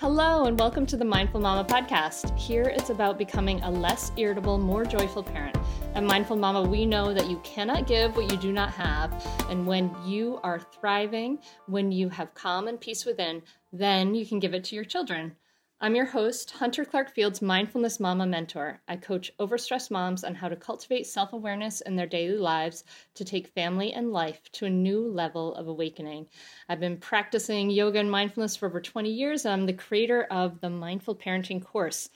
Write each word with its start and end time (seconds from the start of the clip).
Hello, 0.00 0.44
and 0.44 0.56
welcome 0.56 0.86
to 0.86 0.96
the 0.96 1.04
Mindful 1.04 1.40
Mama 1.40 1.64
podcast. 1.64 2.38
Here 2.38 2.62
it's 2.62 2.90
about 2.90 3.18
becoming 3.18 3.60
a 3.62 3.70
less 3.72 4.12
irritable, 4.16 4.56
more 4.56 4.84
joyful 4.84 5.24
parent. 5.24 5.58
At 5.96 6.04
Mindful 6.04 6.36
Mama, 6.36 6.62
we 6.62 6.86
know 6.86 7.12
that 7.12 7.28
you 7.28 7.40
cannot 7.42 7.88
give 7.88 8.14
what 8.14 8.30
you 8.30 8.38
do 8.38 8.52
not 8.52 8.70
have. 8.70 9.12
And 9.50 9.66
when 9.66 9.90
you 10.06 10.38
are 10.44 10.60
thriving, 10.60 11.40
when 11.66 11.90
you 11.90 12.08
have 12.10 12.32
calm 12.34 12.68
and 12.68 12.80
peace 12.80 13.04
within, 13.04 13.42
then 13.72 14.14
you 14.14 14.24
can 14.24 14.38
give 14.38 14.54
it 14.54 14.62
to 14.66 14.76
your 14.76 14.84
children. 14.84 15.34
I'm 15.80 15.94
your 15.94 16.06
host, 16.06 16.50
Hunter 16.50 16.84
Clark 16.84 17.14
Fields 17.14 17.40
Mindfulness 17.40 18.00
Mama 18.00 18.26
Mentor. 18.26 18.80
I 18.88 18.96
coach 18.96 19.30
overstressed 19.38 19.92
moms 19.92 20.24
on 20.24 20.34
how 20.34 20.48
to 20.48 20.56
cultivate 20.56 21.06
self 21.06 21.32
awareness 21.32 21.82
in 21.82 21.94
their 21.94 22.04
daily 22.04 22.36
lives 22.36 22.82
to 23.14 23.24
take 23.24 23.54
family 23.54 23.92
and 23.92 24.12
life 24.12 24.40
to 24.54 24.66
a 24.66 24.70
new 24.70 25.06
level 25.06 25.54
of 25.54 25.68
awakening. 25.68 26.26
I've 26.68 26.80
been 26.80 26.96
practicing 26.96 27.70
yoga 27.70 28.00
and 28.00 28.10
mindfulness 28.10 28.56
for 28.56 28.66
over 28.66 28.80
20 28.80 29.08
years, 29.08 29.46
I'm 29.46 29.66
the 29.66 29.72
creator 29.72 30.24
of 30.32 30.60
the 30.60 30.68
Mindful 30.68 31.14
Parenting 31.14 31.64
course. 31.64 32.10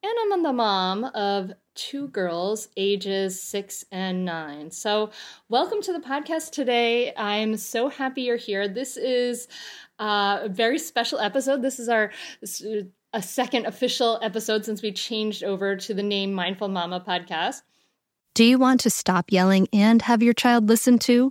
And 0.00 0.12
I'm 0.32 0.44
the 0.44 0.52
mom 0.52 1.02
of 1.02 1.50
two 1.74 2.06
girls, 2.08 2.68
ages 2.76 3.42
six 3.42 3.84
and 3.90 4.24
nine. 4.24 4.70
So, 4.70 5.10
welcome 5.48 5.82
to 5.82 5.92
the 5.92 5.98
podcast 5.98 6.52
today. 6.52 7.12
I'm 7.16 7.56
so 7.56 7.88
happy 7.88 8.22
you're 8.22 8.36
here. 8.36 8.68
This 8.68 8.96
is 8.96 9.48
uh, 9.98 10.42
a 10.42 10.48
very 10.48 10.78
special 10.78 11.18
episode. 11.18 11.62
This 11.62 11.80
is 11.80 11.88
our 11.88 12.12
a 13.12 13.22
second 13.22 13.66
official 13.66 14.18
episode 14.22 14.64
since 14.64 14.82
we 14.82 14.92
changed 14.92 15.42
over 15.42 15.76
to 15.76 15.94
the 15.94 16.02
name 16.02 16.32
Mindful 16.32 16.68
Mama 16.68 17.02
podcast. 17.06 17.62
Do 18.34 18.44
you 18.44 18.58
want 18.58 18.80
to 18.80 18.90
stop 18.90 19.32
yelling 19.32 19.66
and 19.72 20.02
have 20.02 20.22
your 20.22 20.34
child 20.34 20.68
listen 20.68 20.98
to? 21.00 21.30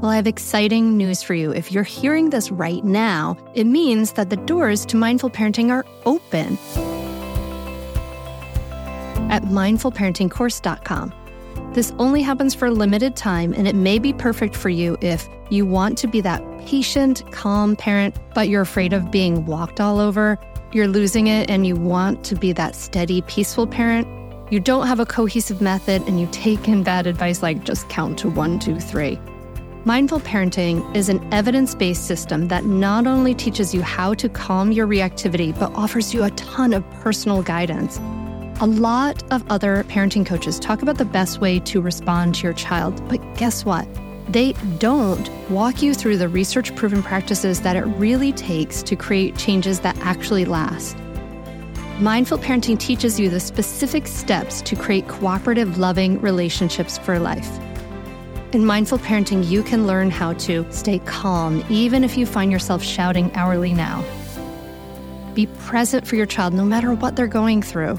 Well, 0.00 0.10
I 0.10 0.16
have 0.16 0.26
exciting 0.26 0.96
news 0.96 1.22
for 1.22 1.34
you. 1.34 1.52
If 1.52 1.72
you're 1.72 1.82
hearing 1.84 2.30
this 2.30 2.50
right 2.50 2.82
now, 2.82 3.36
it 3.54 3.64
means 3.64 4.12
that 4.14 4.30
the 4.30 4.36
doors 4.36 4.86
to 4.86 4.96
mindful 4.96 5.28
parenting 5.28 5.70
are 5.70 5.84
open 6.06 6.56
at 9.30 9.42
mindfulparentingcourse.com. 9.42 11.19
This 11.72 11.92
only 11.98 12.20
happens 12.20 12.52
for 12.52 12.66
a 12.66 12.70
limited 12.72 13.14
time, 13.14 13.52
and 13.52 13.68
it 13.68 13.76
may 13.76 14.00
be 14.00 14.12
perfect 14.12 14.56
for 14.56 14.68
you 14.68 14.98
if 15.00 15.28
you 15.50 15.64
want 15.64 15.96
to 15.98 16.08
be 16.08 16.20
that 16.20 16.42
patient, 16.66 17.22
calm 17.30 17.76
parent, 17.76 18.16
but 18.34 18.48
you're 18.48 18.62
afraid 18.62 18.92
of 18.92 19.12
being 19.12 19.46
walked 19.46 19.80
all 19.80 20.00
over. 20.00 20.36
You're 20.72 20.88
losing 20.88 21.28
it, 21.28 21.48
and 21.48 21.64
you 21.64 21.76
want 21.76 22.24
to 22.24 22.34
be 22.34 22.52
that 22.54 22.74
steady, 22.74 23.22
peaceful 23.22 23.68
parent. 23.68 24.08
You 24.52 24.58
don't 24.58 24.88
have 24.88 24.98
a 24.98 25.06
cohesive 25.06 25.60
method, 25.60 26.02
and 26.08 26.20
you 26.20 26.28
take 26.32 26.66
in 26.66 26.82
bad 26.82 27.06
advice 27.06 27.40
like 27.40 27.62
just 27.62 27.88
count 27.88 28.18
to 28.18 28.28
one, 28.28 28.58
two, 28.58 28.80
three. 28.80 29.20
Mindful 29.84 30.20
parenting 30.20 30.94
is 30.96 31.08
an 31.08 31.26
evidence 31.32 31.76
based 31.76 32.04
system 32.04 32.48
that 32.48 32.64
not 32.64 33.06
only 33.06 33.32
teaches 33.32 33.72
you 33.72 33.80
how 33.80 34.12
to 34.14 34.28
calm 34.28 34.72
your 34.72 34.88
reactivity, 34.88 35.56
but 35.56 35.72
offers 35.76 36.12
you 36.12 36.24
a 36.24 36.30
ton 36.32 36.72
of 36.72 36.88
personal 36.90 37.42
guidance. 37.42 38.00
A 38.62 38.66
lot 38.66 39.22
of 39.32 39.42
other 39.50 39.84
parenting 39.84 40.26
coaches 40.26 40.60
talk 40.60 40.82
about 40.82 40.98
the 40.98 41.06
best 41.06 41.40
way 41.40 41.60
to 41.60 41.80
respond 41.80 42.34
to 42.34 42.42
your 42.42 42.52
child, 42.52 43.02
but 43.08 43.18
guess 43.36 43.64
what? 43.64 43.88
They 44.28 44.52
don't 44.78 45.30
walk 45.48 45.80
you 45.80 45.94
through 45.94 46.18
the 46.18 46.28
research 46.28 46.76
proven 46.76 47.02
practices 47.02 47.62
that 47.62 47.74
it 47.74 47.84
really 47.84 48.32
takes 48.32 48.82
to 48.82 48.96
create 48.96 49.34
changes 49.38 49.80
that 49.80 49.96
actually 50.00 50.44
last. 50.44 50.94
Mindful 52.00 52.36
parenting 52.36 52.78
teaches 52.78 53.18
you 53.18 53.30
the 53.30 53.40
specific 53.40 54.06
steps 54.06 54.60
to 54.60 54.76
create 54.76 55.08
cooperative, 55.08 55.78
loving 55.78 56.20
relationships 56.20 56.98
for 56.98 57.18
life. 57.18 57.48
In 58.52 58.66
mindful 58.66 58.98
parenting, 58.98 59.48
you 59.48 59.62
can 59.62 59.86
learn 59.86 60.10
how 60.10 60.34
to 60.34 60.70
stay 60.70 60.98
calm 61.06 61.64
even 61.70 62.04
if 62.04 62.14
you 62.18 62.26
find 62.26 62.52
yourself 62.52 62.82
shouting 62.82 63.32
hourly 63.34 63.72
now. 63.72 64.04
Be 65.32 65.46
present 65.46 66.06
for 66.06 66.16
your 66.16 66.26
child 66.26 66.52
no 66.52 66.66
matter 66.66 66.92
what 66.92 67.16
they're 67.16 67.26
going 67.26 67.62
through. 67.62 67.98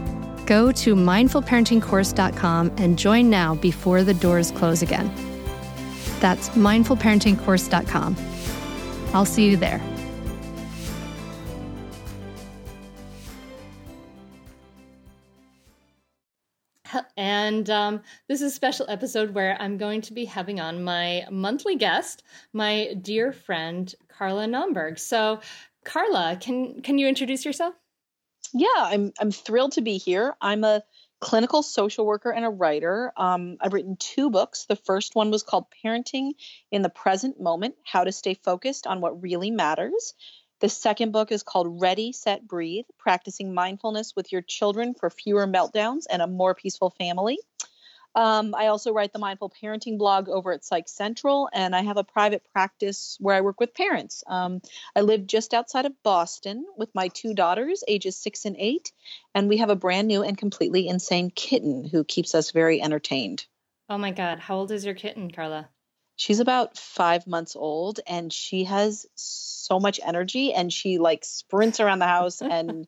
Go 0.51 0.69
to 0.69 0.95
mindfulparentingcourse.com 0.95 2.73
and 2.75 2.99
join 2.99 3.29
now 3.29 3.55
before 3.55 4.03
the 4.03 4.13
doors 4.13 4.51
close 4.51 4.81
again. 4.81 5.09
That's 6.19 6.49
mindfulparentingcourse.com. 6.49 8.17
I'll 9.13 9.23
see 9.23 9.49
you 9.49 9.55
there. 9.55 9.81
And 17.15 17.69
um, 17.69 18.01
this 18.27 18.41
is 18.41 18.51
a 18.51 18.53
special 18.53 18.85
episode 18.89 19.33
where 19.33 19.55
I'm 19.57 19.77
going 19.77 20.01
to 20.01 20.11
be 20.11 20.25
having 20.25 20.59
on 20.59 20.83
my 20.83 21.23
monthly 21.31 21.77
guest, 21.77 22.23
my 22.51 22.93
dear 23.01 23.31
friend 23.31 23.95
Carla 24.09 24.47
Naumburg. 24.47 24.99
So, 24.99 25.39
Carla, 25.85 26.37
can 26.41 26.81
can 26.81 26.97
you 26.97 27.07
introduce 27.07 27.45
yourself? 27.45 27.73
Yeah, 28.53 28.67
I'm 28.77 29.13
I'm 29.19 29.31
thrilled 29.31 29.73
to 29.73 29.81
be 29.81 29.97
here. 29.97 30.35
I'm 30.41 30.63
a 30.63 30.83
clinical 31.19 31.61
social 31.61 32.05
worker 32.05 32.31
and 32.31 32.43
a 32.43 32.49
writer. 32.49 33.13
Um, 33.15 33.57
I've 33.61 33.73
written 33.73 33.95
two 33.95 34.29
books. 34.29 34.65
The 34.65 34.75
first 34.75 35.15
one 35.15 35.31
was 35.31 35.43
called 35.43 35.65
Parenting 35.83 36.31
in 36.71 36.81
the 36.81 36.89
Present 36.89 37.39
Moment 37.39 37.75
How 37.85 38.03
to 38.03 38.11
Stay 38.11 38.33
Focused 38.33 38.87
on 38.87 39.01
What 39.01 39.21
Really 39.21 39.51
Matters. 39.51 40.13
The 40.61 40.69
second 40.69 41.11
book 41.11 41.31
is 41.31 41.43
called 41.43 41.81
Ready, 41.81 42.11
Set, 42.11 42.47
Breathe 42.47 42.85
Practicing 42.97 43.53
Mindfulness 43.53 44.15
with 44.15 44.31
Your 44.31 44.41
Children 44.41 44.95
for 44.95 45.09
Fewer 45.09 45.47
Meltdowns 45.47 46.05
and 46.09 46.21
a 46.21 46.27
More 46.27 46.55
Peaceful 46.55 46.89
Family. 46.91 47.37
Um, 48.13 48.53
I 48.55 48.67
also 48.67 48.91
write 48.91 49.13
the 49.13 49.19
mindful 49.19 49.53
parenting 49.61 49.97
blog 49.97 50.27
over 50.27 50.51
at 50.51 50.65
Psych 50.65 50.89
Central, 50.89 51.49
and 51.53 51.75
I 51.75 51.81
have 51.81 51.97
a 51.97 52.03
private 52.03 52.43
practice 52.51 53.17
where 53.19 53.35
I 53.35 53.41
work 53.41 53.59
with 53.59 53.73
parents. 53.73 54.23
Um, 54.27 54.61
I 54.95 55.01
live 55.01 55.27
just 55.27 55.53
outside 55.53 55.85
of 55.85 56.03
Boston 56.03 56.65
with 56.75 56.93
my 56.93 57.07
two 57.07 57.33
daughters, 57.33 57.83
ages 57.87 58.17
six 58.17 58.45
and 58.45 58.55
eight, 58.59 58.91
and 59.33 59.47
we 59.47 59.57
have 59.57 59.69
a 59.69 59.75
brand 59.75 60.07
new 60.07 60.23
and 60.23 60.37
completely 60.37 60.87
insane 60.87 61.31
kitten 61.31 61.85
who 61.85 62.03
keeps 62.03 62.35
us 62.35 62.51
very 62.51 62.81
entertained. 62.81 63.45
Oh 63.89 63.97
my 63.97 64.11
God. 64.11 64.39
How 64.39 64.55
old 64.55 64.71
is 64.71 64.85
your 64.85 64.95
kitten, 64.95 65.31
Carla? 65.31 65.69
She's 66.17 66.39
about 66.39 66.77
five 66.77 67.25
months 67.27 67.55
old, 67.55 67.99
and 68.05 68.31
she 68.31 68.65
has 68.65 69.05
so 69.15 69.79
much 69.79 69.99
energy, 70.05 70.53
and 70.53 70.71
she 70.71 70.97
like 70.97 71.23
sprints 71.23 71.79
around 71.79 71.99
the 71.99 72.07
house 72.07 72.41
and 72.41 72.87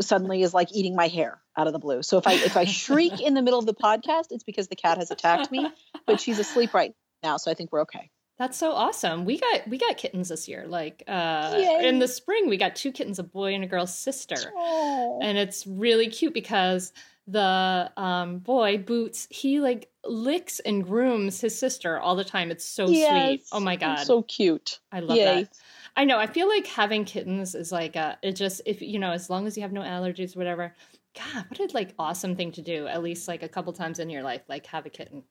suddenly 0.00 0.42
is 0.42 0.54
like 0.54 0.68
eating 0.72 0.96
my 0.96 1.08
hair 1.08 1.40
out 1.56 1.66
of 1.66 1.72
the 1.72 1.78
blue. 1.78 2.02
So 2.02 2.18
if 2.18 2.26
I 2.26 2.34
if 2.34 2.56
I 2.56 2.64
shriek 2.64 3.20
in 3.20 3.34
the 3.34 3.42
middle 3.42 3.58
of 3.58 3.66
the 3.66 3.74
podcast, 3.74 4.26
it's 4.30 4.44
because 4.44 4.68
the 4.68 4.76
cat 4.76 4.98
has 4.98 5.10
attacked 5.10 5.50
me, 5.50 5.68
but 6.06 6.20
she's 6.20 6.38
asleep 6.38 6.74
right 6.74 6.94
now, 7.22 7.36
so 7.36 7.50
I 7.50 7.54
think 7.54 7.72
we're 7.72 7.82
okay. 7.82 8.10
That's 8.38 8.58
so 8.58 8.72
awesome. 8.72 9.24
We 9.24 9.38
got 9.38 9.66
we 9.66 9.78
got 9.78 9.96
kittens 9.96 10.28
this 10.28 10.46
year. 10.46 10.66
Like 10.66 11.02
uh 11.08 11.54
in 11.80 11.98
the 11.98 12.08
spring 12.08 12.48
we 12.48 12.58
got 12.58 12.76
two 12.76 12.92
kittens, 12.92 13.18
a 13.18 13.22
boy 13.22 13.54
and 13.54 13.64
a 13.64 13.66
girl's 13.66 13.94
sister. 13.94 14.36
Aww. 14.36 15.18
And 15.22 15.38
it's 15.38 15.66
really 15.66 16.08
cute 16.08 16.34
because 16.34 16.92
the 17.26 17.90
um 17.96 18.38
boy 18.38 18.78
Boots, 18.78 19.26
he 19.30 19.60
like 19.60 19.88
licks 20.04 20.60
and 20.60 20.84
grooms 20.84 21.40
his 21.40 21.58
sister 21.58 21.98
all 21.98 22.14
the 22.14 22.24
time. 22.24 22.50
It's 22.50 22.64
so 22.64 22.88
yes, 22.88 23.10
sweet. 23.10 23.44
Oh 23.52 23.60
my 23.60 23.76
god. 23.76 24.04
So 24.04 24.22
cute. 24.22 24.80
I 24.92 25.00
love 25.00 25.16
Yay. 25.16 25.24
that. 25.24 25.58
I 25.96 26.04
know. 26.04 26.18
I 26.18 26.26
feel 26.26 26.48
like 26.48 26.66
having 26.66 27.04
kittens 27.04 27.54
is 27.54 27.72
like 27.72 27.96
a, 27.96 28.18
it 28.22 28.32
just 28.32 28.60
if 28.66 28.82
you 28.82 28.98
know 28.98 29.12
as 29.12 29.30
long 29.30 29.46
as 29.46 29.56
you 29.56 29.62
have 29.62 29.72
no 29.72 29.80
allergies, 29.82 30.36
whatever. 30.36 30.74
God, 31.16 31.46
what 31.48 31.58
a 31.58 31.74
like 31.74 31.94
awesome 31.98 32.36
thing 32.36 32.52
to 32.52 32.62
do. 32.62 32.86
At 32.86 33.02
least 33.02 33.26
like 33.26 33.42
a 33.42 33.48
couple 33.48 33.72
times 33.72 33.98
in 33.98 34.10
your 34.10 34.22
life, 34.22 34.42
like 34.48 34.66
have 34.66 34.84
a 34.84 34.90
kitten. 34.90 35.24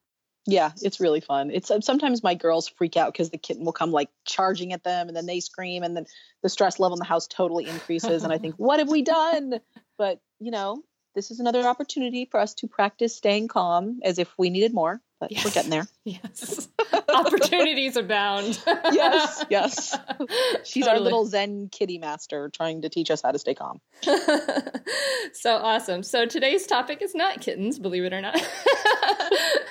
Yeah, 0.48 0.72
it's 0.82 1.00
really 1.00 1.22
fun. 1.22 1.50
It's 1.52 1.72
uh, 1.72 1.82
sometimes 1.82 2.24
my 2.24 2.36
girls 2.36 2.68
freak 2.68 2.98
out 2.98 3.12
because 3.12 3.32
the 3.32 3.38
kitten 3.38 3.66
will 3.66 3.74
come 3.74 3.92
like 3.92 4.10
charging 4.26 4.74
at 4.74 4.84
them, 4.84 5.08
and 5.08 5.16
then 5.16 5.26
they 5.26 5.40
scream, 5.40 5.84
and 5.84 5.96
then 5.96 6.06
the 6.44 6.50
stress 6.50 6.80
level 6.80 6.96
in 6.96 7.00
the 7.00 7.06
house 7.06 7.28
totally 7.28 7.68
increases. 7.68 8.24
and 8.24 8.34
I 8.34 8.38
think, 8.38 8.56
what 8.58 8.80
have 8.80 8.90
we 8.90 9.02
done? 9.02 9.60
But 9.98 10.20
you 10.40 10.52
know, 10.52 10.84
this 11.16 11.32
is 11.32 11.40
another 11.40 11.64
opportunity 11.64 12.26
for 12.30 12.40
us 12.40 12.54
to 12.56 12.68
practice 12.68 13.16
staying 13.16 13.48
calm 13.48 14.00
as 14.04 14.20
if 14.20 14.32
we 14.38 14.50
needed 14.50 14.74
more. 14.74 15.02
But 15.20 15.32
yes. 15.32 15.46
we're 15.46 15.52
getting 15.52 15.72
there. 15.72 15.88
Yes. 16.04 16.68
Opportunities 17.14 17.96
abound. 17.96 18.60
yes, 18.92 19.46
yes. 19.50 19.98
She's 20.64 20.88
our 20.88 21.00
little 21.00 21.26
Zen 21.26 21.70
kitty 21.72 21.98
master 21.98 22.50
trying 22.50 22.82
to 22.82 22.90
teach 22.90 23.12
us 23.12 23.22
how 23.22 23.32
to 23.32 23.40
stay 23.40 23.54
calm. 23.54 23.80
so 25.34 25.56
awesome. 25.58 26.04
So 26.04 26.26
today's 26.26 26.66
topic 26.66 27.02
is 27.02 27.14
not 27.14 27.42
kittens, 27.42 27.80
believe 27.80 28.04
it 28.04 28.14
or 28.14 28.22
not. 28.22 28.36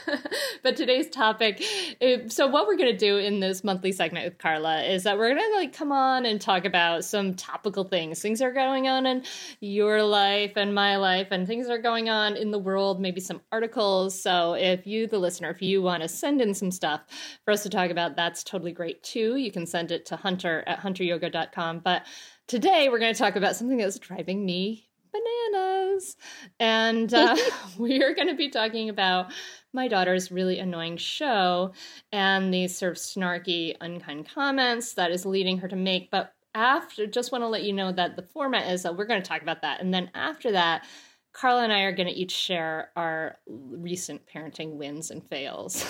but 0.63 0.77
today's 0.77 1.09
topic 1.09 1.63
eh, 2.01 2.19
so 2.29 2.47
what 2.47 2.67
we're 2.67 2.77
going 2.77 2.91
to 2.91 2.97
do 2.97 3.17
in 3.17 3.41
this 3.41 3.65
monthly 3.65 3.93
segment 3.93 4.25
with 4.25 4.39
Carla 4.39 4.83
is 4.83 5.03
that 5.05 5.19
we're 5.19 5.35
going 5.35 5.51
to 5.51 5.57
like 5.57 5.73
come 5.73 5.93
on 5.93 6.27
and 6.27 6.41
talk 6.41 6.65
about 6.65 7.05
some 7.05 7.35
topical 7.35 7.85
things. 7.85 8.21
Things 8.21 8.41
are 8.43 8.53
going 8.53 8.89
on 8.89 9.07
in 9.07 9.25
your 9.61 10.03
life 10.03 10.53
and 10.57 10.75
my 10.75 10.97
life 10.97 11.29
and 11.31 11.47
things 11.47 11.69
are 11.69 11.79
going 11.79 12.09
on 12.09 12.37
in 12.37 12.51
the 12.51 12.59
world, 12.59 13.01
maybe 13.01 13.21
some 13.21 13.41
articles. 13.53 14.21
So 14.21 14.55
if 14.55 14.87
you 14.87 15.07
the 15.07 15.19
listener 15.19 15.51
if 15.51 15.63
you 15.63 15.83
want 15.83 16.03
to 16.03 16.09
send 16.09 16.41
in 16.41 16.55
some 16.55 16.71
stuff 16.71 17.03
for 17.45 17.53
us 17.53 17.63
to 17.63 17.71
talk 17.71 17.91
about, 17.91 18.17
that's 18.17 18.45
totally 18.45 18.73
great 18.73 19.03
too. 19.03 19.37
You 19.37 19.51
can 19.51 19.67
send 19.67 19.91
it 19.91 20.07
to 20.07 20.17
hunter 20.17 20.65
at 20.67 20.81
hunteryoga.com. 20.81 21.81
But 21.81 22.07
today 22.47 22.89
we're 22.89 22.99
going 22.99 23.15
to 23.15 23.19
talk 23.19 23.37
about 23.37 23.57
something 23.57 23.79
that's 23.79 23.99
driving 23.99 24.45
me 24.45 24.89
bananas. 25.15 26.17
And 26.61 27.13
uh, 27.13 27.37
we 27.79 28.03
are 28.03 28.15
going 28.15 28.29
to 28.29 28.35
be 28.35 28.51
talking 28.51 28.89
about 28.89 29.33
my 29.73 29.89
daughter's 29.89 30.31
really 30.31 30.59
annoying 30.59 30.97
show 30.97 31.73
and 32.13 32.53
these 32.53 32.77
sort 32.77 32.93
of 32.93 32.99
snarky, 32.99 33.75
unkind 33.81 34.29
comments 34.33 34.95
that 34.95 35.11
is 35.11 35.27
leading 35.27 35.59
her 35.59 35.69
to 35.69 35.77
make. 35.77 36.11
But 36.11 36.33
after, 36.55 37.07
just 37.07 37.33
want 37.33 37.43
to 37.43 37.49
let 37.49 37.65
you 37.65 37.73
know 37.73 37.93
that 37.93 38.17
the 38.17 38.23
format 38.23 38.71
is 38.71 38.83
that 38.83 38.97
we're 38.97 39.07
going 39.07 39.23
to 39.23 39.29
talk 39.29 39.43
about 39.43 39.63
that. 39.63 39.81
And 39.81 39.93
then 39.93 40.11
after 40.15 40.53
that, 40.53 40.87
Carla 41.33 41.65
and 41.65 41.73
I 41.73 41.83
are 41.83 41.93
going 41.93 42.09
to 42.09 42.15
each 42.15 42.31
share 42.31 42.91
our 42.95 43.39
recent 43.49 44.23
parenting 44.33 44.77
wins 44.77 45.11
and 45.11 45.29
fails. 45.29 45.85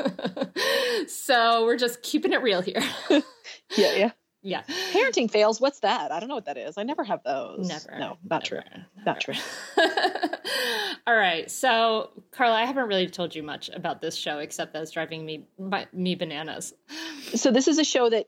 so 1.06 1.64
we're 1.64 1.76
just 1.76 2.02
keeping 2.02 2.32
it 2.32 2.42
real 2.42 2.60
here. 2.60 2.82
Yeah, 3.76 3.94
yeah. 3.94 4.10
Yeah. 4.48 4.62
Parenting 4.92 5.30
fails. 5.30 5.60
What's 5.60 5.80
that? 5.80 6.10
I 6.10 6.20
don't 6.20 6.28
know 6.28 6.34
what 6.34 6.46
that 6.46 6.56
is. 6.56 6.78
I 6.78 6.82
never 6.82 7.04
have 7.04 7.22
those. 7.22 7.68
Never. 7.68 7.98
No, 7.98 8.16
not 8.24 8.44
true. 8.44 8.58
Never, 8.58 8.86
Not 9.06 9.20
true. 9.20 9.34
All 11.06 11.16
right. 11.16 11.50
So, 11.50 12.10
Carla, 12.32 12.56
I 12.56 12.64
haven't 12.64 12.88
really 12.88 13.08
told 13.08 13.34
you 13.34 13.42
much 13.42 13.68
about 13.68 14.00
this 14.00 14.16
show 14.16 14.38
except 14.38 14.72
that 14.72 14.82
it's 14.82 14.90
driving 14.90 15.24
me 15.24 15.46
me 15.92 16.14
bananas. 16.14 16.72
So 17.34 17.50
this 17.50 17.68
is 17.68 17.78
a 17.78 17.84
show 17.84 18.08
that. 18.10 18.26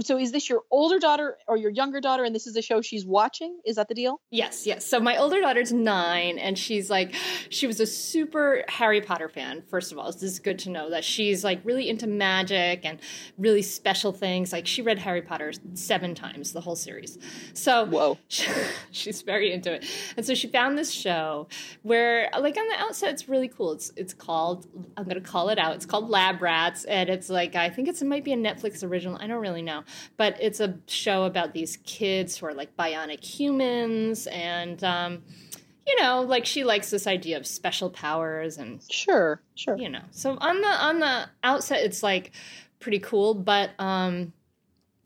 So 0.00 0.18
is 0.18 0.32
this 0.32 0.48
your 0.48 0.62
older 0.70 0.98
daughter 0.98 1.36
or 1.46 1.56
your 1.56 1.70
younger 1.70 2.00
daughter, 2.00 2.24
and 2.24 2.34
this 2.34 2.46
is 2.46 2.56
a 2.56 2.62
show 2.62 2.80
she's 2.80 3.04
watching? 3.04 3.60
Is 3.64 3.76
that 3.76 3.88
the 3.88 3.94
deal? 3.94 4.20
Yes, 4.30 4.66
yes. 4.66 4.86
So 4.86 5.00
my 5.00 5.16
older 5.16 5.40
daughter's 5.40 5.72
nine, 5.72 6.38
and 6.38 6.58
she's 6.58 6.90
like, 6.90 7.14
she 7.50 7.66
was 7.66 7.80
a 7.80 7.86
super 7.86 8.64
Harry 8.68 9.00
Potter 9.00 9.28
fan. 9.28 9.62
First 9.68 9.92
of 9.92 9.98
all, 9.98 10.10
this 10.10 10.22
is 10.22 10.38
good 10.38 10.58
to 10.60 10.70
know 10.70 10.90
that 10.90 11.04
she's 11.04 11.44
like 11.44 11.60
really 11.64 11.88
into 11.88 12.06
magic 12.06 12.84
and 12.84 13.00
really 13.38 13.62
special 13.62 14.12
things. 14.12 14.52
Like 14.52 14.66
she 14.66 14.82
read 14.82 14.98
Harry 14.98 15.22
Potter 15.22 15.52
seven 15.74 16.14
times, 16.14 16.52
the 16.52 16.60
whole 16.60 16.76
series. 16.76 17.18
So 17.52 17.86
Whoa. 17.86 18.18
she's 18.90 19.22
very 19.22 19.52
into 19.52 19.74
it, 19.74 19.84
and 20.16 20.24
so 20.24 20.34
she 20.34 20.48
found 20.48 20.78
this 20.78 20.90
show 20.90 21.48
where, 21.82 22.30
like 22.38 22.56
on 22.56 22.68
the 22.68 22.76
outset, 22.78 23.10
it's 23.10 23.28
really 23.28 23.48
cool. 23.48 23.72
It's 23.72 23.92
it's 23.96 24.14
called 24.14 24.66
I'm 24.96 25.04
gonna 25.04 25.20
call 25.20 25.50
it 25.50 25.58
out. 25.58 25.74
It's 25.74 25.86
called 25.86 26.08
Lab 26.08 26.40
Rats, 26.40 26.84
and 26.84 27.08
it's 27.08 27.28
like 27.28 27.54
I 27.54 27.68
think 27.68 27.88
it's 27.88 28.02
it 28.02 28.06
might 28.06 28.24
be 28.24 28.32
a 28.32 28.36
Netflix 28.36 28.82
original. 28.82 29.18
I 29.20 29.26
don't 29.26 29.40
really 29.40 29.62
know, 29.66 29.84
but 30.16 30.36
it's 30.40 30.60
a 30.60 30.78
show 30.86 31.24
about 31.24 31.52
these 31.52 31.76
kids 31.84 32.38
who 32.38 32.46
are 32.46 32.54
like 32.54 32.74
bionic 32.78 33.22
humans, 33.22 34.26
and 34.28 34.82
um, 34.82 35.22
you 35.86 36.00
know, 36.02 36.22
like 36.22 36.46
she 36.46 36.64
likes 36.64 36.88
this 36.90 37.06
idea 37.06 37.36
of 37.36 37.46
special 37.46 37.90
powers 37.90 38.56
and 38.56 38.80
Sure, 38.90 39.42
sure. 39.54 39.76
you 39.76 39.90
know. 39.90 40.02
So 40.12 40.38
on 40.40 40.60
the 40.62 40.68
on 40.68 41.00
the 41.00 41.28
outset, 41.44 41.80
it's 41.84 42.02
like 42.02 42.32
pretty 42.80 42.98
cool, 43.00 43.34
but 43.34 43.70
um, 43.78 44.32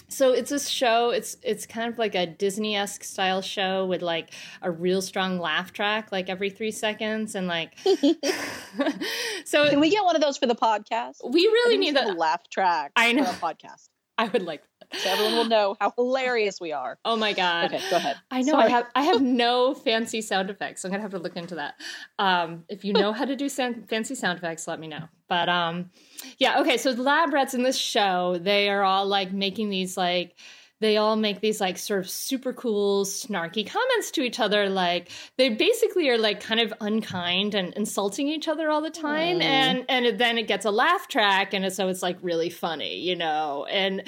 so 0.09 0.33
it's 0.33 0.51
this 0.51 0.69
show. 0.69 1.11
It's 1.11 1.37
it's 1.43 1.67
kind 1.67 1.93
of 1.93 1.99
like 1.99 2.15
a 2.15 2.27
Disney 2.27 2.77
esque 2.77 3.05
style 3.05 3.43
show 3.43 3.87
with 3.87 4.03
like 4.03 4.33
a 4.63 4.71
real 4.71 5.03
strong 5.03 5.39
laugh 5.39 5.73
track, 5.73 6.11
like 6.13 6.29
every 6.29 6.51
three 6.51 6.73
seconds, 6.73 7.35
and 7.35 7.47
like. 7.47 7.75
so 9.45 9.69
Can 9.69 9.81
we 9.81 9.91
get 9.91 10.05
one 10.05 10.15
of 10.17 10.23
those 10.23 10.37
for 10.39 10.47
the 10.47 10.55
podcast? 10.55 11.17
we 11.29 11.43
really 11.43 11.77
need 11.77 11.97
a 11.97 12.13
laugh 12.13 12.49
track. 12.49 12.93
I 12.97 13.13
know. 13.13 13.25
For 13.25 13.47
a 13.47 13.53
podcast, 13.55 13.89
I 14.21 14.29
would 14.29 14.43
like. 14.43 14.63
that. 14.91 15.01
so 15.01 15.09
everyone 15.09 15.35
will 15.35 15.45
know 15.47 15.77
how 15.81 15.93
hilarious 15.97 16.61
we 16.61 16.73
are. 16.73 16.99
Oh 17.07 17.17
my 17.17 17.33
god. 17.33 17.73
Okay, 17.73 17.83
go 17.89 17.97
ahead. 17.97 18.17
I 18.31 18.43
know 18.43 18.55
I 18.55 18.69
have 18.69 18.87
I 18.95 19.05
have 19.05 19.23
no 19.23 19.73
fancy 19.75 20.21
sound 20.21 20.51
effects. 20.51 20.85
I'm 20.85 20.91
gonna 20.91 21.03
have 21.03 21.13
to 21.13 21.19
look 21.19 21.37
into 21.37 21.55
that. 21.55 21.75
Um, 22.19 22.65
if 22.69 22.85
you 22.85 22.93
know 22.93 23.13
how 23.15 23.25
to 23.25 23.35
do 23.35 23.49
sound, 23.49 23.89
fancy 23.89 24.15
sound 24.15 24.37
effects, 24.37 24.69
let 24.69 24.79
me 24.79 24.89
know. 24.89 25.09
But 25.27 25.49
um, 25.49 25.91
yeah, 26.39 26.61
okay. 26.61 26.77
So 26.77 26.93
the 26.93 27.03
lab 27.03 27.33
rats 27.33 27.55
in 27.55 27.63
this 27.63 27.79
show, 27.79 28.39
they 28.39 28.69
are 28.69 28.83
all 28.83 29.07
like 29.07 29.33
making 29.33 29.71
these 29.71 29.97
like 29.97 30.35
they 30.81 30.97
all 30.97 31.15
make 31.15 31.41
these 31.41 31.61
like 31.61 31.77
sort 31.77 32.01
of 32.01 32.09
super 32.09 32.53
cool 32.55 33.05
snarky 33.05 33.67
comments 33.71 34.11
to 34.13 34.23
each 34.23 34.41
other 34.41 34.69
like 34.71 35.11
they 35.37 35.51
basically 35.51 36.09
are 36.09 36.17
like 36.19 36.41
kind 36.41 36.59
of 36.61 36.73
unkind 36.81 37.55
and 37.55 37.75
insulting 37.75 38.29
each 38.29 38.49
other 38.49 38.71
all 38.71 38.81
the 38.81 38.91
time 38.91 39.39
Mm. 39.41 39.43
and 39.43 39.85
and 39.89 40.07
it- 40.07 40.19
then 40.19 40.39
it 40.39 40.47
gets 40.49 40.65
a 40.65 40.71
laugh 40.71 41.07
track 41.09 41.53
and 41.55 41.71
so 41.73 41.89
it's 41.89 42.03
like 42.03 42.19
really 42.23 42.51
funny 42.51 42.97
you 42.99 43.15
know 43.17 43.67
and 43.71 44.01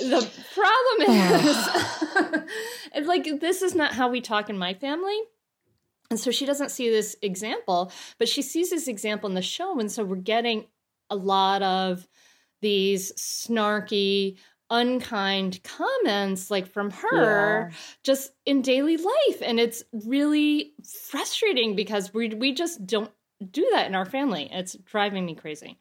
the 0.00 0.30
problem 0.54 1.10
is 1.46 2.46
it's 2.94 3.08
like 3.08 3.40
this 3.40 3.62
is 3.62 3.74
not 3.74 3.92
how 3.92 4.08
we 4.08 4.20
talk 4.20 4.48
in 4.50 4.56
my 4.58 4.74
family 4.74 5.18
and 6.10 6.18
so 6.20 6.30
she 6.30 6.46
doesn't 6.46 6.70
see 6.70 6.88
this 6.88 7.16
example 7.22 7.92
but 8.18 8.28
she 8.28 8.40
sees 8.42 8.70
this 8.70 8.88
example 8.88 9.28
in 9.28 9.34
the 9.34 9.42
show 9.42 9.78
and 9.78 9.90
so 9.92 10.04
we're 10.04 10.16
getting 10.16 10.66
a 11.10 11.16
lot 11.16 11.62
of 11.62 12.06
these 12.62 13.12
snarky 13.12 14.36
unkind 14.70 15.60
comments 15.62 16.50
like 16.50 16.66
from 16.72 16.90
her 16.90 17.70
just 18.02 18.32
in 18.44 18.62
daily 18.62 18.96
life 18.96 19.40
and 19.42 19.60
it's 19.60 19.84
really 19.92 20.72
frustrating 21.08 21.76
because 21.76 22.12
we 22.12 22.28
we 22.30 22.52
just 22.52 22.84
don't 22.86 23.10
do 23.50 23.68
that 23.72 23.86
in 23.86 23.94
our 23.94 24.04
family 24.04 24.48
it's 24.50 24.74
driving 24.84 25.24
me 25.24 25.34
crazy 25.34 25.78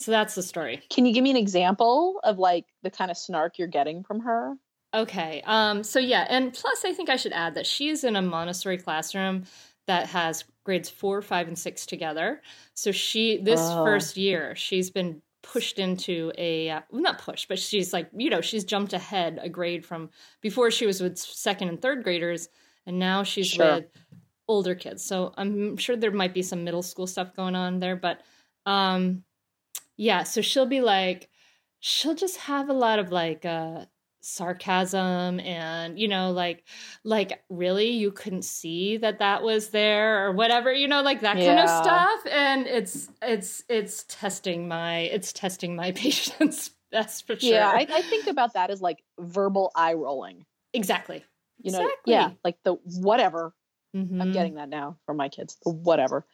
so 0.00 0.10
that's 0.10 0.34
the 0.34 0.42
story 0.42 0.82
Can 0.90 1.06
you 1.06 1.12
give 1.14 1.22
me 1.22 1.30
an 1.30 1.36
example 1.36 2.20
of 2.24 2.38
like 2.38 2.66
the 2.82 2.90
kind 2.90 3.10
of 3.10 3.16
snark 3.16 3.58
you're 3.58 3.68
getting 3.68 4.02
from 4.02 4.20
her? 4.20 4.54
Okay. 4.92 5.40
Um, 5.46 5.84
so 5.84 5.98
yeah, 6.00 6.26
and 6.28 6.52
plus 6.52 6.84
I 6.84 6.92
think 6.92 7.08
I 7.10 7.16
should 7.16 7.32
add 7.32 7.54
that 7.54 7.66
she 7.66 7.90
is 7.90 8.02
in 8.02 8.16
a 8.16 8.22
Montessori 8.22 8.76
classroom 8.78 9.44
that 9.86 10.06
has 10.08 10.44
grades 10.64 10.88
four, 10.90 11.22
five, 11.22 11.46
and 11.48 11.58
six 11.58 11.86
together. 11.86 12.40
So 12.74 12.90
she 12.92 13.36
this 13.38 13.60
Oh. 13.60 13.84
first 13.84 14.16
year 14.16 14.54
she's 14.56 14.90
been 14.90 15.22
pushed 15.42 15.78
into 15.78 16.32
a 16.38 16.70
uh, 16.70 16.80
well, 16.90 17.02
not 17.02 17.18
pushed, 17.20 17.48
but 17.48 17.58
she's 17.58 17.92
like 17.92 18.08
you 18.16 18.30
know 18.30 18.40
she's 18.40 18.64
jumped 18.64 18.92
ahead 18.92 19.38
a 19.42 19.48
grade 19.48 19.84
from 19.86 20.10
before 20.40 20.70
she 20.70 20.86
was 20.86 21.00
with 21.00 21.18
second 21.18 21.68
and 21.68 21.80
third 21.82 22.04
graders, 22.04 22.48
and 22.86 22.98
now 22.98 23.22
she's 23.22 23.48
Sure. 23.48 23.76
with 23.76 23.84
older 24.48 24.74
kids. 24.74 25.04
So 25.04 25.32
I'm 25.36 25.76
sure 25.76 25.96
there 25.96 26.10
might 26.10 26.34
be 26.34 26.42
some 26.42 26.64
middle 26.64 26.82
school 26.82 27.06
stuff 27.06 27.34
going 27.34 27.54
on 27.54 27.78
there, 27.80 27.96
but 27.96 28.20
um, 28.66 29.24
yeah. 29.96 30.22
So 30.24 30.40
she'll 30.40 30.66
be 30.66 30.80
like 30.80 31.28
she'll 31.80 32.14
just 32.14 32.36
have 32.38 32.68
a 32.68 32.74
lot 32.74 32.98
of 32.98 33.10
like 33.12 33.44
uh 33.44 33.86
sarcasm 34.22 35.40
and 35.40 35.98
you 35.98 36.06
know 36.06 36.30
like 36.30 36.64
like 37.04 37.42
really 37.48 37.88
you 37.90 38.12
couldn't 38.12 38.44
see 38.44 38.96
that 38.98 39.18
that 39.18 39.42
was 39.42 39.68
there 39.70 40.26
or 40.26 40.32
whatever 40.32 40.72
you 40.72 40.86
know 40.86 41.02
like 41.02 41.20
that 41.22 41.36
kind 41.36 41.58
of 41.58 41.68
stuff 41.68 42.20
and 42.30 42.66
it's 42.66 43.08
it's 43.22 43.64
it's 43.68 44.04
testing 44.08 44.68
my 44.68 44.98
it's 45.00 45.32
testing 45.32 45.74
my 45.74 45.90
patience 46.04 46.70
that's 46.92 47.20
for 47.22 47.36
sure 47.36 47.52
Yeah, 47.52 47.68
I, 47.68 47.86
I 47.90 48.02
think 48.02 48.26
about 48.26 48.54
that 48.54 48.70
as 48.70 48.80
like 48.82 49.02
verbal 49.18 49.70
eye 49.74 49.94
rolling. 49.94 50.44
exactly 50.74 51.24
You 51.62 51.72
know, 51.72 51.80
Exactly. 51.80 52.12
yeah, 52.12 52.30
like 52.44 52.58
the 52.64 52.74
whatever. 52.74 53.54
I'm 53.94 54.30
Mhm. 54.30 54.32
getting 54.32 54.54
that 54.54 54.68
now 54.68 54.98
from 55.06 55.16
my 55.16 55.28
kids. 55.28 55.56
The 55.64 55.70
whatever. 55.70 56.26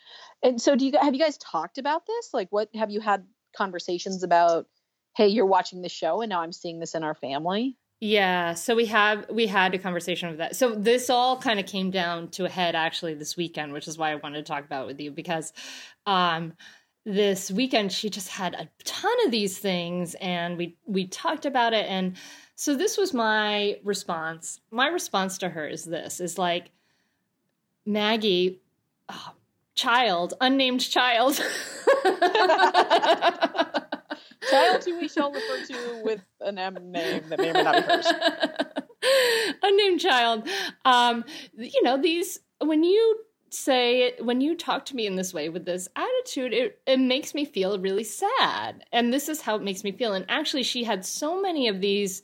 And 0.42 0.60
so, 0.60 0.76
do 0.76 0.86
you 0.86 0.92
have 1.00 1.14
you 1.14 1.20
guys 1.20 1.38
talked 1.38 1.78
about 1.78 2.04
this? 2.06 2.30
Like, 2.34 2.48
what 2.50 2.68
have 2.74 2.90
you 2.90 3.00
had 3.00 3.26
conversations 3.56 4.22
about? 4.22 4.66
Hey, 5.16 5.28
you're 5.28 5.46
watching 5.46 5.80
the 5.80 5.88
show, 5.88 6.20
and 6.20 6.28
now 6.28 6.42
I'm 6.42 6.52
seeing 6.52 6.78
this 6.78 6.94
in 6.94 7.02
our 7.02 7.14
family. 7.14 7.78
Yeah, 8.00 8.52
so 8.52 8.76
we 8.76 8.84
have 8.86 9.24
we 9.30 9.46
had 9.46 9.74
a 9.74 9.78
conversation 9.78 10.28
with 10.28 10.36
that. 10.38 10.56
So 10.56 10.74
this 10.74 11.08
all 11.08 11.38
kind 11.38 11.58
of 11.58 11.64
came 11.64 11.90
down 11.90 12.28
to 12.32 12.44
a 12.44 12.50
head 12.50 12.74
actually 12.74 13.14
this 13.14 13.34
weekend, 13.34 13.72
which 13.72 13.88
is 13.88 13.96
why 13.96 14.12
I 14.12 14.16
wanted 14.16 14.44
to 14.44 14.52
talk 14.52 14.66
about 14.66 14.82
it 14.82 14.86
with 14.88 15.00
you 15.00 15.10
because 15.10 15.54
um 16.04 16.52
this 17.06 17.50
weekend 17.50 17.92
she 17.92 18.10
just 18.10 18.28
had 18.28 18.52
a 18.52 18.68
ton 18.84 19.14
of 19.24 19.30
these 19.30 19.58
things 19.58 20.14
and 20.16 20.58
we 20.58 20.76
we 20.84 21.06
talked 21.06 21.46
about 21.46 21.72
it 21.72 21.86
and 21.88 22.18
so 22.54 22.76
this 22.76 22.98
was 22.98 23.14
my 23.14 23.78
response. 23.84 24.60
My 24.70 24.88
response 24.88 25.38
to 25.38 25.48
her 25.48 25.66
is 25.66 25.84
this 25.84 26.20
is 26.20 26.36
like 26.36 26.70
Maggie 27.86 28.60
oh, 29.08 29.32
child, 29.74 30.34
unnamed 30.42 30.80
child. 30.80 31.42
Child 34.50 34.84
who 34.84 34.98
we 35.00 35.08
shall 35.08 35.32
refer 35.32 35.64
to 35.66 36.02
with 36.04 36.20
an 36.40 36.58
M 36.58 36.74
name 36.90 37.22
that 37.28 37.38
may 37.38 37.50
or 37.50 37.54
may 37.54 37.62
not 37.62 37.74
be 37.76 37.82
hers. 37.82 38.06
unnamed 39.62 40.00
child 40.00 40.48
um 40.84 41.24
you 41.56 41.82
know 41.84 42.00
these 42.00 42.40
when 42.60 42.82
you 42.82 43.20
say 43.50 44.02
it, 44.02 44.24
when 44.24 44.40
you 44.40 44.56
talk 44.56 44.84
to 44.86 44.96
me 44.96 45.06
in 45.06 45.16
this 45.16 45.32
way 45.32 45.48
with 45.48 45.64
this 45.64 45.88
attitude, 45.96 46.52
it, 46.52 46.80
it 46.86 46.98
makes 46.98 47.34
me 47.34 47.44
feel 47.44 47.78
really 47.78 48.04
sad. 48.04 48.84
And 48.92 49.12
this 49.12 49.28
is 49.28 49.40
how 49.40 49.56
it 49.56 49.62
makes 49.62 49.84
me 49.84 49.92
feel. 49.92 50.12
And 50.12 50.24
actually, 50.28 50.62
she 50.62 50.84
had 50.84 51.04
so 51.04 51.40
many 51.40 51.68
of 51.68 51.80
these 51.80 52.22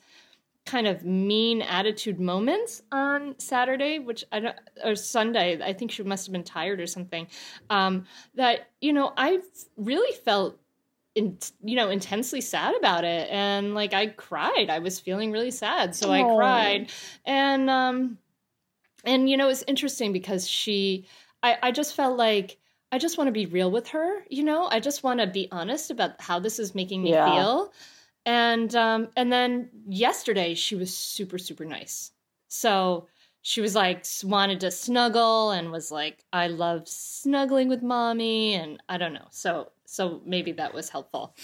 kind 0.65 0.87
of 0.87 1.05
mean 1.05 1.61
attitude 1.61 2.21
moments 2.21 2.83
on 2.93 3.35
Saturday, 3.39 3.99
which 3.99 4.25
I 4.31 4.41
don't, 4.41 4.57
or 4.85 4.95
Sunday. 4.95 5.61
I 5.63 5.73
think 5.73 5.91
she 5.91 6.03
must 6.03 6.27
have 6.27 6.33
been 6.33 6.45
tired 6.45 6.81
or 6.81 6.87
something. 6.87 7.27
Um, 7.69 8.05
that 8.35 8.71
you 8.81 8.93
know, 8.93 9.13
I 9.17 9.41
really 9.77 10.17
felt 10.19 10.59
in, 11.15 11.39
you 11.63 11.77
know 11.77 11.91
intensely 11.91 12.41
sad 12.41 12.75
about 12.77 13.05
it. 13.05 13.29
And 13.31 13.75
like 13.75 13.95
i 13.95 14.07
cried. 14.07 14.71
I 14.71 14.79
was 14.79 15.01
feeling 15.01 15.33
really 15.33 15.51
sad 15.51 15.95
so 15.95 16.09
Aww. 16.09 16.33
i 16.33 16.37
cried. 16.37 16.91
And 17.25 17.69
um 17.71 18.19
and 19.05 19.29
you 19.29 19.37
know 19.37 19.49
it's 19.49 19.65
interesting 19.67 20.13
because 20.13 20.49
she 20.49 21.07
i 21.43 21.57
i 21.63 21.73
just 21.73 21.95
felt 21.95 22.17
like 22.17 22.59
i 22.93 22.99
just 22.99 23.19
want 23.19 23.29
to 23.29 23.33
be 23.33 23.47
real 23.47 23.71
with 23.71 23.89
her 23.89 24.25
you 24.29 24.43
know? 24.43 24.67
I 24.71 24.81
just 24.81 25.03
want 25.03 25.21
to 25.21 25.27
be 25.27 25.49
honest 25.51 25.91
about 25.91 26.21
how 26.21 26.39
this 26.39 26.59
is 26.59 26.75
making 26.75 27.03
me 27.03 27.11
yeah. 27.11 27.31
feel. 27.31 27.73
And 28.25 28.75
um 28.75 29.09
and 29.17 29.33
then 29.33 29.71
yesterday 29.87 30.55
she 30.55 30.77
was 30.77 30.97
super 30.97 31.39
super 31.39 31.65
nice. 31.65 32.13
So 32.49 33.09
she 33.43 33.61
was 33.61 33.75
like 33.75 34.07
wanted 34.25 34.61
to 34.61 34.71
snuggle 34.71 35.51
and 35.51 35.73
was 35.73 35.91
like 35.91 36.25
i 36.33 36.47
love 36.47 36.87
snuggling 36.87 37.69
with 37.69 37.83
mommy 37.83 38.55
and 38.55 38.83
i 38.89 38.97
don't 38.97 39.13
know. 39.13 39.29
So 39.31 39.73
so 39.93 40.23
maybe 40.25 40.53
that 40.53 40.73
was 40.73 40.89
helpful. 40.89 41.37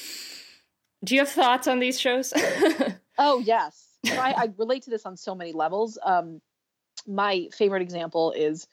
Do 1.04 1.14
you 1.14 1.20
have 1.20 1.28
thoughts 1.28 1.68
on 1.68 1.80
these 1.80 2.00
shows? 2.00 2.32
oh 3.18 3.40
yes, 3.40 3.86
I, 4.06 4.34
I, 4.36 4.48
relate 4.56 4.84
to 4.84 4.90
this 4.90 5.04
on 5.04 5.16
so 5.16 5.34
many 5.34 5.52
levels. 5.52 5.98
Um, 6.02 6.40
my 7.06 7.48
favorite 7.52 7.82
example 7.82 8.32
is, 8.32 8.66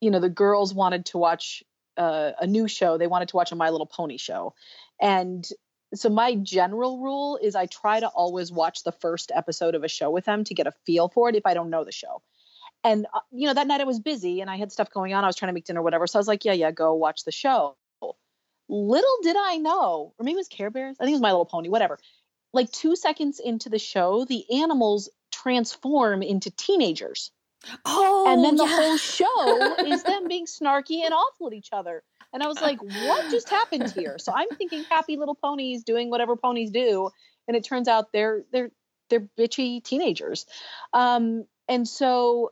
you 0.00 0.10
know, 0.10 0.20
the 0.20 0.28
girls 0.28 0.74
wanted 0.74 1.06
to 1.06 1.18
watch 1.18 1.64
uh, 1.96 2.32
a 2.38 2.46
new 2.46 2.68
show. 2.68 2.98
They 2.98 3.06
wanted 3.06 3.28
to 3.28 3.36
watch 3.36 3.52
a 3.52 3.56
My 3.56 3.70
Little 3.70 3.86
Pony 3.86 4.18
show, 4.18 4.54
and 5.00 5.48
so 5.94 6.10
my 6.10 6.34
general 6.34 7.00
rule 7.00 7.38
is 7.42 7.56
I 7.56 7.66
try 7.66 8.00
to 8.00 8.08
always 8.08 8.52
watch 8.52 8.82
the 8.82 8.92
first 8.92 9.32
episode 9.34 9.74
of 9.74 9.82
a 9.82 9.88
show 9.88 10.10
with 10.10 10.26
them 10.26 10.44
to 10.44 10.54
get 10.54 10.66
a 10.66 10.72
feel 10.84 11.08
for 11.08 11.30
it 11.30 11.36
if 11.36 11.46
I 11.46 11.54
don't 11.54 11.70
know 11.70 11.84
the 11.84 11.92
show. 11.92 12.22
And 12.84 13.06
uh, 13.14 13.20
you 13.32 13.46
know 13.46 13.54
that 13.54 13.66
night 13.66 13.80
I 13.80 13.84
was 13.84 13.98
busy 13.98 14.42
and 14.42 14.50
I 14.50 14.56
had 14.56 14.70
stuff 14.72 14.90
going 14.90 15.14
on. 15.14 15.24
I 15.24 15.26
was 15.26 15.36
trying 15.36 15.48
to 15.48 15.54
make 15.54 15.64
dinner, 15.64 15.80
whatever. 15.80 16.06
So 16.06 16.18
I 16.18 16.20
was 16.20 16.28
like, 16.28 16.44
yeah, 16.44 16.52
yeah, 16.52 16.70
go 16.70 16.92
watch 16.92 17.24
the 17.24 17.32
show. 17.32 17.76
Little 18.68 19.16
did 19.22 19.36
I 19.38 19.56
know, 19.56 20.14
or 20.18 20.24
maybe 20.24 20.34
it 20.34 20.38
was 20.38 20.48
Care 20.48 20.70
Bears. 20.70 20.96
I 20.98 21.04
think 21.04 21.12
it 21.12 21.16
was 21.16 21.22
My 21.22 21.30
Little 21.30 21.46
Pony, 21.46 21.68
whatever. 21.68 21.98
Like 22.52 22.70
two 22.70 22.96
seconds 22.96 23.40
into 23.40 23.68
the 23.68 23.78
show, 23.78 24.24
the 24.24 24.44
animals 24.62 25.08
transform 25.30 26.22
into 26.22 26.50
teenagers. 26.50 27.30
Oh, 27.84 28.26
and 28.28 28.44
then 28.44 28.56
the 28.56 28.64
yeah. 28.64 28.76
whole 28.76 28.96
show 28.96 29.84
is 29.86 30.02
them 30.04 30.28
being 30.28 30.46
snarky 30.46 31.04
and 31.04 31.12
awful 31.12 31.48
at 31.48 31.52
each 31.52 31.70
other. 31.72 32.02
And 32.32 32.42
I 32.42 32.48
was 32.48 32.60
like, 32.60 32.82
what 32.82 33.30
just 33.30 33.48
happened 33.48 33.90
here? 33.92 34.18
So 34.18 34.32
I'm 34.34 34.48
thinking 34.56 34.84
happy 34.84 35.16
little 35.16 35.34
ponies 35.34 35.84
doing 35.84 36.10
whatever 36.10 36.36
ponies 36.36 36.70
do, 36.70 37.10
and 37.48 37.56
it 37.56 37.64
turns 37.64 37.88
out 37.88 38.12
they're 38.12 38.42
they're 38.52 38.70
they're 39.08 39.28
bitchy 39.38 39.82
teenagers. 39.82 40.46
Um, 40.92 41.46
and 41.68 41.86
so 41.86 42.50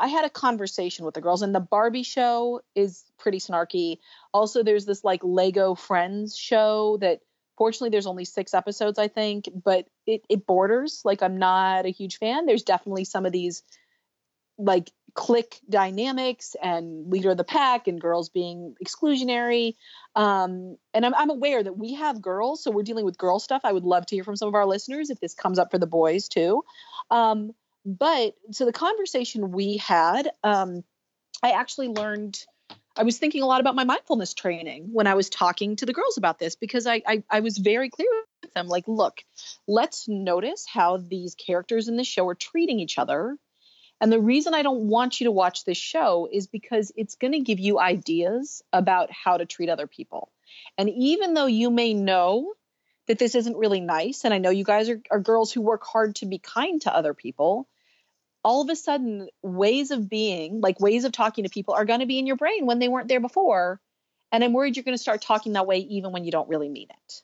I 0.00 0.08
had 0.08 0.24
a 0.24 0.30
conversation 0.30 1.04
with 1.04 1.14
the 1.14 1.20
girls, 1.20 1.42
and 1.42 1.54
the 1.54 1.60
Barbie 1.60 2.02
show 2.02 2.62
is 2.74 3.04
pretty 3.18 3.38
snarky. 3.38 3.98
Also, 4.32 4.62
there's 4.62 4.86
this 4.86 5.04
like 5.04 5.20
Lego 5.22 5.74
Friends 5.74 6.36
show 6.36 6.96
that 7.00 7.20
fortunately 7.58 7.90
there's 7.90 8.06
only 8.06 8.24
six 8.24 8.54
episodes, 8.54 8.98
I 8.98 9.08
think, 9.08 9.48
but 9.52 9.86
it, 10.06 10.22
it 10.30 10.46
borders. 10.46 11.02
Like, 11.04 11.22
I'm 11.22 11.38
not 11.38 11.84
a 11.84 11.90
huge 11.90 12.18
fan. 12.18 12.46
There's 12.46 12.62
definitely 12.62 13.04
some 13.04 13.26
of 13.26 13.32
these 13.32 13.62
like 14.56 14.90
clique 15.14 15.58
dynamics 15.68 16.54
and 16.62 17.10
leader 17.10 17.30
of 17.30 17.36
the 17.36 17.44
pack 17.44 17.88
and 17.88 18.00
girls 18.00 18.28
being 18.28 18.74
exclusionary. 18.84 19.74
Um, 20.14 20.76
and 20.94 21.04
I'm, 21.04 21.14
I'm 21.14 21.30
aware 21.30 21.62
that 21.62 21.76
we 21.76 21.94
have 21.94 22.22
girls, 22.22 22.62
so 22.62 22.70
we're 22.70 22.82
dealing 22.82 23.04
with 23.04 23.18
girl 23.18 23.38
stuff. 23.38 23.62
I 23.64 23.72
would 23.72 23.84
love 23.84 24.06
to 24.06 24.16
hear 24.16 24.24
from 24.24 24.36
some 24.36 24.48
of 24.48 24.54
our 24.54 24.66
listeners 24.66 25.10
if 25.10 25.20
this 25.20 25.34
comes 25.34 25.58
up 25.58 25.70
for 25.70 25.78
the 25.78 25.86
boys 25.86 26.28
too. 26.28 26.62
Um, 27.10 27.52
but 27.84 28.34
so 28.50 28.64
the 28.64 28.72
conversation 28.72 29.52
we 29.52 29.78
had, 29.78 30.30
um, 30.44 30.84
I 31.42 31.52
actually 31.52 31.88
learned. 31.88 32.38
I 32.96 33.04
was 33.04 33.18
thinking 33.18 33.42
a 33.42 33.46
lot 33.46 33.60
about 33.60 33.76
my 33.76 33.84
mindfulness 33.84 34.34
training 34.34 34.90
when 34.92 35.06
I 35.06 35.14
was 35.14 35.30
talking 35.30 35.76
to 35.76 35.86
the 35.86 35.92
girls 35.92 36.18
about 36.18 36.38
this 36.38 36.56
because 36.56 36.86
I, 36.86 37.02
I, 37.06 37.22
I 37.30 37.40
was 37.40 37.56
very 37.56 37.88
clear 37.88 38.08
with 38.42 38.52
them 38.52 38.66
like, 38.66 38.84
look, 38.88 39.22
let's 39.66 40.08
notice 40.08 40.66
how 40.70 40.98
these 40.98 41.34
characters 41.34 41.88
in 41.88 41.96
the 41.96 42.04
show 42.04 42.28
are 42.28 42.34
treating 42.34 42.80
each 42.80 42.98
other. 42.98 43.36
And 44.00 44.10
the 44.10 44.20
reason 44.20 44.54
I 44.54 44.62
don't 44.62 44.88
want 44.88 45.20
you 45.20 45.26
to 45.26 45.30
watch 45.30 45.64
this 45.64 45.78
show 45.78 46.28
is 46.30 46.46
because 46.46 46.92
it's 46.96 47.14
going 47.14 47.32
to 47.32 47.40
give 47.40 47.60
you 47.60 47.78
ideas 47.78 48.62
about 48.72 49.10
how 49.12 49.36
to 49.36 49.46
treat 49.46 49.68
other 49.68 49.86
people. 49.86 50.30
And 50.76 50.90
even 50.90 51.34
though 51.34 51.46
you 51.46 51.70
may 51.70 51.94
know 51.94 52.52
that 53.10 53.18
this 53.18 53.34
isn't 53.34 53.56
really 53.56 53.80
nice. 53.80 54.24
And 54.24 54.32
I 54.32 54.38
know 54.38 54.50
you 54.50 54.62
guys 54.62 54.88
are, 54.88 55.02
are 55.10 55.18
girls 55.18 55.50
who 55.50 55.62
work 55.62 55.82
hard 55.82 56.14
to 56.16 56.26
be 56.26 56.38
kind 56.38 56.80
to 56.82 56.94
other 56.94 57.12
people. 57.12 57.66
All 58.44 58.62
of 58.62 58.70
a 58.70 58.76
sudden, 58.76 59.28
ways 59.42 59.90
of 59.90 60.08
being, 60.08 60.60
like 60.60 60.78
ways 60.78 61.02
of 61.02 61.10
talking 61.10 61.42
to 61.42 61.50
people, 61.50 61.74
are 61.74 61.84
going 61.84 61.98
to 61.98 62.06
be 62.06 62.20
in 62.20 62.28
your 62.28 62.36
brain 62.36 62.66
when 62.66 62.78
they 62.78 62.86
weren't 62.86 63.08
there 63.08 63.18
before. 63.18 63.80
And 64.30 64.44
I'm 64.44 64.52
worried 64.52 64.76
you're 64.76 64.84
going 64.84 64.96
to 64.96 65.02
start 65.02 65.22
talking 65.22 65.54
that 65.54 65.66
way 65.66 65.78
even 65.78 66.12
when 66.12 66.22
you 66.22 66.30
don't 66.30 66.48
really 66.48 66.68
mean 66.68 66.86
it. 66.88 67.22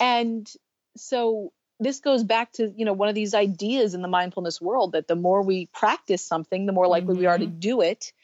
And 0.00 0.50
so 0.96 1.52
this 1.78 2.00
goes 2.00 2.24
back 2.24 2.52
to 2.52 2.72
you 2.74 2.86
know 2.86 2.94
one 2.94 3.10
of 3.10 3.14
these 3.14 3.34
ideas 3.34 3.92
in 3.92 4.00
the 4.00 4.08
mindfulness 4.08 4.62
world 4.62 4.92
that 4.92 5.06
the 5.06 5.14
more 5.14 5.42
we 5.42 5.66
practice 5.66 6.24
something 6.24 6.64
the 6.64 6.72
more 6.72 6.86
likely 6.86 7.12
mm-hmm. 7.12 7.20
we 7.20 7.26
are 7.26 7.36
to 7.36 7.44
mm-hmm. 7.44 7.58
do 7.58 7.82
it 7.82 8.14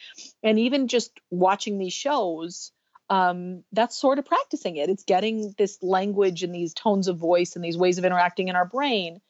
and 0.42 0.58
even 0.58 0.88
just 0.88 1.12
watching 1.30 1.76
these 1.76 1.92
shows 1.92 2.72
um, 3.12 3.62
that's 3.72 3.94
sort 3.94 4.18
of 4.18 4.24
practicing 4.24 4.76
it. 4.76 4.88
It's 4.88 5.04
getting 5.04 5.54
this 5.58 5.82
language 5.82 6.42
and 6.42 6.54
these 6.54 6.72
tones 6.72 7.08
of 7.08 7.18
voice 7.18 7.56
and 7.56 7.64
these 7.64 7.76
ways 7.76 7.98
of 7.98 8.06
interacting 8.06 8.48
in 8.48 8.56
our 8.56 8.64
brain. 8.64 9.20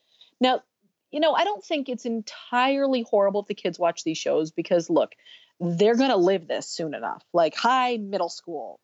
Now, 0.41 0.63
you 1.11 1.19
know, 1.19 1.35
I 1.35 1.43
don't 1.43 1.65
think 1.65 1.89
it's 1.89 2.07
entirely 2.07 3.03
horrible 3.03 3.41
if 3.41 3.49
the 3.49 3.55
kids 3.55 3.81
watch 3.81 4.05
these 4.05 4.19
shows 4.19 4.53
because 4.53 4.89
look, 4.89 5.15
they're 5.59 5.97
going 5.97 6.11
to 6.11 6.17
live 6.17 6.47
this 6.47 6.69
soon 6.69 6.95
enough. 6.95 7.25
Like 7.33 7.57
high 7.57 7.97
middle 7.97 8.29
school. 8.29 8.79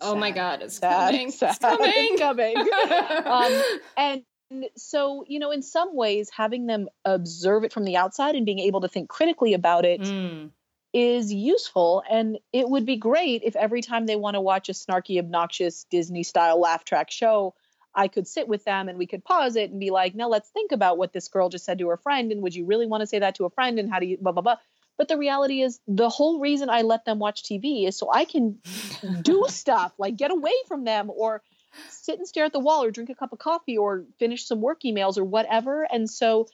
Oh 0.00 0.16
my 0.16 0.32
God, 0.32 0.62
it's 0.62 0.78
sad, 0.78 1.12
coming. 1.12 1.30
Sad, 1.30 1.50
it's 1.50 1.58
coming. 1.60 1.92
It's 1.94 2.20
coming. 2.20 2.56
um, 3.26 3.62
and 3.96 4.64
so, 4.76 5.24
you 5.28 5.38
know, 5.38 5.52
in 5.52 5.62
some 5.62 5.94
ways, 5.94 6.30
having 6.36 6.66
them 6.66 6.88
observe 7.04 7.62
it 7.62 7.72
from 7.72 7.84
the 7.84 7.96
outside 7.96 8.34
and 8.34 8.44
being 8.44 8.58
able 8.58 8.80
to 8.80 8.88
think 8.88 9.08
critically 9.08 9.54
about 9.54 9.84
it 9.84 10.00
mm 10.00 10.50
is 10.92 11.32
useful 11.32 12.02
and 12.10 12.38
it 12.52 12.68
would 12.68 12.84
be 12.84 12.96
great 12.96 13.42
if 13.44 13.54
every 13.54 13.80
time 13.80 14.06
they 14.06 14.16
want 14.16 14.34
to 14.34 14.40
watch 14.40 14.68
a 14.68 14.72
snarky 14.72 15.18
obnoxious 15.18 15.84
disney 15.90 16.24
style 16.24 16.60
laugh 16.60 16.84
track 16.84 17.10
show 17.10 17.54
i 17.94 18.08
could 18.08 18.26
sit 18.26 18.48
with 18.48 18.64
them 18.64 18.88
and 18.88 18.98
we 18.98 19.06
could 19.06 19.24
pause 19.24 19.54
it 19.54 19.70
and 19.70 19.78
be 19.78 19.90
like 19.90 20.16
now 20.16 20.28
let's 20.28 20.48
think 20.48 20.72
about 20.72 20.98
what 20.98 21.12
this 21.12 21.28
girl 21.28 21.48
just 21.48 21.64
said 21.64 21.78
to 21.78 21.88
her 21.88 21.96
friend 21.96 22.32
and 22.32 22.42
would 22.42 22.54
you 22.54 22.66
really 22.66 22.86
want 22.86 23.02
to 23.02 23.06
say 23.06 23.20
that 23.20 23.36
to 23.36 23.44
a 23.44 23.50
friend 23.50 23.78
and 23.78 23.90
how 23.90 24.00
do 24.00 24.06
you 24.06 24.18
blah 24.18 24.32
blah 24.32 24.42
blah. 24.42 24.56
But 24.98 25.08
the 25.08 25.16
reality 25.16 25.62
is 25.62 25.80
the 25.86 26.08
whole 26.08 26.40
reason 26.40 26.68
i 26.68 26.82
let 26.82 27.04
them 27.04 27.20
watch 27.20 27.44
tv 27.44 27.86
is 27.86 27.96
so 27.96 28.10
i 28.12 28.24
can 28.24 28.58
do 29.22 29.44
stuff 29.48 29.92
like 29.96 30.16
get 30.16 30.32
away 30.32 30.52
from 30.66 30.84
them 30.84 31.08
or 31.08 31.40
sit 31.88 32.18
and 32.18 32.26
stare 32.26 32.46
at 32.46 32.52
the 32.52 32.58
wall 32.58 32.82
or 32.82 32.90
drink 32.90 33.10
a 33.10 33.14
cup 33.14 33.32
of 33.32 33.38
coffee 33.38 33.78
or 33.78 34.04
finish 34.18 34.44
some 34.44 34.60
work 34.60 34.80
emails 34.84 35.16
or 35.16 35.24
whatever 35.24 35.86
and 35.90 36.10
so 36.10 36.48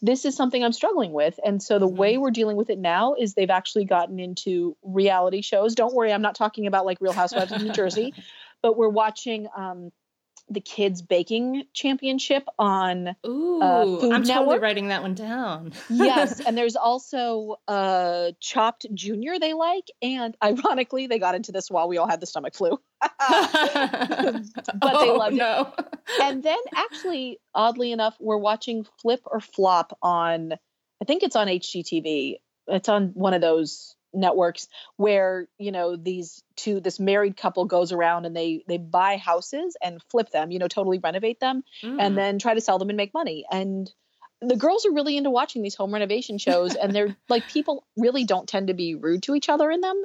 this 0.00 0.24
is 0.24 0.36
something 0.36 0.62
I'm 0.62 0.72
struggling 0.72 1.12
with. 1.12 1.38
And 1.44 1.62
so 1.62 1.78
the 1.78 1.86
mm-hmm. 1.86 1.96
way 1.96 2.18
we're 2.18 2.30
dealing 2.30 2.56
with 2.56 2.70
it 2.70 2.78
now 2.78 3.14
is 3.14 3.34
they've 3.34 3.50
actually 3.50 3.84
gotten 3.84 4.18
into 4.18 4.76
reality 4.82 5.42
shows. 5.42 5.74
Don't 5.74 5.94
worry, 5.94 6.12
I'm 6.12 6.22
not 6.22 6.34
talking 6.34 6.66
about 6.66 6.86
like 6.86 6.98
Real 7.00 7.12
Housewives 7.12 7.52
of 7.52 7.62
New 7.62 7.72
Jersey, 7.72 8.14
but 8.62 8.76
we're 8.76 8.88
watching 8.88 9.48
um, 9.56 9.90
the 10.48 10.60
kids 10.60 11.02
baking 11.02 11.64
championship 11.72 12.44
on 12.58 13.08
uh, 13.08 13.14
Ooh, 13.26 13.60
uh, 13.60 13.84
Food 13.84 14.12
I'm 14.12 14.22
Network. 14.22 14.26
totally 14.26 14.58
writing 14.58 14.88
that 14.88 15.02
one 15.02 15.14
down. 15.14 15.72
yes, 15.90 16.40
and 16.40 16.56
there's 16.56 16.76
also 16.76 17.56
uh, 17.66 18.32
Chopped 18.40 18.86
Junior 18.92 19.38
they 19.38 19.52
like, 19.54 19.90
and 20.02 20.36
ironically, 20.42 21.06
they 21.06 21.18
got 21.18 21.34
into 21.34 21.52
this 21.52 21.70
while 21.70 21.88
we 21.88 21.98
all 21.98 22.08
had 22.08 22.20
the 22.20 22.26
stomach 22.26 22.54
flu. 22.54 22.78
but 23.00 23.12
oh, 24.82 25.00
they 25.00 25.10
loved 25.10 25.36
no. 25.36 25.72
it. 25.78 25.86
And 26.20 26.42
then, 26.42 26.58
actually, 26.74 27.38
oddly 27.54 27.92
enough, 27.92 28.16
we're 28.20 28.38
watching 28.38 28.86
Flip 29.00 29.20
or 29.26 29.40
Flop 29.40 29.96
on. 30.02 30.52
I 30.52 31.04
think 31.04 31.22
it's 31.22 31.36
on 31.36 31.46
HGTV. 31.46 32.36
It's 32.66 32.88
on 32.88 33.08
one 33.14 33.34
of 33.34 33.40
those 33.40 33.94
networks 34.12 34.68
where 34.96 35.46
you 35.58 35.72
know 35.72 35.96
these 35.96 36.42
two 36.56 36.80
this 36.80 36.98
married 36.98 37.36
couple 37.36 37.64
goes 37.64 37.92
around 37.92 38.24
and 38.24 38.34
they 38.36 38.62
they 38.66 38.78
buy 38.78 39.16
houses 39.16 39.76
and 39.82 40.02
flip 40.10 40.30
them 40.30 40.50
you 40.50 40.58
know 40.58 40.68
totally 40.68 40.98
renovate 40.98 41.40
them 41.40 41.62
mm. 41.82 41.96
and 42.00 42.16
then 42.16 42.38
try 42.38 42.54
to 42.54 42.60
sell 42.60 42.78
them 42.78 42.88
and 42.90 42.96
make 42.96 43.12
money 43.12 43.44
and 43.50 43.92
the 44.40 44.56
girls 44.56 44.86
are 44.86 44.92
really 44.92 45.16
into 45.16 45.30
watching 45.30 45.62
these 45.62 45.74
home 45.74 45.92
renovation 45.92 46.38
shows 46.38 46.74
and 46.74 46.94
they're 46.94 47.16
like 47.28 47.48
people 47.48 47.84
really 47.96 48.24
don't 48.24 48.48
tend 48.48 48.68
to 48.68 48.74
be 48.74 48.94
rude 48.94 49.22
to 49.24 49.34
each 49.34 49.48
other 49.48 49.70
in 49.70 49.80
them 49.80 50.02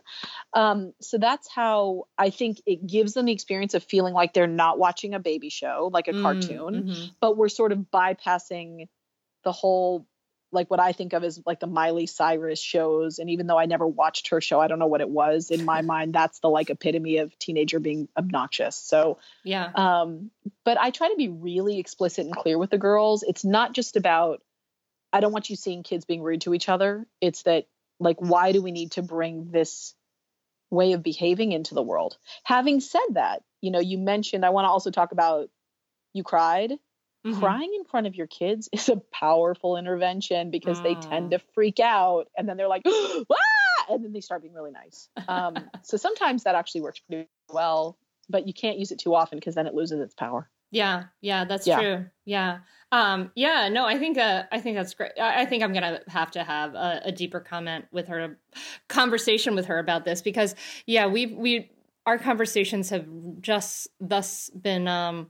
um, 0.53 0.93
so 1.01 1.17
that's 1.17 1.47
how 1.49 2.03
i 2.17 2.29
think 2.29 2.61
it 2.65 2.85
gives 2.85 3.13
them 3.13 3.25
the 3.25 3.31
experience 3.31 3.73
of 3.73 3.83
feeling 3.83 4.13
like 4.13 4.33
they're 4.33 4.47
not 4.47 4.79
watching 4.79 5.13
a 5.13 5.19
baby 5.19 5.49
show 5.49 5.89
like 5.93 6.07
a 6.07 6.13
mm, 6.13 6.21
cartoon 6.21 6.83
mm-hmm. 6.83 7.05
but 7.21 7.37
we're 7.37 7.49
sort 7.49 7.71
of 7.71 7.79
bypassing 7.93 8.87
the 9.43 9.51
whole 9.51 10.05
like 10.53 10.69
what 10.69 10.79
I 10.79 10.91
think 10.91 11.13
of 11.13 11.23
as 11.23 11.41
like 11.45 11.59
the 11.59 11.67
Miley 11.67 12.05
Cyrus 12.05 12.59
shows. 12.59 13.19
And 13.19 13.29
even 13.29 13.47
though 13.47 13.57
I 13.57 13.65
never 13.65 13.87
watched 13.87 14.29
her 14.29 14.41
show, 14.41 14.59
I 14.59 14.67
don't 14.67 14.79
know 14.79 14.87
what 14.87 15.01
it 15.01 15.09
was. 15.09 15.51
In 15.51 15.65
my 15.65 15.81
mind, 15.93 16.13
that's 16.13 16.39
the 16.39 16.49
like 16.49 16.69
epitome 16.69 17.17
of 17.17 17.37
teenager 17.39 17.79
being 17.79 18.07
obnoxious. 18.17 18.75
So 18.75 19.19
yeah. 19.43 19.69
Um, 19.73 20.31
but 20.63 20.79
I 20.79 20.91
try 20.91 21.09
to 21.09 21.15
be 21.15 21.29
really 21.29 21.79
explicit 21.79 22.25
and 22.25 22.35
clear 22.35 22.57
with 22.57 22.69
the 22.69 22.77
girls. 22.77 23.23
It's 23.23 23.43
not 23.43 23.73
just 23.73 23.95
about 23.95 24.41
I 25.11 25.19
don't 25.19 25.33
want 25.33 25.49
you 25.49 25.55
seeing 25.55 25.83
kids 25.83 26.05
being 26.05 26.23
rude 26.23 26.41
to 26.41 26.53
each 26.53 26.69
other. 26.69 27.05
It's 27.21 27.43
that 27.43 27.67
like 27.99 28.17
why 28.19 28.51
do 28.51 28.61
we 28.61 28.71
need 28.71 28.93
to 28.93 29.01
bring 29.01 29.51
this 29.51 29.93
way 30.69 30.93
of 30.93 31.03
behaving 31.03 31.51
into 31.51 31.75
the 31.75 31.83
world? 31.83 32.17
Having 32.43 32.79
said 32.79 33.01
that, 33.11 33.43
you 33.61 33.71
know, 33.71 33.79
you 33.79 33.97
mentioned 33.97 34.45
I 34.45 34.49
want 34.51 34.65
to 34.65 34.69
also 34.69 34.91
talk 34.91 35.11
about 35.11 35.49
you 36.13 36.23
cried 36.23 36.73
Mm-hmm. 37.25 37.39
Crying 37.39 37.71
in 37.73 37.85
front 37.85 38.07
of 38.07 38.15
your 38.15 38.27
kids 38.27 38.67
is 38.73 38.89
a 38.89 38.97
powerful 38.97 39.77
intervention 39.77 40.51
because 40.51 40.81
they 40.81 40.95
tend 40.95 41.27
mm. 41.27 41.31
to 41.31 41.39
freak 41.53 41.79
out 41.79 42.25
and 42.37 42.49
then 42.49 42.57
they're 42.57 42.67
like, 42.67 42.83
ah! 42.87 43.35
and 43.89 44.03
then 44.03 44.11
they 44.13 44.21
start 44.21 44.41
being 44.41 44.53
really 44.53 44.71
nice. 44.71 45.09
Um, 45.27 45.55
so 45.83 45.97
sometimes 45.97 46.43
that 46.43 46.55
actually 46.55 46.81
works 46.81 46.99
pretty 46.99 47.29
well, 47.49 47.97
but 48.29 48.47
you 48.47 48.53
can't 48.53 48.77
use 48.77 48.91
it 48.91 48.99
too 48.99 49.15
often 49.15 49.39
because 49.39 49.55
then 49.55 49.67
it 49.67 49.73
loses 49.73 49.99
its 49.99 50.13
power. 50.13 50.49
Yeah, 50.71 51.03
yeah, 51.21 51.45
that's 51.45 51.67
yeah. 51.67 51.79
true. 51.79 52.05
Yeah, 52.25 52.59
um, 52.91 53.31
yeah. 53.35 53.69
No, 53.69 53.85
I 53.85 53.99
think 53.99 54.17
uh, 54.17 54.43
I 54.51 54.59
think 54.59 54.75
that's 54.75 54.95
great. 54.95 55.11
I, 55.21 55.43
I 55.43 55.45
think 55.45 55.61
I'm 55.61 55.71
gonna 55.71 55.99
have 56.07 56.31
to 56.31 56.43
have 56.43 56.73
a, 56.73 57.01
a 57.05 57.11
deeper 57.11 57.39
comment 57.39 57.85
with 57.91 58.07
her, 58.07 58.39
conversation 58.89 59.53
with 59.53 59.67
her 59.67 59.77
about 59.77 60.03
this 60.03 60.23
because 60.23 60.55
yeah, 60.87 61.05
we 61.05 61.27
we 61.27 61.69
our 62.07 62.17
conversations 62.17 62.89
have 62.89 63.05
just 63.39 63.87
thus 63.99 64.49
been 64.49 64.87
um, 64.87 65.29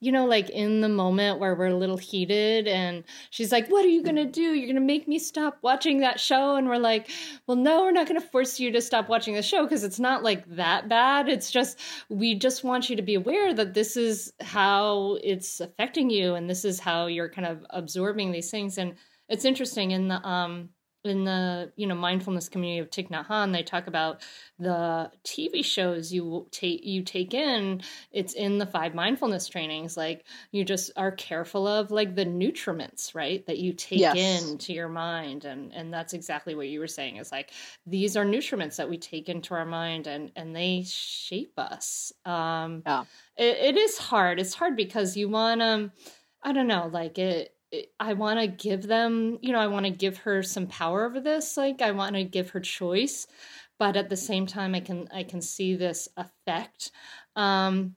you 0.00 0.12
know, 0.12 0.26
like 0.26 0.50
in 0.50 0.82
the 0.82 0.88
moment 0.88 1.40
where 1.40 1.54
we're 1.54 1.66
a 1.66 1.76
little 1.76 1.96
heated 1.96 2.68
and 2.68 3.04
she's 3.30 3.50
like, 3.50 3.68
What 3.68 3.84
are 3.84 3.88
you 3.88 4.02
going 4.02 4.16
to 4.16 4.26
do? 4.26 4.42
You're 4.42 4.66
going 4.66 4.74
to 4.74 4.80
make 4.80 5.08
me 5.08 5.18
stop 5.18 5.58
watching 5.62 6.00
that 6.00 6.20
show. 6.20 6.56
And 6.56 6.68
we're 6.68 6.76
like, 6.76 7.10
Well, 7.46 7.56
no, 7.56 7.82
we're 7.82 7.92
not 7.92 8.06
going 8.06 8.20
to 8.20 8.26
force 8.26 8.60
you 8.60 8.70
to 8.72 8.82
stop 8.82 9.08
watching 9.08 9.34
the 9.34 9.42
show 9.42 9.62
because 9.62 9.84
it's 9.84 9.98
not 9.98 10.22
like 10.22 10.44
that 10.56 10.88
bad. 10.88 11.28
It's 11.28 11.50
just, 11.50 11.80
we 12.10 12.34
just 12.34 12.62
want 12.62 12.90
you 12.90 12.96
to 12.96 13.02
be 13.02 13.14
aware 13.14 13.54
that 13.54 13.72
this 13.72 13.96
is 13.96 14.32
how 14.40 15.18
it's 15.24 15.60
affecting 15.60 16.10
you 16.10 16.34
and 16.34 16.48
this 16.48 16.64
is 16.64 16.78
how 16.78 17.06
you're 17.06 17.30
kind 17.30 17.46
of 17.46 17.64
absorbing 17.70 18.32
these 18.32 18.50
things. 18.50 18.76
And 18.76 18.96
it's 19.28 19.46
interesting 19.46 19.92
in 19.92 20.08
the, 20.08 20.26
um, 20.26 20.68
in 21.06 21.24
the 21.24 21.72
you 21.76 21.86
know 21.86 21.94
mindfulness 21.94 22.48
community 22.48 22.80
of 22.80 22.90
Thich 22.90 23.10
Nhat 23.10 23.26
Hanh, 23.26 23.52
they 23.52 23.62
talk 23.62 23.86
about 23.86 24.22
the 24.58 25.10
TV 25.24 25.64
shows 25.64 26.12
you 26.12 26.46
take 26.50 26.84
you 26.84 27.02
take 27.02 27.34
in. 27.34 27.82
It's 28.12 28.34
in 28.34 28.58
the 28.58 28.66
five 28.66 28.94
mindfulness 28.94 29.48
trainings. 29.48 29.96
Like 29.96 30.24
you 30.52 30.64
just 30.64 30.90
are 30.96 31.12
careful 31.12 31.66
of 31.66 31.90
like 31.90 32.14
the 32.14 32.24
nutriments, 32.24 33.14
right, 33.14 33.44
that 33.46 33.58
you 33.58 33.72
take 33.72 34.00
yes. 34.00 34.16
into 34.50 34.72
your 34.72 34.88
mind, 34.88 35.44
and 35.44 35.72
and 35.72 35.92
that's 35.92 36.12
exactly 36.12 36.54
what 36.54 36.68
you 36.68 36.80
were 36.80 36.86
saying. 36.86 37.16
Is 37.16 37.32
like 37.32 37.50
these 37.86 38.16
are 38.16 38.24
nutriments 38.24 38.76
that 38.76 38.88
we 38.88 38.98
take 38.98 39.28
into 39.28 39.54
our 39.54 39.66
mind, 39.66 40.06
and 40.06 40.30
and 40.36 40.54
they 40.54 40.84
shape 40.86 41.54
us. 41.58 42.12
Um, 42.24 42.82
yeah, 42.86 43.04
it, 43.36 43.56
it 43.58 43.76
is 43.76 43.98
hard. 43.98 44.40
It's 44.40 44.54
hard 44.54 44.76
because 44.76 45.16
you 45.16 45.28
want 45.28 45.60
to. 45.60 45.90
I 46.42 46.52
don't 46.52 46.68
know, 46.68 46.88
like 46.92 47.18
it 47.18 47.55
I 47.98 48.12
want 48.12 48.40
to 48.40 48.46
give 48.46 48.86
them, 48.86 49.38
you 49.42 49.52
know, 49.52 49.58
I 49.58 49.66
want 49.66 49.86
to 49.86 49.90
give 49.90 50.18
her 50.18 50.42
some 50.42 50.66
power 50.66 51.04
over 51.04 51.20
this. 51.20 51.56
Like 51.56 51.82
I 51.82 51.90
want 51.92 52.14
to 52.14 52.24
give 52.24 52.50
her 52.50 52.60
choice, 52.60 53.26
but 53.78 53.96
at 53.96 54.08
the 54.08 54.16
same 54.16 54.46
time, 54.46 54.74
I 54.74 54.80
can 54.80 55.08
I 55.12 55.24
can 55.24 55.42
see 55.42 55.74
this 55.74 56.08
effect. 56.16 56.90
Um, 57.34 57.96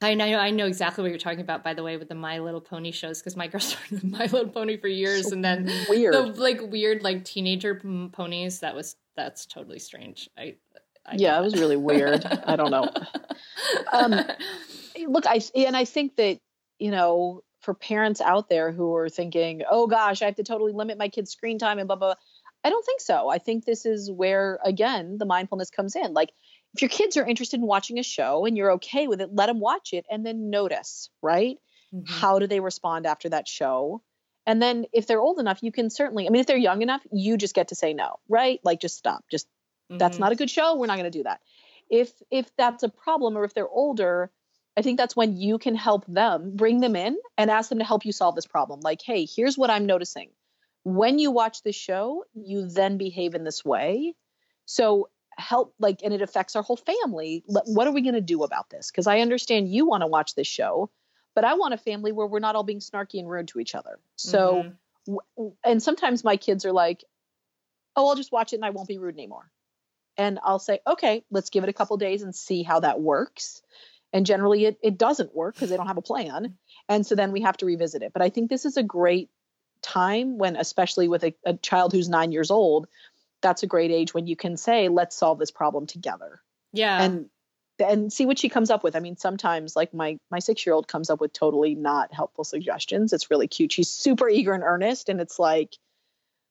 I 0.00 0.14
know 0.14 0.26
I 0.38 0.50
know 0.50 0.66
exactly 0.66 1.02
what 1.02 1.10
you're 1.10 1.18
talking 1.18 1.40
about. 1.40 1.64
By 1.64 1.74
the 1.74 1.82
way, 1.82 1.96
with 1.96 2.08
the 2.08 2.14
My 2.14 2.38
Little 2.38 2.60
Pony 2.60 2.92
shows, 2.92 3.20
because 3.20 3.36
my 3.36 3.48
girl 3.48 3.60
started 3.60 4.04
My 4.10 4.26
Little 4.26 4.48
Pony 4.48 4.76
for 4.76 4.88
years, 4.88 5.28
so 5.28 5.32
and 5.32 5.44
then 5.44 5.70
weird, 5.88 6.14
the 6.14 6.22
like 6.40 6.60
weird 6.62 7.02
like 7.02 7.24
teenager 7.24 7.74
ponies. 8.12 8.60
That 8.60 8.74
was 8.74 8.96
that's 9.16 9.46
totally 9.46 9.80
strange. 9.80 10.28
I, 10.38 10.56
I 11.04 11.16
yeah, 11.16 11.38
it 11.38 11.42
was 11.42 11.54
really 11.54 11.76
weird. 11.76 12.24
I 12.24 12.56
don't 12.56 12.70
know. 12.70 12.88
Um, 13.92 14.14
look, 15.06 15.26
I 15.26 15.40
and 15.54 15.76
I 15.76 15.84
think 15.84 16.16
that 16.16 16.38
you 16.78 16.90
know 16.90 17.42
for 17.60 17.74
parents 17.74 18.20
out 18.20 18.48
there 18.48 18.72
who 18.72 18.94
are 18.94 19.08
thinking, 19.08 19.62
oh 19.68 19.86
gosh, 19.86 20.22
I 20.22 20.26
have 20.26 20.36
to 20.36 20.44
totally 20.44 20.72
limit 20.72 20.98
my 20.98 21.08
kids' 21.08 21.32
screen 21.32 21.58
time 21.58 21.78
and 21.78 21.86
blah, 21.86 21.96
blah, 21.96 22.08
blah. 22.08 22.22
I 22.64 22.70
don't 22.70 22.84
think 22.84 23.00
so. 23.00 23.28
I 23.28 23.38
think 23.38 23.64
this 23.64 23.86
is 23.86 24.10
where, 24.10 24.58
again, 24.64 25.18
the 25.18 25.26
mindfulness 25.26 25.70
comes 25.70 25.94
in. 25.96 26.12
Like, 26.12 26.30
if 26.74 26.82
your 26.82 26.88
kids 26.88 27.16
are 27.16 27.26
interested 27.26 27.60
in 27.60 27.66
watching 27.66 27.98
a 27.98 28.02
show 28.02 28.44
and 28.44 28.56
you're 28.56 28.72
okay 28.72 29.06
with 29.06 29.20
it, 29.20 29.34
let 29.34 29.46
them 29.46 29.60
watch 29.60 29.92
it 29.92 30.04
and 30.10 30.24
then 30.26 30.50
notice, 30.50 31.08
right? 31.22 31.56
Mm-hmm. 31.94 32.12
How 32.12 32.38
do 32.38 32.46
they 32.46 32.60
respond 32.60 33.06
after 33.06 33.28
that 33.30 33.48
show? 33.48 34.02
And 34.46 34.60
then 34.60 34.86
if 34.92 35.06
they're 35.06 35.20
old 35.20 35.38
enough, 35.38 35.62
you 35.62 35.72
can 35.72 35.90
certainly, 35.90 36.26
I 36.26 36.30
mean, 36.30 36.40
if 36.40 36.46
they're 36.46 36.56
young 36.56 36.82
enough, 36.82 37.02
you 37.12 37.36
just 37.36 37.54
get 37.54 37.68
to 37.68 37.74
say 37.74 37.92
no, 37.94 38.16
right? 38.28 38.60
Like, 38.64 38.80
just 38.80 38.96
stop. 38.96 39.24
Just, 39.30 39.46
mm-hmm. 39.46 39.98
that's 39.98 40.18
not 40.18 40.32
a 40.32 40.36
good 40.36 40.50
show. 40.50 40.76
We're 40.76 40.86
not 40.86 40.98
going 40.98 41.10
to 41.10 41.18
do 41.18 41.24
that. 41.24 41.40
If, 41.90 42.12
if 42.30 42.54
that's 42.56 42.82
a 42.82 42.88
problem 42.88 43.36
or 43.38 43.44
if 43.44 43.54
they're 43.54 43.68
older, 43.68 44.30
I 44.78 44.82
think 44.82 44.96
that's 44.96 45.16
when 45.16 45.36
you 45.36 45.58
can 45.58 45.74
help 45.74 46.06
them, 46.06 46.52
bring 46.54 46.78
them 46.78 46.94
in 46.94 47.18
and 47.36 47.50
ask 47.50 47.68
them 47.68 47.80
to 47.80 47.84
help 47.84 48.04
you 48.04 48.12
solve 48.12 48.36
this 48.36 48.46
problem. 48.46 48.78
Like, 48.78 49.02
hey, 49.02 49.26
here's 49.26 49.58
what 49.58 49.70
I'm 49.70 49.86
noticing. 49.86 50.30
When 50.84 51.18
you 51.18 51.32
watch 51.32 51.64
this 51.64 51.74
show, 51.74 52.24
you 52.32 52.68
then 52.68 52.96
behave 52.96 53.34
in 53.34 53.42
this 53.42 53.64
way. 53.64 54.14
So 54.66 55.08
help 55.36 55.74
like 55.80 56.02
and 56.04 56.14
it 56.14 56.22
affects 56.22 56.54
our 56.54 56.62
whole 56.62 56.76
family. 56.76 57.42
What 57.46 57.88
are 57.88 57.92
we 57.92 58.02
going 58.02 58.14
to 58.14 58.20
do 58.20 58.44
about 58.44 58.70
this? 58.70 58.92
Cuz 58.92 59.08
I 59.08 59.18
understand 59.18 59.68
you 59.68 59.84
want 59.84 60.02
to 60.02 60.06
watch 60.06 60.36
this 60.36 60.46
show, 60.46 60.90
but 61.34 61.44
I 61.44 61.54
want 61.54 61.74
a 61.74 61.78
family 61.78 62.12
where 62.12 62.28
we're 62.28 62.38
not 62.38 62.54
all 62.54 62.62
being 62.62 62.78
snarky 62.78 63.18
and 63.18 63.28
rude 63.28 63.48
to 63.48 63.58
each 63.58 63.74
other. 63.74 63.98
So 64.14 64.74
mm-hmm. 65.08 65.48
and 65.64 65.82
sometimes 65.82 66.22
my 66.22 66.36
kids 66.36 66.64
are 66.64 66.72
like, 66.72 67.02
"Oh, 67.96 68.06
I'll 68.08 68.14
just 68.14 68.30
watch 68.30 68.52
it 68.52 68.56
and 68.56 68.64
I 68.64 68.70
won't 68.70 68.88
be 68.88 68.98
rude 68.98 69.16
anymore." 69.16 69.50
And 70.16 70.38
I'll 70.40 70.60
say, 70.60 70.78
"Okay, 70.86 71.24
let's 71.32 71.50
give 71.50 71.64
it 71.64 71.70
a 71.70 71.72
couple 71.72 71.96
days 71.96 72.22
and 72.22 72.32
see 72.32 72.62
how 72.62 72.78
that 72.80 73.00
works." 73.00 73.60
And 74.12 74.26
generally 74.26 74.64
it, 74.64 74.78
it 74.82 74.98
doesn't 74.98 75.34
work 75.34 75.54
because 75.54 75.70
they 75.70 75.76
don't 75.76 75.86
have 75.86 75.98
a 75.98 76.02
plan. 76.02 76.56
And 76.88 77.06
so 77.06 77.14
then 77.14 77.32
we 77.32 77.42
have 77.42 77.56
to 77.58 77.66
revisit 77.66 78.02
it. 78.02 78.12
But 78.12 78.22
i 78.22 78.28
think 78.28 78.48
this 78.48 78.64
is 78.64 78.76
a 78.76 78.82
great 78.82 79.30
time 79.82 80.38
when 80.38 80.56
especially 80.56 81.08
with 81.08 81.24
a, 81.24 81.34
a 81.44 81.54
child 81.54 81.92
who's 81.92 82.08
nine 82.08 82.32
years 82.32 82.50
old 82.50 82.88
that's 83.40 83.62
a 83.62 83.66
great 83.66 83.92
age 83.92 84.12
when 84.12 84.26
you 84.26 84.34
can 84.34 84.56
say 84.56 84.88
let's 84.88 85.16
solve 85.16 85.38
this 85.38 85.50
problem 85.50 85.86
together. 85.86 86.40
Yeah. 86.72 87.02
And 87.02 87.30
and 87.80 88.12
see 88.12 88.26
what 88.26 88.40
she 88.40 88.48
comes 88.48 88.70
up 88.70 88.82
with. 88.82 88.96
I 88.96 89.00
mean 89.00 89.16
sometimes 89.16 89.76
like 89.76 89.94
my 89.94 90.18
my 90.30 90.40
six 90.40 90.66
year 90.66 90.74
old 90.74 90.88
comes 90.88 91.10
up 91.10 91.20
with 91.20 91.32
totally 91.32 91.74
not 91.74 92.12
helpful 92.12 92.44
suggestions. 92.44 93.12
It's 93.12 93.30
really 93.30 93.46
cute. 93.46 93.72
She's 93.72 93.88
super 93.88 94.28
eager 94.28 94.52
and 94.52 94.64
earnest 94.64 95.08
and 95.08 95.20
it's 95.20 95.38
like 95.38 95.76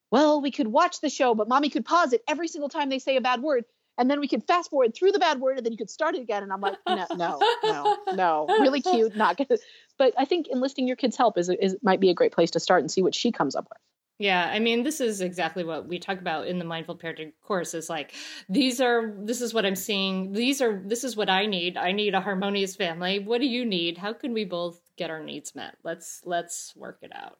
well 0.10 0.41
we 0.41 0.52
could 0.52 0.67
watch 0.67 1.02
the 1.02 1.10
show 1.10 1.36
but 1.36 1.50
mommy 1.50 1.70
could 1.70 1.86
pause 1.86 2.13
it 2.13 2.24
every 2.28 2.48
single 2.48 2.70
time 2.70 2.89
they 2.89 3.00
say 3.00 3.17
a 3.17 3.22
bad 3.22 3.41
word 3.41 3.65
and 3.98 4.10
then 4.10 4.20
we 4.20 4.28
could 4.28 4.44
fast 4.46 4.70
forward 4.70 4.96
through 4.96 5.12
the 5.12 5.20
bad 5.20 5.40
word 5.40 5.58
and 5.58 5.66
then 5.66 5.72
you 5.72 5.78
could 5.78 5.90
start 5.90 6.16
it 6.16 6.22
again 6.22 6.44
and 6.44 6.52
i'm 6.52 6.62
like 6.62 6.76
no 6.88 7.06
no 7.16 7.40
no 7.64 7.98
no 8.14 8.46
really 8.60 8.82
cute 8.82 9.16
not 9.16 9.38
good 9.38 9.60
but 9.98 10.14
i 10.18 10.26
think 10.26 10.48
enlisting 10.48 10.88
your 10.88 10.96
kids 10.96 11.18
help 11.18 11.38
is, 11.38 11.50
is 11.50 11.76
might 11.82 12.00
be 12.00 12.10
a 12.10 12.14
great 12.14 12.32
place 12.32 12.52
to 12.52 12.60
start 12.60 12.82
and 12.82 12.92
see 12.92 13.02
what 13.02 13.16
she 13.16 13.32
comes 13.32 13.56
up 13.56 13.68
with 13.70 13.80
yeah, 14.20 14.50
I 14.52 14.58
mean, 14.58 14.82
this 14.82 15.00
is 15.00 15.22
exactly 15.22 15.64
what 15.64 15.88
we 15.88 16.00
talk 16.00 16.20
about 16.20 16.48
in 16.48 16.58
the 16.58 16.66
mindful 16.66 16.98
parenting 16.98 17.34
course 17.44 17.76
is 17.76 17.88
like 17.88 18.14
these 18.50 18.82
are 18.82 19.14
this 19.20 19.42
is 19.42 19.54
what 19.54 19.64
I'm 19.64 19.76
seeing. 19.76 20.32
These 20.32 20.60
are 20.60 20.82
this 20.84 21.04
is 21.04 21.16
what 21.16 21.30
I 21.30 21.46
need. 21.46 21.78
I 21.78 21.92
need 21.92 22.16
a 22.16 22.22
harmonious 22.22 22.76
family. 22.76 23.20
What 23.20 23.42
do 23.42 23.48
you 23.48 23.64
need? 23.64 24.00
How 24.00 24.14
can 24.14 24.34
we 24.34 24.44
both 24.44 24.82
get 24.98 25.10
our 25.10 25.24
needs 25.24 25.56
met? 25.56 25.76
Let's 25.84 26.22
let's 26.26 26.76
work 26.76 27.00
it 27.02 27.12
out. 27.16 27.38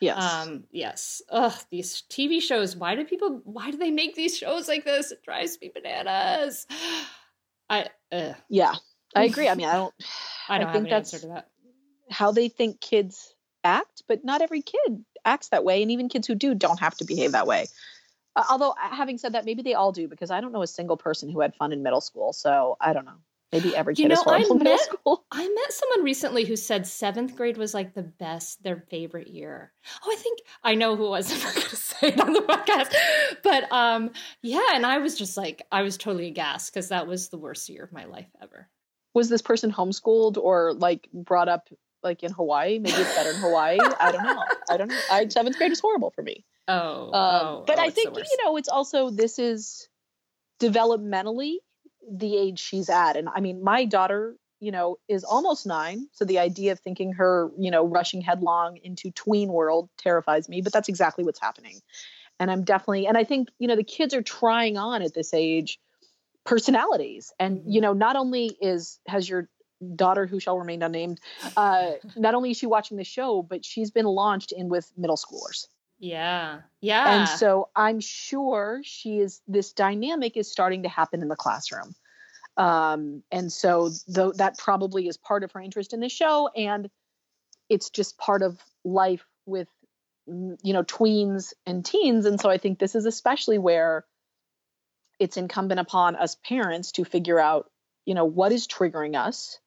Yes. 0.00 0.22
Um 0.22 0.64
yes. 0.70 1.22
Ugh, 1.30 1.52
these 1.70 2.02
TV 2.08 2.40
shows, 2.40 2.76
why 2.76 2.94
do 2.94 3.04
people 3.04 3.40
why 3.44 3.70
do 3.70 3.76
they 3.76 3.90
make 3.90 4.14
these 4.14 4.36
shows 4.36 4.68
like 4.68 4.84
this? 4.84 5.10
It 5.10 5.22
drives 5.22 5.58
me 5.60 5.70
bananas. 5.74 6.66
I 7.68 7.86
uh. 8.12 8.34
Yeah. 8.48 8.74
I 9.14 9.24
agree. 9.24 9.48
I 9.48 9.54
mean, 9.54 9.68
I 9.68 9.74
don't 9.74 9.94
I 10.48 10.58
don't 10.58 10.68
I 10.68 10.72
think 10.72 10.88
that's 10.88 11.10
to 11.12 11.26
that. 11.28 11.48
How 12.10 12.32
they 12.32 12.48
think 12.48 12.80
kids 12.80 13.34
act, 13.62 14.02
but 14.08 14.24
not 14.24 14.42
every 14.42 14.62
kid 14.62 15.04
acts 15.24 15.48
that 15.48 15.64
way 15.64 15.82
and 15.82 15.90
even 15.90 16.08
kids 16.08 16.26
who 16.26 16.34
do 16.34 16.54
don't 16.54 16.80
have 16.80 16.96
to 16.96 17.04
behave 17.04 17.32
that 17.32 17.46
way 17.46 17.66
uh, 18.36 18.44
although 18.50 18.70
uh, 18.70 18.94
having 18.94 19.18
said 19.18 19.34
that 19.34 19.44
maybe 19.44 19.62
they 19.62 19.74
all 19.74 19.92
do 19.92 20.08
because 20.08 20.30
i 20.30 20.40
don't 20.40 20.52
know 20.52 20.62
a 20.62 20.66
single 20.66 20.96
person 20.96 21.28
who 21.28 21.40
had 21.40 21.54
fun 21.54 21.72
in 21.72 21.82
middle 21.82 22.00
school 22.00 22.32
so 22.32 22.76
i 22.80 22.92
don't 22.92 23.04
know 23.04 23.18
maybe 23.52 23.74
every 23.74 23.94
kid 23.94 24.02
you 24.02 24.08
know, 24.08 24.14
is 24.14 24.22
horrible 24.22 24.46
I 24.46 24.50
in 24.50 24.58
met, 24.58 24.64
middle 24.64 24.78
school 24.78 25.24
i 25.32 25.48
met 25.48 25.72
someone 25.72 26.04
recently 26.04 26.44
who 26.44 26.56
said 26.56 26.86
seventh 26.86 27.36
grade 27.36 27.56
was 27.56 27.74
like 27.74 27.94
the 27.94 28.02
best 28.02 28.62
their 28.62 28.84
favorite 28.90 29.28
year 29.28 29.72
oh 30.04 30.12
i 30.12 30.16
think 30.16 30.40
i 30.62 30.74
know 30.74 30.96
who 30.96 31.06
it 31.06 31.10
was 31.10 31.32
i'm 31.32 31.38
not 31.40 31.54
going 31.54 31.68
to 31.68 31.76
say 31.76 32.08
it 32.08 32.20
on 32.20 32.32
the 32.32 32.40
podcast 32.40 32.94
but 33.42 33.70
um 33.72 34.10
yeah 34.42 34.68
and 34.74 34.86
i 34.86 34.98
was 34.98 35.16
just 35.16 35.36
like 35.36 35.62
i 35.72 35.82
was 35.82 35.96
totally 35.96 36.28
aghast 36.28 36.72
because 36.72 36.88
that 36.88 37.06
was 37.06 37.28
the 37.28 37.38
worst 37.38 37.68
year 37.68 37.84
of 37.84 37.92
my 37.92 38.04
life 38.04 38.28
ever 38.42 38.68
was 39.14 39.28
this 39.28 39.42
person 39.42 39.72
homeschooled 39.72 40.36
or 40.36 40.72
like 40.74 41.08
brought 41.12 41.48
up 41.48 41.68
like 42.02 42.22
in 42.22 42.32
Hawaii. 42.32 42.78
Maybe 42.78 42.96
it's 42.96 43.14
better 43.14 43.30
in 43.30 43.36
Hawaii. 43.36 43.78
I 43.78 44.12
don't 44.12 44.24
know. 44.24 44.42
I 44.70 44.76
don't 44.76 44.88
know. 44.88 45.00
I, 45.10 45.28
seventh 45.28 45.58
grade 45.58 45.72
is 45.72 45.80
horrible 45.80 46.10
for 46.10 46.22
me. 46.22 46.44
Oh, 46.68 47.04
um, 47.06 47.12
oh 47.12 47.64
but 47.66 47.78
oh, 47.78 47.82
I 47.82 47.90
think 47.90 48.16
you 48.16 48.44
know 48.44 48.56
it's 48.56 48.68
also 48.68 49.10
this 49.10 49.38
is 49.38 49.88
developmentally 50.60 51.56
the 52.10 52.36
age 52.36 52.58
she's 52.58 52.90
at, 52.90 53.16
and 53.16 53.28
I 53.28 53.40
mean 53.40 53.62
my 53.62 53.84
daughter 53.84 54.36
you 54.60 54.70
know, 54.70 54.98
is 55.08 55.24
almost 55.24 55.66
nine. 55.66 56.06
So 56.12 56.24
the 56.24 56.38
idea 56.38 56.72
of 56.72 56.80
thinking 56.80 57.14
her, 57.14 57.50
you 57.58 57.70
know, 57.70 57.86
rushing 57.86 58.20
headlong 58.20 58.78
into 58.84 59.10
tween 59.10 59.48
world 59.48 59.88
terrifies 59.96 60.48
me, 60.48 60.60
but 60.60 60.72
that's 60.72 60.88
exactly 60.88 61.24
what's 61.24 61.40
happening. 61.40 61.80
And 62.38 62.50
I'm 62.50 62.62
definitely, 62.62 63.06
and 63.06 63.16
I 63.16 63.24
think, 63.24 63.48
you 63.58 63.66
know, 63.66 63.76
the 63.76 63.84
kids 63.84 64.14
are 64.14 64.22
trying 64.22 64.76
on 64.76 65.02
at 65.02 65.14
this 65.14 65.32
age 65.34 65.80
personalities. 66.44 67.32
And, 67.38 67.58
mm-hmm. 67.58 67.70
you 67.70 67.80
know, 67.80 67.94
not 67.94 68.16
only 68.16 68.56
is, 68.60 69.00
has 69.06 69.28
your 69.28 69.48
daughter 69.96 70.26
who 70.26 70.38
shall 70.40 70.58
remain 70.58 70.82
unnamed, 70.82 71.20
uh, 71.56 71.92
not 72.16 72.34
only 72.34 72.50
is 72.50 72.58
she 72.58 72.66
watching 72.66 72.98
the 72.98 73.04
show, 73.04 73.42
but 73.42 73.64
she's 73.64 73.90
been 73.90 74.06
launched 74.06 74.52
in 74.52 74.68
with 74.68 74.90
middle 74.96 75.16
schoolers. 75.16 75.68
Yeah. 75.98 76.60
Yeah. 76.80 77.20
And 77.20 77.28
so 77.28 77.68
I'm 77.74 78.00
sure 78.00 78.80
she 78.84 79.20
is, 79.20 79.40
this 79.48 79.72
dynamic 79.72 80.36
is 80.36 80.50
starting 80.50 80.82
to 80.82 80.88
happen 80.88 81.22
in 81.22 81.28
the 81.28 81.36
classroom. 81.36 81.94
Um, 82.60 83.22
and 83.32 83.50
so 83.50 83.88
that 84.08 84.58
probably 84.58 85.08
is 85.08 85.16
part 85.16 85.44
of 85.44 85.52
her 85.52 85.60
interest 85.62 85.94
in 85.94 86.00
the 86.00 86.10
show. 86.10 86.50
And 86.54 86.90
it's 87.70 87.88
just 87.88 88.18
part 88.18 88.42
of 88.42 88.58
life 88.84 89.24
with, 89.46 89.68
mm, 90.28 90.58
you 90.62 90.74
know, 90.74 90.82
tweens 90.82 91.54
and 91.64 91.82
teens. 91.82 92.26
And 92.26 92.38
so 92.38 92.50
I 92.50 92.58
think 92.58 92.78
this 92.78 92.94
is 92.94 93.06
especially 93.06 93.56
where 93.56 94.04
it's 95.18 95.38
incumbent 95.38 95.80
upon 95.80 96.16
us 96.16 96.36
parents 96.44 96.92
to 96.92 97.04
figure 97.06 97.40
out, 97.40 97.70
you 98.04 98.14
know, 98.14 98.26
what 98.26 98.52
is 98.52 98.68
triggering 98.68 99.16
us, 99.16 99.58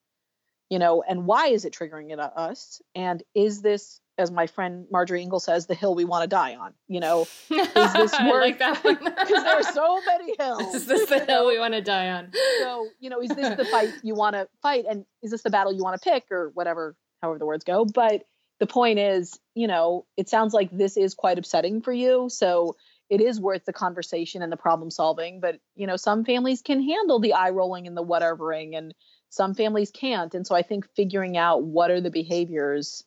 you 0.69 0.77
know, 0.77 1.01
and 1.01 1.25
why 1.25 1.47
is 1.47 1.65
it 1.65 1.73
triggering 1.73 2.11
it 2.11 2.19
us? 2.19 2.79
And 2.93 3.23
is 3.33 3.63
this 3.63 3.99
as 4.17 4.31
my 4.31 4.47
friend 4.47 4.85
Marjorie 4.91 5.25
Ingall 5.25 5.41
says, 5.41 5.65
the 5.65 5.73
hill 5.73 5.95
we 5.95 6.05
want 6.05 6.23
to 6.23 6.27
die 6.27 6.55
on. 6.55 6.73
You 6.87 6.99
know, 6.99 7.21
is 7.49 7.93
this 7.93 8.13
worth? 8.21 8.57
Because 8.57 9.43
there 9.43 9.59
are 9.59 9.63
so 9.63 9.99
many 10.07 10.35
hills. 10.37 10.75
Is 10.75 10.85
this 10.85 11.09
the 11.09 11.19
hill 11.25 11.47
we 11.47 11.59
want 11.59 11.73
to 11.73 11.81
die 11.81 12.09
on? 12.09 12.31
So 12.59 12.87
you 12.99 13.09
know, 13.09 13.21
is 13.21 13.29
this 13.29 13.55
the 13.55 13.65
fight 13.65 13.93
you 14.03 14.15
want 14.15 14.35
to 14.35 14.47
fight, 14.61 14.85
and 14.89 15.05
is 15.21 15.31
this 15.31 15.41
the 15.43 15.49
battle 15.49 15.73
you 15.73 15.83
want 15.83 16.01
to 16.01 16.09
pick, 16.09 16.31
or 16.31 16.51
whatever, 16.53 16.95
however 17.21 17.39
the 17.39 17.45
words 17.45 17.63
go. 17.63 17.85
But 17.85 18.23
the 18.59 18.67
point 18.67 18.99
is, 18.99 19.39
you 19.55 19.67
know, 19.67 20.05
it 20.15 20.29
sounds 20.29 20.53
like 20.53 20.69
this 20.71 20.95
is 20.95 21.15
quite 21.15 21.39
upsetting 21.39 21.81
for 21.81 21.91
you. 21.91 22.29
So 22.29 22.75
it 23.09 23.19
is 23.19 23.39
worth 23.39 23.65
the 23.65 23.73
conversation 23.73 24.41
and 24.41 24.51
the 24.51 24.57
problem 24.57 24.91
solving. 24.91 25.39
But 25.39 25.59
you 25.75 25.87
know, 25.87 25.97
some 25.97 26.23
families 26.23 26.61
can 26.61 26.81
handle 26.81 27.19
the 27.19 27.33
eye 27.33 27.49
rolling 27.49 27.87
and 27.87 27.97
the 27.97 28.03
whatevering, 28.05 28.77
and 28.77 28.93
some 29.29 29.55
families 29.55 29.89
can't. 29.89 30.35
And 30.35 30.45
so 30.45 30.55
I 30.55 30.61
think 30.61 30.87
figuring 30.95 31.35
out 31.35 31.63
what 31.63 31.89
are 31.89 32.01
the 32.01 32.11
behaviors 32.11 33.03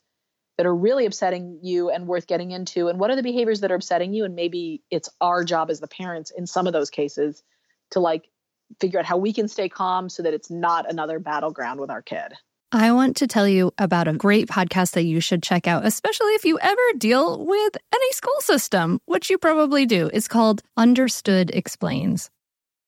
that 0.57 0.67
are 0.67 0.75
really 0.75 1.07
upsetting 1.07 1.59
you 1.63 1.91
and 1.91 2.07
worth 2.07 2.27
getting 2.27 2.51
into 2.51 2.89
and 2.89 2.99
what 2.99 3.11
are 3.11 3.17
the 3.17 3.23
behaviors 3.23 3.61
that 3.61 3.71
are 3.71 3.77
upsetting 3.77 4.13
you 4.13 4.25
and 4.25 4.35
maybe 4.35 4.83
it's 4.91 5.09
our 5.21 5.45
job 5.45 5.71
as 5.71 5.81
the 5.81 5.89
parents 5.89 6.31
in 6.37 6.47
some 6.47 6.67
of 6.67 6.73
those 6.73 6.91
cases 6.91 7.43
to 7.91 8.01
like 8.01 8.29
figure 8.81 8.99
out 8.99 9.07
how 9.07 9.17
we 9.17 9.33
can 9.33 9.49
stay 9.49 9.69
calm 9.69 10.09
so 10.09 10.23
that 10.23 10.35
it's 10.35 10.51
not 10.51 10.91
another 10.91 11.19
battleground 11.19 11.81
with 11.81 11.91
our 11.91 12.03
kid 12.03 12.33
I 12.73 12.91
want 12.91 13.17
to 13.19 13.29
tell 13.29 13.47
you 13.47 13.73
about 13.79 14.09
a 14.09 14.13
great 14.13 14.49
podcast 14.49 14.93
that 14.93 15.05
you 15.05 15.21
should 15.21 15.41
check 15.41 15.69
out, 15.69 15.87
especially 15.87 16.33
if 16.33 16.45
you 16.45 16.59
ever 16.61 16.83
deal 16.99 17.47
with 17.47 17.77
any 17.95 18.13
school 18.13 18.41
system, 18.41 19.01
which 19.07 19.31
you 19.31 19.39
probably 19.39 19.87
do. 19.87 20.11
It's 20.13 20.27
called 20.27 20.63
Understood 20.77 21.53
Explains. 21.55 22.29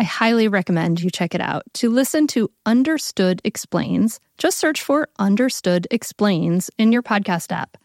I 0.00 0.04
highly 0.04 0.48
recommend 0.48 1.02
you 1.02 1.10
check 1.10 1.34
it 1.34 1.42
out. 1.42 1.64
To 1.74 1.90
listen 1.90 2.26
to 2.28 2.50
Understood 2.64 3.42
Explains, 3.44 4.18
just 4.38 4.56
search 4.56 4.80
for 4.80 5.08
Understood 5.18 5.86
Explains 5.90 6.70
in 6.78 6.90
your 6.90 7.02
podcast 7.02 7.52
app. 7.52 7.76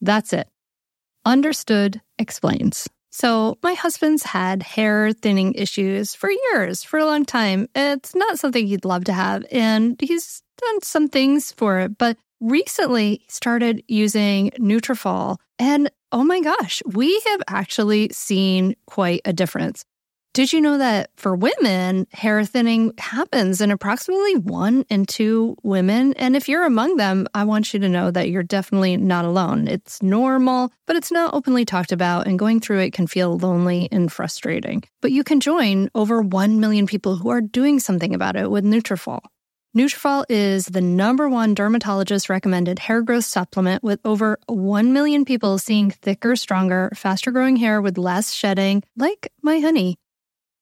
That's 0.00 0.32
it. 0.32 0.46
Understood 1.24 2.00
Explains. 2.16 2.88
So, 3.10 3.58
my 3.60 3.74
husband's 3.74 4.22
had 4.22 4.62
hair 4.62 5.10
thinning 5.10 5.54
issues 5.54 6.14
for 6.14 6.30
years, 6.30 6.84
for 6.84 7.00
a 7.00 7.06
long 7.06 7.24
time. 7.24 7.66
It's 7.74 8.14
not 8.14 8.38
something 8.38 8.68
he'd 8.68 8.84
love 8.84 9.02
to 9.06 9.12
have, 9.12 9.44
and 9.50 10.00
he's 10.00 10.44
done 10.60 10.80
some 10.82 11.08
things 11.08 11.50
for 11.50 11.80
it, 11.80 11.98
but 11.98 12.16
recently 12.40 13.16
he 13.16 13.26
started 13.28 13.82
using 13.88 14.50
Nutrafol, 14.60 15.38
and 15.58 15.90
oh 16.12 16.22
my 16.22 16.40
gosh, 16.40 16.82
we 16.86 17.20
have 17.26 17.42
actually 17.48 18.10
seen 18.12 18.76
quite 18.86 19.22
a 19.24 19.32
difference. 19.32 19.84
Did 20.34 20.52
you 20.52 20.60
know 20.60 20.78
that 20.78 21.10
for 21.14 21.36
women, 21.36 22.08
hair 22.10 22.44
thinning 22.44 22.92
happens 22.98 23.60
in 23.60 23.70
approximately 23.70 24.34
one 24.34 24.84
in 24.90 25.06
two 25.06 25.54
women? 25.62 26.12
And 26.14 26.34
if 26.34 26.48
you're 26.48 26.66
among 26.66 26.96
them, 26.96 27.28
I 27.34 27.44
want 27.44 27.72
you 27.72 27.78
to 27.78 27.88
know 27.88 28.10
that 28.10 28.30
you're 28.30 28.42
definitely 28.42 28.96
not 28.96 29.24
alone. 29.24 29.68
It's 29.68 30.02
normal, 30.02 30.72
but 30.88 30.96
it's 30.96 31.12
not 31.12 31.34
openly 31.34 31.64
talked 31.64 31.92
about, 31.92 32.26
and 32.26 32.36
going 32.36 32.58
through 32.58 32.80
it 32.80 32.92
can 32.92 33.06
feel 33.06 33.38
lonely 33.38 33.88
and 33.92 34.10
frustrating. 34.10 34.82
But 35.00 35.12
you 35.12 35.22
can 35.22 35.38
join 35.38 35.88
over 35.94 36.20
1 36.20 36.58
million 36.58 36.88
people 36.88 37.14
who 37.14 37.28
are 37.28 37.40
doing 37.40 37.78
something 37.78 38.12
about 38.12 38.34
it 38.34 38.50
with 38.50 38.64
Nutrafol. 38.64 39.20
Nutrafol 39.76 40.24
is 40.28 40.66
the 40.66 40.80
number 40.80 41.28
one 41.28 41.54
dermatologist 41.54 42.28
recommended 42.28 42.80
hair 42.80 43.02
growth 43.02 43.24
supplement 43.24 43.84
with 43.84 44.00
over 44.04 44.40
1 44.46 44.92
million 44.92 45.24
people 45.24 45.58
seeing 45.58 45.92
thicker, 45.92 46.34
stronger, 46.34 46.90
faster 46.96 47.30
growing 47.30 47.54
hair 47.54 47.80
with 47.80 47.96
less 47.96 48.32
shedding, 48.32 48.82
like 48.96 49.32
my 49.40 49.60
honey. 49.60 49.96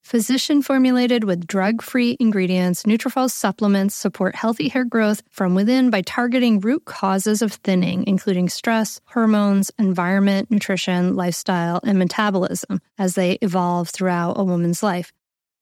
Physician 0.03 0.61
formulated 0.61 1.23
with 1.23 1.47
drug 1.47 1.81
free 1.81 2.17
ingredients, 2.19 2.83
Nutrafol 2.83 3.31
supplements 3.31 3.95
support 3.95 4.35
healthy 4.35 4.67
hair 4.67 4.83
growth 4.83 5.23
from 5.29 5.55
within 5.55 5.89
by 5.89 6.01
targeting 6.01 6.59
root 6.59 6.83
causes 6.83 7.41
of 7.41 7.53
thinning, 7.53 8.03
including 8.05 8.49
stress, 8.49 8.99
hormones, 9.05 9.71
environment, 9.79 10.51
nutrition, 10.51 11.15
lifestyle, 11.15 11.79
and 11.85 11.97
metabolism 11.97 12.81
as 12.97 13.15
they 13.15 13.39
evolve 13.41 13.89
throughout 13.89 14.37
a 14.37 14.43
woman's 14.43 14.83
life. 14.83 15.13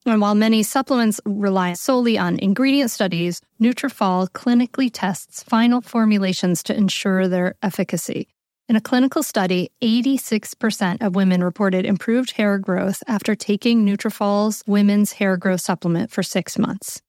And 0.08 0.20
while 0.20 0.36
many 0.36 0.64
supplements 0.64 1.22
rely 1.24 1.74
solely 1.74 2.18
on 2.18 2.40
ingredient 2.40 2.90
studies, 2.90 3.42
Nutrafol 3.62 4.28
clinically 4.32 4.90
tests 4.92 5.44
final 5.44 5.82
formulations 5.82 6.64
to 6.64 6.76
ensure 6.76 7.28
their 7.28 7.54
efficacy. 7.62 8.28
In 8.72 8.78
a 8.78 8.80
clinical 8.80 9.22
study, 9.22 9.70
86% 9.82 11.02
of 11.02 11.14
women 11.14 11.44
reported 11.44 11.86
improved 11.86 12.32
hair 12.32 12.58
growth 12.58 13.04
after 13.06 13.36
taking 13.36 13.86
Nutrafol's 13.86 14.64
women's 14.66 15.12
hair 15.12 15.36
growth 15.36 15.60
supplement 15.60 16.10
for 16.10 16.24
6 16.24 16.58
months. 16.58 17.02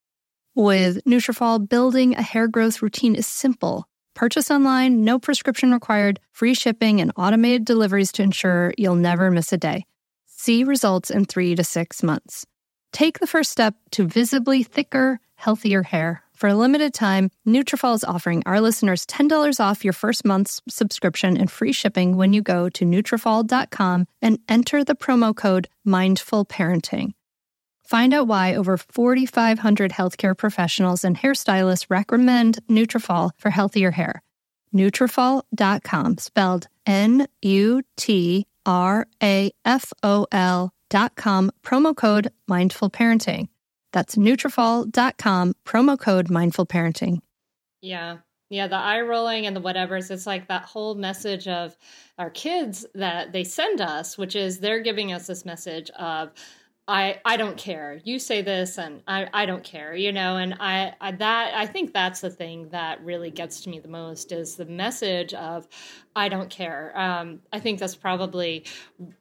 With 0.56 1.04
Nutrafol, 1.04 1.68
building 1.68 2.16
a 2.16 2.22
hair 2.22 2.48
growth 2.48 2.82
routine 2.82 3.14
is 3.14 3.28
simple. 3.28 3.86
Purchase 4.12 4.50
online, 4.50 5.04
no 5.04 5.20
prescription 5.20 5.70
required, 5.70 6.18
free 6.32 6.54
shipping 6.54 7.00
and 7.00 7.12
automated 7.16 7.64
deliveries 7.64 8.10
to 8.14 8.24
ensure 8.24 8.74
you'll 8.76 8.96
never 8.96 9.30
miss 9.30 9.52
a 9.52 9.56
day. 9.56 9.86
See 10.26 10.64
results 10.64 11.12
in 11.12 11.26
3 11.26 11.54
to 11.54 11.62
6 11.62 12.02
months. 12.02 12.44
Take 12.92 13.20
the 13.20 13.28
first 13.28 13.52
step 13.52 13.76
to 13.92 14.04
visibly 14.04 14.64
thicker, 14.64 15.20
healthier 15.36 15.84
hair. 15.84 16.24
For 16.42 16.48
a 16.48 16.54
limited 16.56 16.92
time, 16.92 17.30
Nutrafol 17.46 17.94
is 17.94 18.02
offering 18.02 18.42
our 18.46 18.60
listeners 18.60 19.06
$10 19.06 19.60
off 19.60 19.84
your 19.84 19.92
first 19.92 20.24
month's 20.24 20.60
subscription 20.68 21.36
and 21.36 21.48
free 21.48 21.70
shipping 21.70 22.16
when 22.16 22.32
you 22.32 22.42
go 22.42 22.68
to 22.70 22.84
Nutrafol.com 22.84 24.06
and 24.20 24.40
enter 24.48 24.82
the 24.82 24.96
promo 24.96 25.36
code 25.36 25.68
Mindful 25.84 26.44
Parenting. 26.44 27.12
Find 27.84 28.12
out 28.12 28.26
why 28.26 28.56
over 28.56 28.76
4,500 28.76 29.92
healthcare 29.92 30.36
professionals 30.36 31.04
and 31.04 31.16
hairstylists 31.16 31.86
recommend 31.88 32.58
Nutrafol 32.68 33.30
for 33.38 33.50
healthier 33.50 33.92
hair. 33.92 34.20
Nutrafol.com, 34.74 36.18
spelled 36.18 36.66
N-U-T-R-A-F-O-L 36.86 37.30
dot 40.90 41.14
com, 41.14 41.52
promo 41.62 41.96
code 41.96 42.32
Mindful 42.48 42.90
Parenting. 42.90 43.46
That's 43.92 44.16
Nutrafol.com, 44.16 45.54
promo 45.64 45.98
code 45.98 46.30
mindful 46.30 46.66
parenting. 46.66 47.18
Yeah. 47.80 48.18
Yeah, 48.50 48.66
the 48.66 48.76
eye 48.76 49.00
rolling 49.00 49.46
and 49.46 49.56
the 49.56 49.62
whatevers, 49.62 50.10
it's 50.10 50.26
like 50.26 50.48
that 50.48 50.64
whole 50.66 50.94
message 50.94 51.48
of 51.48 51.74
our 52.18 52.28
kids 52.28 52.84
that 52.94 53.32
they 53.32 53.44
send 53.44 53.80
us, 53.80 54.18
which 54.18 54.36
is 54.36 54.60
they're 54.60 54.82
giving 54.82 55.10
us 55.10 55.26
this 55.26 55.46
message 55.46 55.88
of 55.98 56.32
I 56.88 57.20
I 57.24 57.36
don't 57.36 57.56
care. 57.56 58.00
You 58.02 58.18
say 58.18 58.42
this 58.42 58.76
and 58.76 59.02
I 59.06 59.28
I 59.32 59.46
don't 59.46 59.62
care, 59.62 59.94
you 59.94 60.10
know, 60.10 60.36
and 60.36 60.56
I, 60.58 60.92
I 61.00 61.12
that 61.12 61.54
I 61.54 61.64
think 61.66 61.92
that's 61.92 62.20
the 62.20 62.30
thing 62.30 62.70
that 62.70 63.04
really 63.04 63.30
gets 63.30 63.60
to 63.62 63.70
me 63.70 63.78
the 63.78 63.86
most 63.88 64.32
is 64.32 64.56
the 64.56 64.64
message 64.64 65.32
of 65.32 65.68
I 66.16 66.28
don't 66.28 66.50
care. 66.50 66.92
Um, 66.98 67.38
I 67.52 67.60
think 67.60 67.78
that's 67.78 67.94
probably 67.94 68.64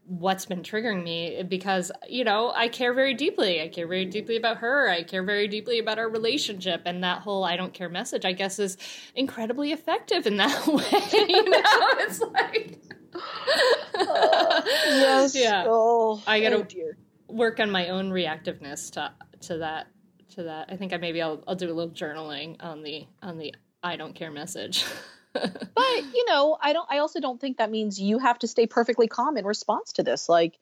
what's 0.08 0.48
been 0.48 0.64
triggering 0.64 1.04
me 1.04 1.44
because 1.44 1.92
you 2.10 2.24
know 2.24 2.52
I 2.56 2.68
care 2.68 2.96
very 2.96 3.14
deeply. 3.14 3.62
I 3.62 3.68
care 3.68 3.88
very 3.88 4.06
deeply 4.06 4.38
about 4.38 4.58
her. 4.58 4.90
I 4.90 5.04
care 5.04 5.24
very 5.24 5.48
deeply 5.48 5.78
about 5.78 6.00
our 6.00 6.10
relationship, 6.10 6.82
and 6.86 7.04
that 7.04 7.20
whole 7.22 7.44
"I 7.44 7.58
don't 7.58 7.76
care" 7.76 7.90
message, 7.90 8.26
I 8.26 8.32
guess, 8.32 8.58
is 8.58 8.76
incredibly 9.14 9.72
effective 9.72 10.26
in 10.26 10.38
that 10.38 10.66
way. 10.68 11.28
you 11.30 11.50
know, 11.50 11.62
it's 12.00 12.22
like, 12.22 12.80
yes, 13.96 15.36
yeah. 15.36 15.66
Oh, 15.68 16.24
I 16.26 16.40
gotta 16.42 16.56
oh 16.56 16.64
dear. 16.64 16.98
Work 17.32 17.60
on 17.60 17.72
my 17.72 17.90
own 17.90 18.12
reactiveness 18.12 18.92
to 18.92 19.14
to 19.42 19.58
that 19.60 19.88
to 20.36 20.44
that. 20.44 20.68
I 20.70 20.78
think 20.78 20.94
I 20.94 20.98
maybe 20.98 21.22
I'll 21.22 21.44
I'll 21.48 21.56
do 21.56 21.72
a 21.72 21.74
little 21.74 21.94
journaling 21.94 22.58
on 22.60 22.84
the 22.84 23.06
on 23.22 23.38
the 23.38 23.54
I 23.84 23.96
don't 23.96 24.14
care 24.14 24.32
message. 24.32 24.86
but 25.34 26.14
you 26.14 26.26
know 26.28 26.58
i 26.62 26.74
don't 26.74 26.88
i 26.92 26.98
also 26.98 27.22
don't 27.22 27.40
think 27.40 27.58
that 27.58 27.72
means 27.72 28.00
you 28.00 28.20
have 28.20 28.38
to 28.38 28.48
stay 28.48 28.68
perfectly 28.68 29.08
calm 29.08 29.38
in 29.38 29.46
response 29.46 29.94
to 29.94 30.04
this 30.04 30.28
like 30.28 30.58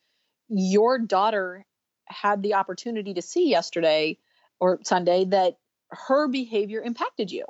your 0.47 0.99
daughter 0.99 1.65
had 2.05 2.43
the 2.43 2.53
opportunity 2.53 3.15
to 3.15 3.21
see 3.21 3.49
yesterday 3.49 4.15
or 4.59 4.79
sunday 4.83 5.25
that 5.25 5.57
her 5.89 6.27
behavior 6.27 6.81
impacted 6.81 7.31
you 7.31 7.45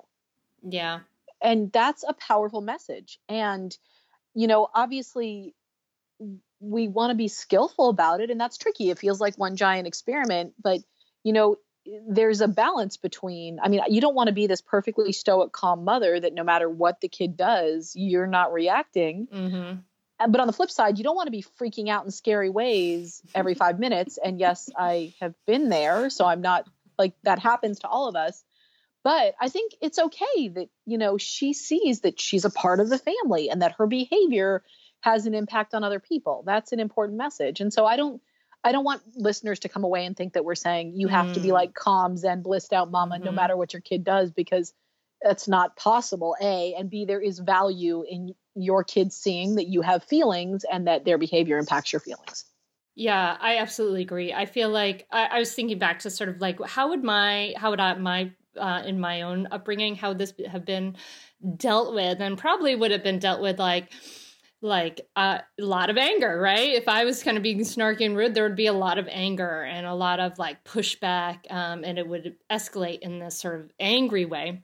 yeah 0.64 1.00
and 1.42 1.72
that's 1.74 2.06
a 2.08 2.14
powerful 2.14 2.62
message 2.62 3.20
and 3.28 3.78
you 4.34 4.48
know 4.48 4.70
obviously 4.74 5.54
we 6.60 6.88
want 6.88 7.12
to 7.12 7.16
be 7.16 7.28
skillful 7.28 7.90
about 7.90 8.22
it 8.22 8.30
and 8.30 8.40
that's 8.40 8.58
tricky 8.58 8.90
it 8.90 9.00
feels 9.00 9.22
like 9.22 9.38
one 9.38 9.56
giant 9.56 9.88
experiment 9.88 10.54
but 10.62 10.80
you 11.24 11.34
know 11.34 11.58
there's 12.08 12.42
a 12.42 12.48
balance 12.48 12.98
between 12.98 13.60
i 13.64 13.70
mean 13.70 13.82
you 13.88 14.02
don't 14.02 14.16
want 14.16 14.28
to 14.28 14.34
be 14.34 14.48
this 14.48 14.62
perfectly 14.62 15.12
stoic 15.12 15.52
calm 15.52 15.84
mother 15.84 16.20
that 16.20 16.34
no 16.34 16.44
matter 16.44 16.70
what 16.70 17.00
the 17.02 17.08
kid 17.08 17.38
does 17.38 17.94
you're 17.96 18.28
not 18.28 18.54
reacting 18.54 19.28
mm-hmm. 19.34 19.80
but 20.32 20.42
on 20.42 20.48
the 20.48 20.54
flip 20.54 20.70
side 20.70 20.98
you 20.98 21.04
don't 21.04 21.16
want 21.16 21.28
to 21.28 21.32
be 21.32 21.46
freaking 21.60 21.90
out 21.90 22.06
in 22.06 22.12
scary 22.12 22.50
ways 22.50 23.22
every 23.34 23.56
five 23.56 23.80
minutes 23.86 24.20
and 24.24 24.40
yes 24.40 24.70
i 24.78 25.14
have 25.20 25.34
been 25.48 25.70
there 25.70 26.10
so 26.10 26.26
i'm 26.26 26.42
not 26.42 26.68
like 26.98 27.14
that 27.24 27.40
happens 27.40 27.80
to 27.80 27.88
all 27.88 28.08
of 28.08 28.16
us 28.16 28.44
but 29.04 29.34
i 29.40 29.48
think 29.48 29.74
it's 29.82 29.98
okay 29.98 30.50
that 30.50 30.68
you 30.86 30.98
know 30.98 31.18
she 31.18 31.54
sees 31.54 32.02
that 32.02 32.20
she's 32.20 32.44
a 32.44 32.50
part 32.50 32.82
of 32.82 32.90
the 32.90 33.00
family 33.00 33.50
and 33.50 33.62
that 33.62 33.76
her 33.78 33.88
behavior 33.88 34.62
has 35.02 35.26
an 35.26 35.34
impact 35.34 35.74
on 35.74 35.84
other 35.84 36.00
people 36.00 36.44
that's 36.46 36.72
an 36.72 36.80
important 36.80 37.18
message 37.18 37.62
and 37.62 37.74
so 37.74 37.86
i 37.86 37.96
don't 37.96 38.22
I 38.62 38.74
don't 38.74 38.84
want 38.84 39.02
listeners 39.16 39.60
to 39.60 39.70
come 39.70 39.84
away 39.84 40.06
and 40.06 40.18
think 40.18 40.34
that 40.34 40.44
we're 40.44 40.56
saying 40.56 40.94
you 40.94 41.08
have 41.08 41.28
mm. 41.28 41.34
to 41.36 41.40
be 41.40 41.52
like 41.52 41.74
calm, 41.74 42.18
zen, 42.18 42.42
blissed 42.42 42.74
out 42.74 42.92
mama 42.92 43.16
mm-hmm. 43.16 43.24
no 43.24 43.32
matter 43.32 43.56
what 43.56 43.74
your 43.74 43.82
kid 43.82 44.04
does 44.04 44.32
because 44.32 44.74
that's 45.22 45.48
not 45.48 45.76
possible. 45.76 46.36
A 46.42 46.74
and 46.78 46.90
B, 46.90 47.06
there 47.06 47.22
is 47.22 47.40
value 47.40 48.04
in 48.08 48.34
your 48.56 48.84
kids 48.84 49.16
seeing 49.16 49.56
that 49.56 49.68
you 49.68 49.82
have 49.82 50.04
feelings 50.04 50.66
and 50.70 50.88
that 50.88 51.06
their 51.06 51.18
behavior 51.18 51.58
impacts 51.58 51.94
your 51.94 52.00
feelings. 52.00 52.46
Yeah, 52.96 53.38
I 53.40 53.58
absolutely 53.58 54.02
agree. 54.02 54.34
I 54.34 54.46
feel 54.46 54.70
like 54.70 55.08
I, 55.12 55.26
I 55.26 55.40
was 55.40 55.54
thinking 55.54 55.80
back 55.80 56.00
to 56.00 56.10
sort 56.10 56.30
of 56.30 56.42
like 56.42 56.60
how 56.66 56.90
would 56.90 57.04
my 57.04 57.54
how 57.56 57.70
would 57.70 57.80
I 57.80 57.94
my 57.94 58.32
uh, 58.58 58.84
in 58.86 59.00
my 59.00 59.22
own 59.22 59.48
upbringing 59.52 59.96
how 59.96 60.10
would 60.10 60.18
this 60.18 60.34
have 60.52 60.66
been 60.66 60.98
dealt 61.56 61.94
with 61.94 62.20
and 62.20 62.38
probably 62.38 62.76
would 62.76 62.92
have 62.92 63.04
been 63.04 63.20
dealt 63.20 63.42
with 63.42 63.58
like 63.58 63.90
like 64.62 65.02
uh, 65.16 65.40
a 65.60 65.64
lot 65.64 65.90
of 65.90 65.98
anger, 65.98 66.40
right? 66.40 66.74
If 66.74 66.88
I 66.88 67.06
was 67.06 67.24
kind 67.24 67.38
of 67.38 67.44
being 67.44 67.60
snarky 67.60 68.06
and 68.06 68.16
rude, 68.16 68.34
there 68.34 68.44
would 68.44 68.56
be 68.56 68.68
a 68.68 68.74
lot 68.74 68.98
of 68.98 69.08
anger 69.10 69.64
and 69.64 69.86
a 69.86 69.94
lot 69.94 70.20
of 70.20 70.38
like 70.38 70.64
pushback, 70.64 71.50
um, 71.50 71.84
and 71.84 71.98
it 71.98 72.08
would 72.08 72.36
escalate 72.52 73.00
in 73.00 73.20
this 73.20 73.40
sort 73.40 73.62
of 73.62 73.72
angry 73.80 74.26
way. 74.26 74.64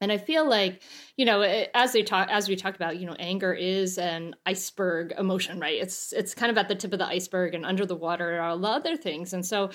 And 0.00 0.12
I 0.12 0.16
feel 0.18 0.48
like, 0.48 0.82
you 1.16 1.24
know, 1.24 1.42
as 1.42 1.92
they 1.92 2.02
talk, 2.02 2.28
as 2.30 2.48
we 2.48 2.54
talked 2.54 2.76
about, 2.76 2.98
you 2.98 3.06
know, 3.06 3.16
anger 3.18 3.52
is 3.52 3.98
an 3.98 4.36
iceberg 4.46 5.12
emotion, 5.18 5.58
right? 5.58 5.80
It's 5.80 6.12
it's 6.12 6.34
kind 6.34 6.50
of 6.50 6.58
at 6.58 6.68
the 6.68 6.76
tip 6.76 6.92
of 6.92 7.00
the 7.00 7.06
iceberg, 7.06 7.54
and 7.54 7.66
under 7.66 7.84
the 7.84 7.96
water 7.96 8.40
are 8.40 8.48
a 8.48 8.54
lot 8.54 8.80
of 8.80 8.86
other 8.86 8.96
things. 8.96 9.32
And 9.32 9.44
so, 9.44 9.70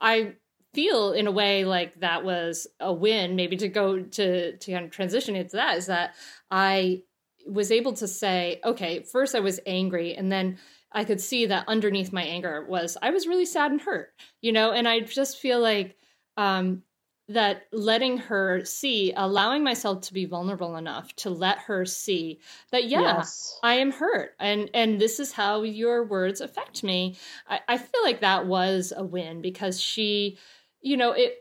I 0.00 0.34
feel 0.72 1.12
in 1.12 1.26
a 1.26 1.30
way 1.32 1.64
like 1.64 2.00
that 2.00 2.24
was 2.24 2.66
a 2.80 2.92
win. 2.92 3.36
Maybe 3.36 3.56
to 3.58 3.68
go 3.68 4.00
to 4.00 4.56
to 4.56 4.72
kind 4.72 4.84
of 4.86 4.90
transition 4.90 5.36
into 5.36 5.56
that 5.56 5.76
is 5.76 5.86
that 5.86 6.14
I 6.50 7.02
was 7.46 7.70
able 7.70 7.92
to 7.94 8.08
say, 8.08 8.60
okay, 8.64 9.02
first 9.02 9.34
I 9.34 9.40
was 9.40 9.60
angry, 9.66 10.14
and 10.14 10.30
then 10.30 10.58
I 10.92 11.04
could 11.04 11.20
see 11.20 11.46
that 11.46 11.68
underneath 11.68 12.12
my 12.12 12.22
anger 12.22 12.64
was 12.68 12.96
I 13.00 13.10
was 13.10 13.26
really 13.26 13.46
sad 13.46 13.70
and 13.70 13.80
hurt, 13.80 14.12
you 14.40 14.52
know, 14.52 14.72
and 14.72 14.88
I 14.88 15.00
just 15.00 15.38
feel 15.38 15.60
like 15.60 15.96
um, 16.36 16.82
that 17.28 17.64
letting 17.72 18.18
her 18.18 18.64
see, 18.64 19.12
allowing 19.16 19.64
myself 19.64 20.02
to 20.02 20.14
be 20.14 20.26
vulnerable 20.26 20.76
enough 20.76 21.14
to 21.16 21.30
let 21.30 21.58
her 21.58 21.84
see 21.84 22.40
that, 22.70 22.84
yeah, 22.84 23.16
yes. 23.16 23.58
I 23.62 23.74
am 23.74 23.90
hurt, 23.90 24.32
and 24.38 24.70
and 24.74 25.00
this 25.00 25.18
is 25.20 25.32
how 25.32 25.62
your 25.62 26.04
words 26.04 26.40
affect 26.40 26.82
me. 26.84 27.16
I, 27.48 27.60
I 27.68 27.78
feel 27.78 28.02
like 28.04 28.20
that 28.20 28.46
was 28.46 28.92
a 28.96 29.04
win 29.04 29.42
because 29.42 29.80
she, 29.80 30.38
you 30.80 30.96
know, 30.96 31.12
it 31.12 31.36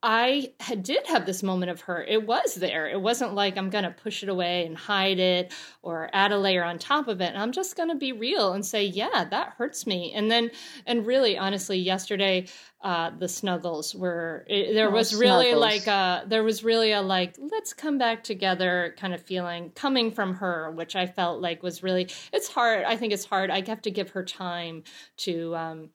I 0.00 0.52
had, 0.60 0.84
did 0.84 1.04
have 1.08 1.26
this 1.26 1.42
moment 1.42 1.72
of 1.72 1.80
hurt. 1.80 2.08
It 2.08 2.24
was 2.24 2.54
there. 2.54 2.88
It 2.88 3.00
wasn't 3.00 3.34
like 3.34 3.56
I'm 3.56 3.68
going 3.68 3.82
to 3.82 3.90
push 3.90 4.22
it 4.22 4.28
away 4.28 4.64
and 4.64 4.76
hide 4.76 5.18
it 5.18 5.52
or 5.82 6.08
add 6.12 6.30
a 6.30 6.38
layer 6.38 6.62
on 6.62 6.78
top 6.78 7.08
of 7.08 7.20
it. 7.20 7.34
I'm 7.34 7.50
just 7.50 7.76
going 7.76 7.88
to 7.88 7.96
be 7.96 8.12
real 8.12 8.52
and 8.52 8.64
say, 8.64 8.84
yeah, 8.84 9.24
that 9.28 9.54
hurts 9.58 9.88
me. 9.88 10.12
And 10.14 10.30
then, 10.30 10.52
and 10.86 11.04
really, 11.04 11.36
honestly, 11.36 11.78
yesterday, 11.78 12.46
uh, 12.80 13.10
the 13.18 13.26
snuggles 13.26 13.92
were, 13.92 14.46
it, 14.48 14.72
there 14.72 14.88
oh, 14.88 14.92
was 14.92 15.16
really 15.16 15.50
snuggles. 15.50 15.62
like 15.62 15.86
a, 15.88 16.24
there 16.28 16.44
was 16.44 16.62
really 16.62 16.92
a 16.92 17.02
like, 17.02 17.34
let's 17.50 17.72
come 17.72 17.98
back 17.98 18.22
together 18.22 18.94
kind 18.98 19.14
of 19.14 19.22
feeling 19.22 19.70
coming 19.74 20.12
from 20.12 20.34
her, 20.36 20.70
which 20.70 20.94
I 20.94 21.06
felt 21.06 21.40
like 21.40 21.64
was 21.64 21.82
really, 21.82 22.08
it's 22.32 22.46
hard. 22.46 22.84
I 22.84 22.96
think 22.96 23.12
it's 23.12 23.24
hard. 23.24 23.50
I 23.50 23.64
have 23.66 23.82
to 23.82 23.90
give 23.90 24.10
her 24.10 24.22
time 24.22 24.84
to, 25.18 25.56
um, 25.56 25.90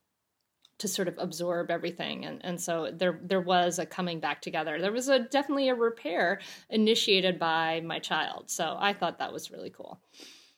to 0.83 0.87
sort 0.89 1.07
of 1.07 1.15
absorb 1.17 1.71
everything. 1.71 2.25
And 2.25 2.43
and 2.43 2.61
so 2.61 2.91
there 2.93 3.19
there 3.23 3.41
was 3.41 3.79
a 3.79 3.85
coming 3.85 4.19
back 4.19 4.41
together. 4.41 4.79
There 4.79 4.91
was 4.91 5.07
a 5.07 5.19
definitely 5.19 5.69
a 5.69 5.75
repair 5.75 6.41
initiated 6.69 7.39
by 7.39 7.81
my 7.81 7.99
child. 7.99 8.51
So 8.51 8.75
i 8.77 8.93
thought 8.93 9.19
that 9.19 9.33
was 9.33 9.49
really 9.49 9.69
cool. 9.71 9.99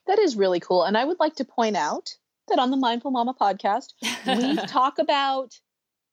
That 0.08 0.20
is 0.20 0.36
really 0.36 0.60
cool. 0.60 0.84
And 0.84 0.98
i 0.98 1.06
would 1.06 1.20
like 1.20 1.36
to 1.36 1.46
point 1.46 1.78
out 1.78 2.16
that 2.48 2.60
on 2.60 2.72
the 2.72 2.78
mindful 2.78 3.12
mama 3.12 3.36
podcast 3.40 3.94
we 4.28 4.56
talk 4.68 5.00
about 5.00 5.60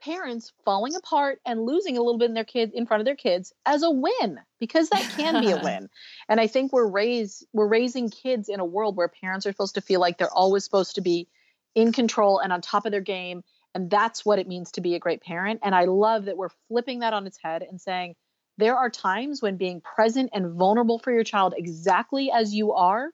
parents 0.03 0.53
falling 0.65 0.95
apart 0.95 1.41
and 1.47 1.65
losing 1.65 1.97
a 1.97 2.03
little 2.03 2.19
bit 2.19 2.29
in 2.29 2.35
their 2.35 2.45
kids 2.45 2.73
in 2.75 2.87
front 2.87 3.01
of 3.01 3.05
their 3.05 3.17
kids 3.17 3.53
as 3.65 3.83
a 3.83 3.91
win 3.91 4.41
because 4.59 4.89
that 4.91 5.15
can 5.17 5.41
be 5.41 5.53
a 5.53 5.57
win. 5.65 5.89
And 6.29 6.39
i 6.39 6.47
think 6.47 6.71
we're 6.71 6.91
raised 6.91 7.47
we're 7.55 7.67
raising 7.67 8.11
kids 8.11 8.51
in 8.51 8.61
a 8.61 8.65
world 8.77 8.95
where 8.95 9.09
parents 9.09 9.47
are 9.47 9.53
supposed 9.53 9.77
to 9.77 9.81
feel 9.81 10.01
like 10.01 10.19
they're 10.19 10.39
always 10.45 10.65
supposed 10.65 10.97
to 10.97 11.01
be 11.01 11.29
in 11.75 11.93
control 11.93 12.39
and 12.39 12.53
on 12.53 12.61
top 12.61 12.85
of 12.85 12.93
their 12.93 13.01
game 13.01 13.43
and 13.75 13.91
that's 13.91 14.25
what 14.25 14.39
it 14.39 14.49
means 14.49 14.73
to 14.73 14.81
be 14.81 14.95
a 14.95 14.99
great 14.99 15.23
parent. 15.23 15.61
And 15.63 15.75
I 15.75 15.85
love 15.85 16.27
that 16.27 16.37
we're 16.37 16.51
flipping 16.69 17.01
that 17.01 17.13
on 17.13 17.27
its 17.27 17.39
head 17.43 17.63
and 17.63 17.81
saying 17.81 18.15
there 18.59 18.77
are 18.77 18.91
times 18.91 19.41
when 19.41 19.57
being 19.57 19.81
present 19.81 20.31
and 20.33 20.53
vulnerable 20.53 20.99
for 20.99 21.11
your 21.11 21.25
child 21.25 21.55
exactly 21.57 22.31
as 22.31 22.55
you 22.55 22.73
are 22.73 23.11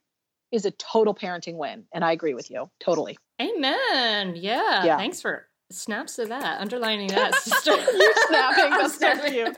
is 0.50 0.64
a 0.64 0.70
total 0.72 1.14
parenting 1.14 1.56
win. 1.56 1.84
And 1.92 2.04
I 2.04 2.12
agree 2.12 2.34
with 2.34 2.50
you. 2.50 2.70
Totally. 2.80 3.18
Amen. 3.40 4.34
Yeah. 4.34 4.84
yeah. 4.84 4.96
Thanks 4.96 5.20
for 5.20 5.46
snaps 5.70 6.16
to 6.16 6.26
that, 6.26 6.60
underlining 6.60 7.08
that, 7.14 7.34
sister. 7.36 7.72
You're 7.72 8.14
snapping. 8.28 8.70
That's 8.70 8.98
so 8.98 9.16
cute. 9.30 9.56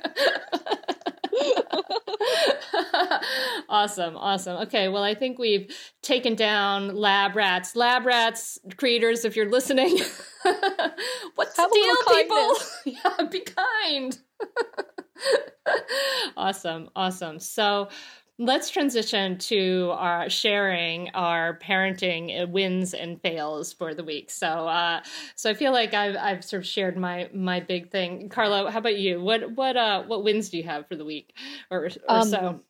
awesome, 3.69 4.17
awesome. 4.17 4.57
Okay, 4.63 4.89
well, 4.89 5.03
I 5.03 5.15
think 5.15 5.39
we've 5.39 5.75
taken 6.03 6.35
down 6.35 6.95
lab 6.95 7.37
rats. 7.37 7.77
Lab 7.77 8.07
rats 8.07 8.59
creators, 8.77 9.25
if 9.25 9.37
you're 9.37 9.51
listening, 9.51 9.99
what's 11.35 11.57
Have 11.57 11.71
the 11.71 11.97
deal, 12.07 12.17
people? 12.17 12.55
yeah, 12.85 13.27
be 13.29 13.41
kind. 13.41 14.19
awesome, 16.37 16.91
awesome. 16.95 17.39
So, 17.39 17.89
let's 18.41 18.71
transition 18.71 19.37
to 19.37 19.93
our 19.93 20.31
sharing 20.31 21.11
our 21.11 21.59
parenting 21.59 22.49
wins 22.49 22.95
and 22.95 23.21
fails 23.21 23.75
for 23.75 23.93
the 23.95 24.03
week. 24.03 24.31
So, 24.31 24.47
uh, 24.47 25.03
so 25.37 25.51
I 25.51 25.55
feel 25.55 25.73
like 25.73 25.93
I've 25.93 26.17
I've 26.17 26.45
sort 26.45 26.63
of 26.63 26.67
shared 26.67 26.97
my 26.97 27.29
my 27.35 27.61
big 27.61 27.91
thing. 27.91 28.31
Carla, 28.31 28.71
how 28.71 28.79
about 28.79 28.97
you? 28.97 29.21
What 29.21 29.53
what 29.53 29.77
uh 29.77 30.05
what 30.05 30.25
wins 30.25 30.49
do 30.49 30.57
you 30.57 30.65
have 30.65 30.89
for 30.89 30.97
the 30.97 31.05
week 31.05 31.35
or, 31.71 31.85
or 31.85 31.91
um, 32.09 32.29
so? 32.29 32.61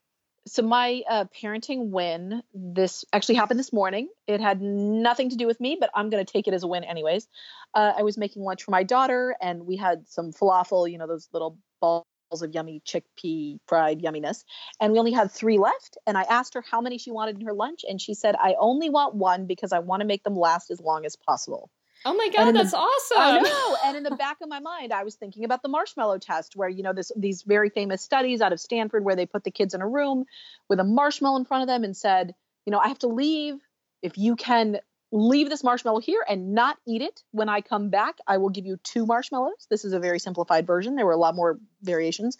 So 0.46 0.62
my 0.62 1.02
uh, 1.08 1.26
parenting 1.40 1.90
win 1.90 2.42
this 2.52 3.04
actually 3.12 3.36
happened 3.36 3.60
this 3.60 3.72
morning. 3.72 4.08
It 4.26 4.40
had 4.40 4.60
nothing 4.60 5.30
to 5.30 5.36
do 5.36 5.46
with 5.46 5.60
me, 5.60 5.76
but 5.78 5.90
I'm 5.94 6.10
going 6.10 6.24
to 6.24 6.30
take 6.30 6.48
it 6.48 6.54
as 6.54 6.62
a 6.62 6.66
win 6.66 6.82
anyways. 6.82 7.28
Uh, 7.74 7.92
I 7.96 8.02
was 8.02 8.16
making 8.18 8.42
lunch 8.42 8.64
for 8.64 8.70
my 8.70 8.82
daughter, 8.82 9.36
and 9.40 9.66
we 9.66 9.76
had 9.76 10.08
some 10.08 10.32
falafel, 10.32 10.90
you 10.90 10.98
know, 10.98 11.06
those 11.06 11.28
little 11.32 11.58
balls 11.80 12.06
of 12.30 12.54
yummy 12.54 12.80
chickpea 12.86 13.58
fried 13.66 14.00
yumminess. 14.00 14.44
And 14.80 14.92
we 14.92 14.98
only 14.98 15.12
had 15.12 15.30
three 15.30 15.58
left. 15.58 15.98
And 16.06 16.16
I 16.16 16.22
asked 16.22 16.54
her 16.54 16.62
how 16.62 16.80
many 16.80 16.98
she 16.98 17.10
wanted 17.10 17.36
in 17.36 17.46
her 17.46 17.52
lunch. 17.52 17.84
And 17.88 18.00
she 18.00 18.14
said, 18.14 18.36
I 18.36 18.54
only 18.58 18.88
want 18.88 19.14
one 19.14 19.46
because 19.46 19.72
I 19.72 19.80
want 19.80 20.00
to 20.00 20.06
make 20.06 20.22
them 20.22 20.36
last 20.36 20.70
as 20.70 20.80
long 20.80 21.04
as 21.04 21.16
possible. 21.16 21.70
Oh 22.04 22.14
my 22.14 22.30
god, 22.34 22.54
that's 22.54 22.70
the, 22.70 22.78
awesome! 22.78 23.18
I 23.18 23.40
know. 23.40 23.76
And 23.84 23.96
in 23.98 24.02
the 24.04 24.16
back 24.16 24.38
of 24.40 24.48
my 24.48 24.58
mind, 24.58 24.90
I 24.90 25.04
was 25.04 25.16
thinking 25.16 25.44
about 25.44 25.62
the 25.62 25.68
marshmallow 25.68 26.16
test, 26.16 26.56
where 26.56 26.68
you 26.68 26.82
know 26.82 26.94
this 26.94 27.12
these 27.14 27.42
very 27.42 27.68
famous 27.68 28.00
studies 28.00 28.40
out 28.40 28.54
of 28.54 28.60
Stanford, 28.60 29.04
where 29.04 29.16
they 29.16 29.26
put 29.26 29.44
the 29.44 29.50
kids 29.50 29.74
in 29.74 29.82
a 29.82 29.86
room 29.86 30.24
with 30.66 30.80
a 30.80 30.84
marshmallow 30.84 31.36
in 31.36 31.44
front 31.44 31.60
of 31.60 31.68
them 31.68 31.84
and 31.84 31.94
said, 31.94 32.34
you 32.64 32.70
know, 32.70 32.78
I 32.78 32.88
have 32.88 33.00
to 33.00 33.08
leave. 33.08 33.56
If 34.00 34.16
you 34.16 34.34
can 34.34 34.78
leave 35.12 35.48
this 35.48 35.64
marshmallow 35.64 36.00
here 36.00 36.24
and 36.28 36.54
not 36.54 36.76
eat 36.86 37.02
it 37.02 37.22
when 37.32 37.48
I 37.48 37.60
come 37.60 37.90
back, 37.90 38.18
I 38.26 38.38
will 38.38 38.50
give 38.50 38.66
you 38.66 38.78
two 38.82 39.06
marshmallows. 39.06 39.66
This 39.68 39.84
is 39.84 39.92
a 39.92 39.98
very 39.98 40.18
simplified 40.18 40.66
version. 40.66 40.94
There 40.94 41.06
were 41.06 41.12
a 41.12 41.18
lot 41.18 41.34
more 41.34 41.58
variations. 41.82 42.38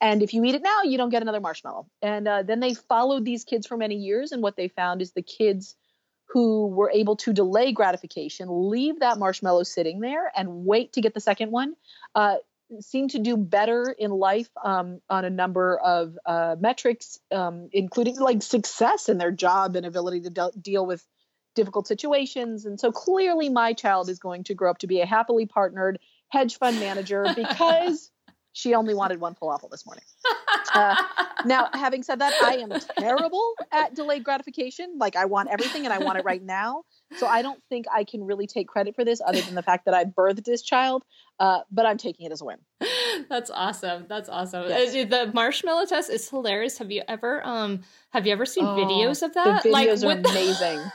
And 0.00 0.22
if 0.22 0.34
you 0.34 0.44
eat 0.44 0.54
it 0.54 0.62
now, 0.62 0.82
you 0.84 0.98
don't 0.98 1.10
get 1.10 1.22
another 1.22 1.40
marshmallow. 1.40 1.86
And 2.02 2.28
uh, 2.28 2.42
then 2.42 2.60
they 2.60 2.74
followed 2.74 3.24
these 3.24 3.44
kids 3.44 3.66
for 3.66 3.76
many 3.76 3.96
years. 3.96 4.32
And 4.32 4.42
what 4.42 4.56
they 4.56 4.68
found 4.68 5.00
is 5.00 5.12
the 5.12 5.22
kids 5.22 5.76
who 6.28 6.68
were 6.68 6.90
able 6.90 7.16
to 7.16 7.32
delay 7.32 7.72
gratification, 7.72 8.70
leave 8.70 9.00
that 9.00 9.18
marshmallow 9.18 9.64
sitting 9.64 10.00
there 10.00 10.30
and 10.36 10.64
wait 10.64 10.92
to 10.92 11.00
get 11.00 11.14
the 11.14 11.20
second 11.20 11.50
one, 11.50 11.74
uh, 12.14 12.36
seem 12.80 13.08
to 13.08 13.18
do 13.18 13.36
better 13.36 13.92
in 13.98 14.12
life 14.12 14.48
um, 14.62 15.00
on 15.08 15.24
a 15.24 15.30
number 15.30 15.76
of 15.76 16.16
uh, 16.24 16.54
metrics, 16.60 17.18
um, 17.32 17.68
including 17.72 18.16
like 18.20 18.42
success 18.42 19.08
in 19.08 19.18
their 19.18 19.32
job 19.32 19.74
and 19.74 19.84
ability 19.84 20.20
to 20.20 20.30
de- 20.30 20.52
deal 20.60 20.86
with 20.86 21.04
difficult 21.60 21.86
situations. 21.86 22.64
And 22.64 22.80
so 22.80 22.90
clearly, 22.90 23.50
my 23.50 23.74
child 23.74 24.08
is 24.08 24.18
going 24.18 24.44
to 24.44 24.54
grow 24.54 24.70
up 24.70 24.78
to 24.78 24.86
be 24.86 25.00
a 25.00 25.06
happily 25.06 25.44
partnered 25.44 25.98
hedge 26.30 26.56
fund 26.56 26.80
manager 26.80 27.26
because 27.36 28.10
she 28.52 28.74
only 28.74 28.94
wanted 28.94 29.20
one 29.20 29.34
falafel 29.34 29.70
this 29.70 29.84
morning. 29.84 30.04
Uh, 30.74 30.96
now, 31.44 31.68
having 31.72 32.02
said 32.02 32.20
that, 32.20 32.32
I 32.42 32.56
am 32.56 32.72
terrible 32.98 33.52
at 33.70 33.94
delayed 33.94 34.24
gratification. 34.24 34.96
Like, 34.98 35.16
I 35.16 35.26
want 35.26 35.50
everything 35.50 35.84
and 35.84 35.92
I 35.92 35.98
want 35.98 36.18
it 36.18 36.24
right 36.24 36.42
now. 36.42 36.84
So, 37.16 37.26
I 37.26 37.42
don't 37.42 37.62
think 37.68 37.86
I 37.92 38.04
can 38.04 38.24
really 38.24 38.46
take 38.46 38.68
credit 38.68 38.96
for 38.96 39.04
this 39.04 39.20
other 39.24 39.40
than 39.40 39.54
the 39.54 39.62
fact 39.62 39.84
that 39.84 39.94
I 39.94 40.04
birthed 40.04 40.44
this 40.44 40.62
child, 40.62 41.04
uh, 41.38 41.60
but 41.70 41.86
I'm 41.86 41.98
taking 41.98 42.26
it 42.26 42.32
as 42.32 42.40
a 42.40 42.44
win. 42.44 42.58
That's 43.28 43.50
awesome. 43.50 44.06
That's 44.08 44.28
awesome. 44.28 44.68
Yes. 44.68 44.94
Uh, 44.94 45.24
the 45.24 45.32
marshmallow 45.32 45.86
test 45.86 46.10
is 46.10 46.28
hilarious. 46.28 46.78
Have 46.78 46.90
you 46.90 47.02
ever 47.08 47.44
um 47.46 47.80
have 48.12 48.26
you 48.26 48.32
ever 48.32 48.46
seen 48.46 48.64
oh, 48.64 48.76
videos 48.76 49.22
of 49.22 49.34
that? 49.34 49.62
The 49.62 49.70
videos 49.70 50.02
like, 50.02 50.18
are 50.18 50.30
amazing. 50.30 50.90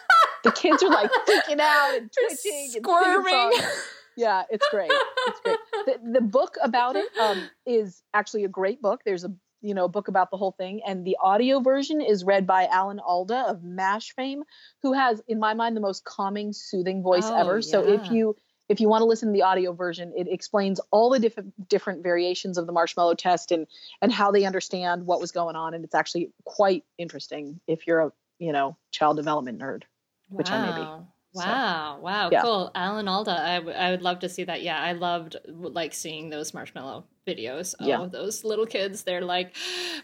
The 0.45 0.51
kids 0.51 0.81
are 0.83 0.89
like 0.89 1.11
freaking 1.27 1.59
out 1.59 1.97
and 1.97 2.09
twitching 2.11 2.69
squirming. 2.69 3.51
And 3.53 3.71
yeah, 4.15 4.43
it's 4.49 4.65
great. 4.71 4.91
It's 5.27 5.39
great. 5.43 5.57
The, 5.85 6.19
the 6.19 6.21
book 6.21 6.55
about 6.63 6.95
it 6.95 7.09
um, 7.19 7.49
is 7.65 8.01
actually 8.13 8.45
a 8.45 8.47
great 8.47 8.81
book. 8.81 9.01
There's 9.05 9.25
a 9.25 9.33
you 9.61 9.73
know 9.73 9.87
book 9.87 10.07
about 10.07 10.31
the 10.31 10.37
whole 10.37 10.51
thing, 10.51 10.81
and 10.85 11.05
the 11.05 11.17
audio 11.21 11.59
version 11.59 12.01
is 12.01 12.23
read 12.23 12.47
by 12.47 12.67
Alan 12.67 12.99
Alda 12.99 13.45
of 13.47 13.63
Mash 13.63 14.13
fame, 14.15 14.43
who 14.83 14.93
has, 14.93 15.21
in 15.27 15.39
my 15.39 15.53
mind, 15.53 15.75
the 15.75 15.81
most 15.81 16.05
calming, 16.05 16.53
soothing 16.53 17.01
voice 17.01 17.25
oh, 17.25 17.37
ever. 17.37 17.57
Yeah. 17.57 17.71
So 17.71 17.87
if 17.87 18.11
you 18.11 18.35
if 18.67 18.79
you 18.79 18.89
want 18.89 19.01
to 19.01 19.05
listen 19.05 19.29
to 19.29 19.33
the 19.33 19.43
audio 19.43 19.73
version, 19.73 20.13
it 20.15 20.27
explains 20.29 20.79
all 20.91 21.09
the 21.09 21.19
different 21.19 21.67
different 21.67 22.03
variations 22.03 22.57
of 22.57 22.65
the 22.65 22.71
marshmallow 22.71 23.15
test 23.15 23.51
and 23.51 23.67
and 24.01 24.11
how 24.11 24.31
they 24.31 24.45
understand 24.45 25.05
what 25.05 25.19
was 25.19 25.31
going 25.31 25.55
on, 25.55 25.73
and 25.73 25.83
it's 25.83 25.95
actually 25.95 26.31
quite 26.45 26.83
interesting 26.97 27.59
if 27.67 27.87
you're 27.87 28.01
a 28.01 28.11
you 28.39 28.53
know 28.53 28.77
child 28.91 29.17
development 29.17 29.59
nerd, 29.59 29.83
wow. 30.29 30.37
which 30.37 30.49
I 30.49 30.65
may 30.65 30.75
be. 30.75 31.05
Wow! 31.35 31.95
So, 31.97 32.01
wow! 32.01 32.29
Yeah. 32.31 32.41
Cool, 32.43 32.71
Alan 32.73 33.09
Alda. 33.09 33.31
I, 33.31 33.55
w- 33.55 33.75
I 33.75 33.91
would 33.91 34.01
love 34.01 34.19
to 34.19 34.29
see 34.29 34.45
that. 34.45 34.61
Yeah, 34.61 34.81
I 34.81 34.93
loved 34.93 35.35
like 35.47 35.93
seeing 35.93 36.29
those 36.29 36.53
marshmallow 36.53 37.03
videos. 37.27 37.75
Oh, 37.77 37.85
yeah. 37.85 38.07
those 38.09 38.45
little 38.45 38.65
kids. 38.65 39.03
They're 39.03 39.21
like 39.21 39.53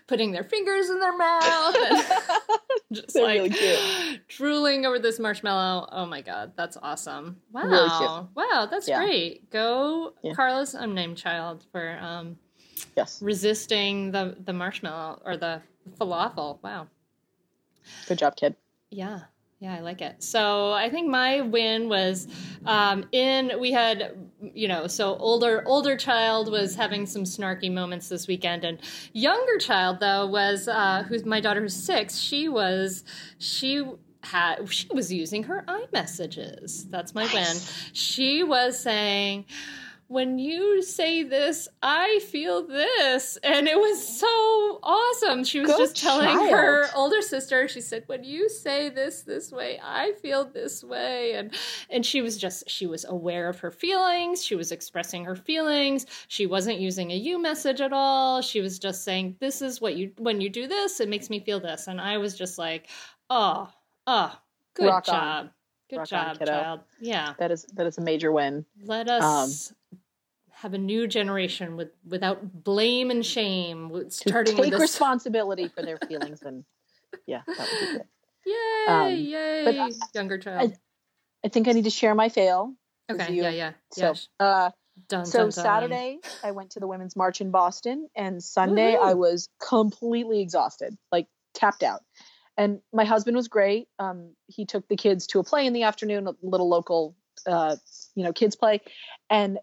putting 0.07 0.31
their 0.34 0.43
fingers 0.43 0.89
in 0.89 0.99
their 0.99 1.15
mouth 1.15 1.75
and 1.75 2.03
just 2.91 3.13
they're 3.13 3.23
like 3.23 3.53
really 3.53 4.21
drooling 4.27 4.86
over 4.86 4.99
this 4.99 5.19
marshmallow. 5.19 5.88
Oh 5.93 6.05
my 6.05 6.21
god, 6.21 6.51
that's 6.57 6.77
awesome! 6.81 7.38
Wow! 7.53 7.63
Really 7.63 8.27
wow, 8.36 8.67
that's 8.69 8.89
yeah. 8.89 8.97
great. 8.97 9.49
Go, 9.51 10.13
yeah. 10.21 10.34
Carlos, 10.34 10.73
unnamed 10.73 11.15
child, 11.15 11.63
for 11.71 11.97
um, 12.01 12.36
yes, 12.97 13.21
resisting 13.21 14.12
the 14.12 14.36
the 14.43 14.51
marshmallow 14.51 15.21
or 15.23 15.38
the 15.38 15.62
falafel. 15.97 16.62
Wow. 16.62 16.88
Good 18.07 18.17
job, 18.17 18.36
kid. 18.36 18.55
Yeah. 18.89 19.21
Yeah, 19.62 19.76
I 19.76 19.82
like 19.82 20.02
it. 20.02 20.24
So 20.24 20.71
I 20.71 20.89
think 20.89 21.08
my 21.08 21.41
win 21.41 21.88
was 21.88 22.28
um, 22.65 23.06
in 23.12 23.60
we 23.60 23.71
had 23.71 24.17
you 24.41 24.67
know 24.67 24.88
so 24.88 25.15
older 25.17 25.62
older 25.67 25.95
child 25.95 26.52
was 26.52 26.74
having 26.74 27.06
some 27.06 27.26
snarky 27.26 27.71
moments 27.71 28.10
this 28.10 28.28
weekend, 28.28 28.65
and 28.65 28.80
younger 29.13 29.60
child 29.60 30.00
though 30.00 30.26
was 30.26 30.67
uh, 30.67 31.04
who's 31.08 31.26
my 31.26 31.39
daughter 31.39 31.62
who's 31.62 31.76
six. 31.76 32.17
She 32.17 32.50
was 32.50 33.04
she 33.38 33.86
had 34.24 34.67
she 34.67 34.88
was 34.91 35.13
using 35.13 35.43
her 35.43 35.63
I-messages. 35.67 36.88
That's 36.89 37.13
my 37.13 37.32
win. 37.32 37.56
She 37.93 38.41
was 38.41 38.80
saying 38.80 39.45
when 40.12 40.38
you 40.39 40.82
say 40.82 41.24
this, 41.24 41.69
I 41.82 42.19
feel 42.19 42.67
this. 42.67 43.38
And 43.43 43.65
it 43.65 43.78
was 43.78 44.19
so 44.19 44.80
awesome. 44.84 45.45
She 45.45 45.62
was 45.62 45.71
Go 45.71 45.78
just 45.78 45.95
telling 45.95 46.28
child. 46.28 46.52
her 46.52 46.88
older 46.95 47.21
sister, 47.21 47.69
she 47.69 47.80
said, 47.80 48.04
when 48.08 48.26
you 48.26 48.50
say 48.50 48.89
this 48.89 49.21
this 49.21 49.54
way, 49.54 49.80
I 49.82 50.12
feel 50.21 50.43
this 50.43 50.84
way. 50.84 51.36
And 51.36 51.54
and 51.89 52.06
she 52.06 52.21
was 52.21 52.38
just 52.38 52.69
she 52.69 52.86
was 52.86 53.06
aware 53.06 53.47
of 53.47 53.60
her 53.60 53.71
feelings. 53.71 54.43
She 54.43 54.56
was 54.56 54.74
expressing 54.74 55.24
her 55.24 55.36
feelings. 55.36 56.06
She 56.28 56.45
wasn't 56.45 56.80
using 56.80 57.12
a 57.12 57.15
you 57.15 57.41
message 57.41 57.80
at 57.80 57.93
all. 57.93 58.41
She 58.41 58.60
was 58.60 58.80
just 58.80 59.06
saying, 59.06 59.38
This 59.39 59.62
is 59.62 59.80
what 59.80 59.95
you 59.95 60.12
when 60.17 60.41
you 60.41 60.50
do 60.50 60.67
this, 60.67 61.00
it 61.00 61.08
makes 61.08 61.30
me 61.30 61.39
feel 61.39 61.62
this. 61.62 61.88
And 61.88 62.02
I 62.02 62.17
was 62.17 62.38
just 62.38 62.58
like, 62.58 62.89
oh, 63.30 63.69
oh, 64.08 64.38
good 64.74 64.88
Rock 64.88 65.06
job. 65.06 65.15
On. 65.15 65.50
Good 65.89 66.00
Rock 66.00 66.08
job, 66.08 66.38
on, 66.41 66.47
child. 66.47 66.80
Yeah. 67.00 67.34
That 67.39 67.52
is 67.52 67.65
that 67.76 67.86
is 67.88 67.97
a 67.97 68.02
major 68.02 68.32
win. 68.32 68.65
Let 68.84 69.10
us 69.10 69.71
um, 69.71 69.78
have 70.62 70.74
a 70.74 70.78
new 70.78 71.08
generation 71.08 71.76
with 71.76 71.89
without 72.08 72.63
blame 72.63 73.10
and 73.10 73.26
shame, 73.26 73.91
starting 74.10 74.56
to 74.56 74.63
take 74.63 74.78
responsibility 74.78 75.67
for 75.67 75.82
their 75.82 75.97
feelings 75.97 76.41
and 76.43 76.63
yeah, 77.26 77.41
that 77.47 77.58
would 77.60 77.80
be 77.80 77.97
good. 77.97 78.08
Yay! 78.45 78.86
Um, 78.88 79.15
yay! 79.15 79.65
But, 79.65 79.76
uh, 79.78 79.89
Younger 80.13 80.38
child. 80.38 80.71
I, 81.43 81.47
I, 81.47 81.50
think 81.50 81.67
I 81.67 81.74
need 81.74 81.84
to 81.84 81.89
share 81.89 82.15
my 82.15 82.30
fail. 82.30 82.74
Okay. 83.12 83.34
Yeah. 83.34 83.50
Yeah. 83.50 83.71
So, 83.91 84.13
uh, 84.39 84.71
dun, 85.08 85.26
so 85.26 85.39
dun, 85.39 85.45
dun. 85.45 85.52
Saturday 85.52 86.19
I 86.43 86.52
went 86.52 86.71
to 86.71 86.80
the 86.80 86.88
women's 86.88 87.15
march 87.15 87.41
in 87.41 87.52
Boston, 87.52 88.08
and 88.15 88.41
Sunday 88.41 88.93
Woo-hoo. 88.93 89.10
I 89.10 89.13
was 89.15 89.50
completely 89.60 90.41
exhausted, 90.41 90.97
like 91.12 91.28
tapped 91.54 91.84
out. 91.84 92.02
And 92.58 92.82
my 92.93 93.06
husband 93.06 93.36
was 93.36 93.47
great. 93.47 93.88
Um, 93.97 94.36
he 94.47 94.65
took 94.65 94.88
the 94.88 94.97
kids 94.97 95.28
to 95.28 95.39
a 95.39 95.43
play 95.43 95.65
in 95.65 95.74
the 95.74 95.84
afternoon, 95.84 96.28
a 96.28 96.34
little 96.43 96.69
local, 96.69 97.15
uh, 97.47 97.76
you 98.15 98.24
know, 98.24 98.34
kids 98.34 98.56
play, 98.56 98.82
and 99.30 99.58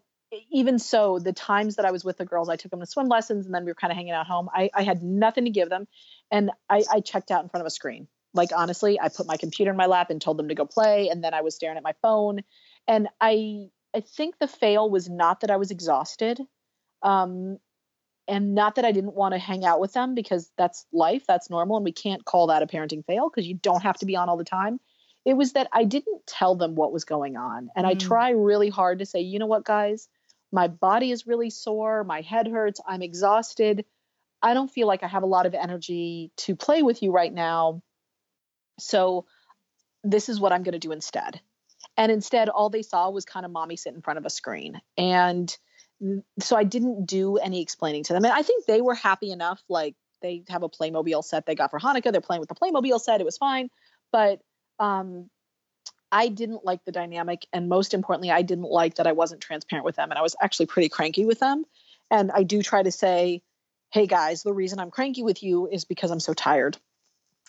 even 0.51 0.77
so, 0.79 1.19
the 1.19 1.33
times 1.33 1.77
that 1.77 1.85
I 1.85 1.91
was 1.91 2.05
with 2.05 2.17
the 2.17 2.25
girls, 2.25 2.49
I 2.49 2.55
took 2.55 2.71
them 2.71 2.79
to 2.79 2.85
swim 2.85 3.07
lessons 3.07 3.45
and 3.45 3.55
then 3.55 3.65
we 3.65 3.71
were 3.71 3.75
kind 3.75 3.91
of 3.91 3.97
hanging 3.97 4.13
out 4.13 4.27
home. 4.27 4.49
I, 4.53 4.69
I 4.73 4.83
had 4.83 5.01
nothing 5.01 5.45
to 5.45 5.51
give 5.51 5.69
them. 5.69 5.87
And 6.31 6.51
I, 6.69 6.83
I 6.91 6.99
checked 6.99 7.31
out 7.31 7.43
in 7.43 7.49
front 7.49 7.61
of 7.61 7.67
a 7.67 7.71
screen. 7.71 8.07
Like, 8.33 8.49
honestly, 8.55 8.99
I 8.99 9.09
put 9.09 9.25
my 9.25 9.37
computer 9.37 9.71
in 9.71 9.77
my 9.77 9.87
lap 9.87 10.11
and 10.11 10.21
told 10.21 10.37
them 10.37 10.49
to 10.49 10.55
go 10.55 10.65
play. 10.65 11.09
And 11.09 11.23
then 11.23 11.33
I 11.33 11.41
was 11.41 11.55
staring 11.55 11.77
at 11.77 11.83
my 11.83 11.95
phone. 12.03 12.41
And 12.87 13.07
I, 13.19 13.69
I 13.95 14.01
think 14.01 14.37
the 14.37 14.47
fail 14.47 14.89
was 14.89 15.09
not 15.09 15.41
that 15.41 15.49
I 15.49 15.57
was 15.57 15.71
exhausted. 15.71 16.39
Um, 17.01 17.57
and 18.27 18.53
not 18.53 18.75
that 18.75 18.85
I 18.85 18.91
didn't 18.91 19.15
want 19.15 19.33
to 19.33 19.39
hang 19.39 19.65
out 19.65 19.79
with 19.79 19.93
them 19.93 20.13
because 20.13 20.51
that's 20.55 20.85
life, 20.93 21.23
that's 21.27 21.49
normal. 21.49 21.77
And 21.77 21.83
we 21.83 21.91
can't 21.91 22.23
call 22.23 22.47
that 22.47 22.61
a 22.61 22.67
parenting 22.67 23.03
fail 23.03 23.27
because 23.27 23.47
you 23.47 23.55
don't 23.55 23.81
have 23.81 23.97
to 23.97 24.05
be 24.05 24.15
on 24.15 24.29
all 24.29 24.37
the 24.37 24.43
time. 24.43 24.79
It 25.25 25.33
was 25.33 25.53
that 25.53 25.67
I 25.73 25.85
didn't 25.85 26.27
tell 26.27 26.55
them 26.55 26.75
what 26.75 26.93
was 26.93 27.05
going 27.05 27.35
on. 27.35 27.69
And 27.75 27.87
mm. 27.87 27.89
I 27.89 27.93
try 27.95 28.29
really 28.29 28.69
hard 28.69 28.99
to 28.99 29.07
say, 29.07 29.21
you 29.21 29.39
know 29.39 29.47
what, 29.47 29.65
guys, 29.65 30.07
my 30.51 30.67
body 30.67 31.11
is 31.11 31.27
really 31.27 31.49
sore, 31.49 32.03
my 32.03 32.21
head 32.21 32.47
hurts, 32.47 32.81
I'm 32.85 33.01
exhausted. 33.01 33.85
I 34.41 34.53
don't 34.53 34.71
feel 34.71 34.87
like 34.87 35.03
I 35.03 35.07
have 35.07 35.23
a 35.23 35.27
lot 35.27 35.45
of 35.45 35.53
energy 35.53 36.31
to 36.37 36.55
play 36.55 36.81
with 36.81 37.03
you 37.03 37.11
right 37.11 37.33
now. 37.33 37.81
So 38.79 39.25
this 40.03 40.29
is 40.29 40.39
what 40.39 40.53
I'm 40.53 40.63
going 40.63 40.73
to 40.73 40.79
do 40.79 40.91
instead. 40.91 41.41
And 41.97 42.11
instead, 42.11 42.49
all 42.49 42.69
they 42.69 42.81
saw 42.81 43.09
was 43.09 43.25
kind 43.25 43.45
of 43.45 43.51
mommy 43.51 43.75
sit 43.75 43.93
in 43.93 44.01
front 44.01 44.17
of 44.17 44.25
a 44.25 44.29
screen. 44.29 44.81
And 44.97 45.55
so 46.39 46.55
I 46.55 46.63
didn't 46.63 47.05
do 47.05 47.37
any 47.37 47.61
explaining 47.61 48.03
to 48.05 48.13
them. 48.13 48.23
And 48.23 48.33
I 48.33 48.41
think 48.41 48.65
they 48.65 48.81
were 48.81 48.95
happy 48.95 49.31
enough. 49.31 49.61
Like 49.67 49.95
they 50.21 50.43
have 50.47 50.63
a 50.63 50.69
Playmobil 50.69 51.23
set 51.23 51.45
they 51.45 51.55
got 51.55 51.71
for 51.71 51.79
Hanukkah. 51.79 52.11
They're 52.11 52.21
playing 52.21 52.39
with 52.39 52.49
the 52.49 52.55
Playmobil 52.55 52.99
set. 53.01 53.19
It 53.19 53.25
was 53.25 53.37
fine. 53.37 53.69
But 54.11 54.41
um, 54.79 55.29
I 56.11 56.27
didn't 56.27 56.65
like 56.65 56.83
the 56.85 56.91
dynamic. 56.91 57.45
And 57.53 57.69
most 57.69 57.93
importantly, 57.93 58.31
I 58.31 58.41
didn't 58.41 58.69
like 58.69 58.95
that 58.95 59.07
I 59.07 59.11
wasn't 59.11 59.41
transparent 59.41 59.85
with 59.85 59.95
them. 59.95 60.09
And 60.09 60.17
I 60.17 60.21
was 60.21 60.35
actually 60.41 60.67
pretty 60.67 60.89
cranky 60.89 61.25
with 61.25 61.39
them. 61.39 61.65
And 62.09 62.31
I 62.31 62.43
do 62.43 62.63
try 62.63 62.81
to 62.81 62.91
say, 62.91 63.41
hey 63.91 64.07
guys, 64.07 64.43
the 64.43 64.53
reason 64.53 64.79
I'm 64.79 64.91
cranky 64.91 65.23
with 65.23 65.43
you 65.43 65.67
is 65.67 65.85
because 65.85 66.11
I'm 66.11 66.19
so 66.19 66.33
tired. 66.33 66.77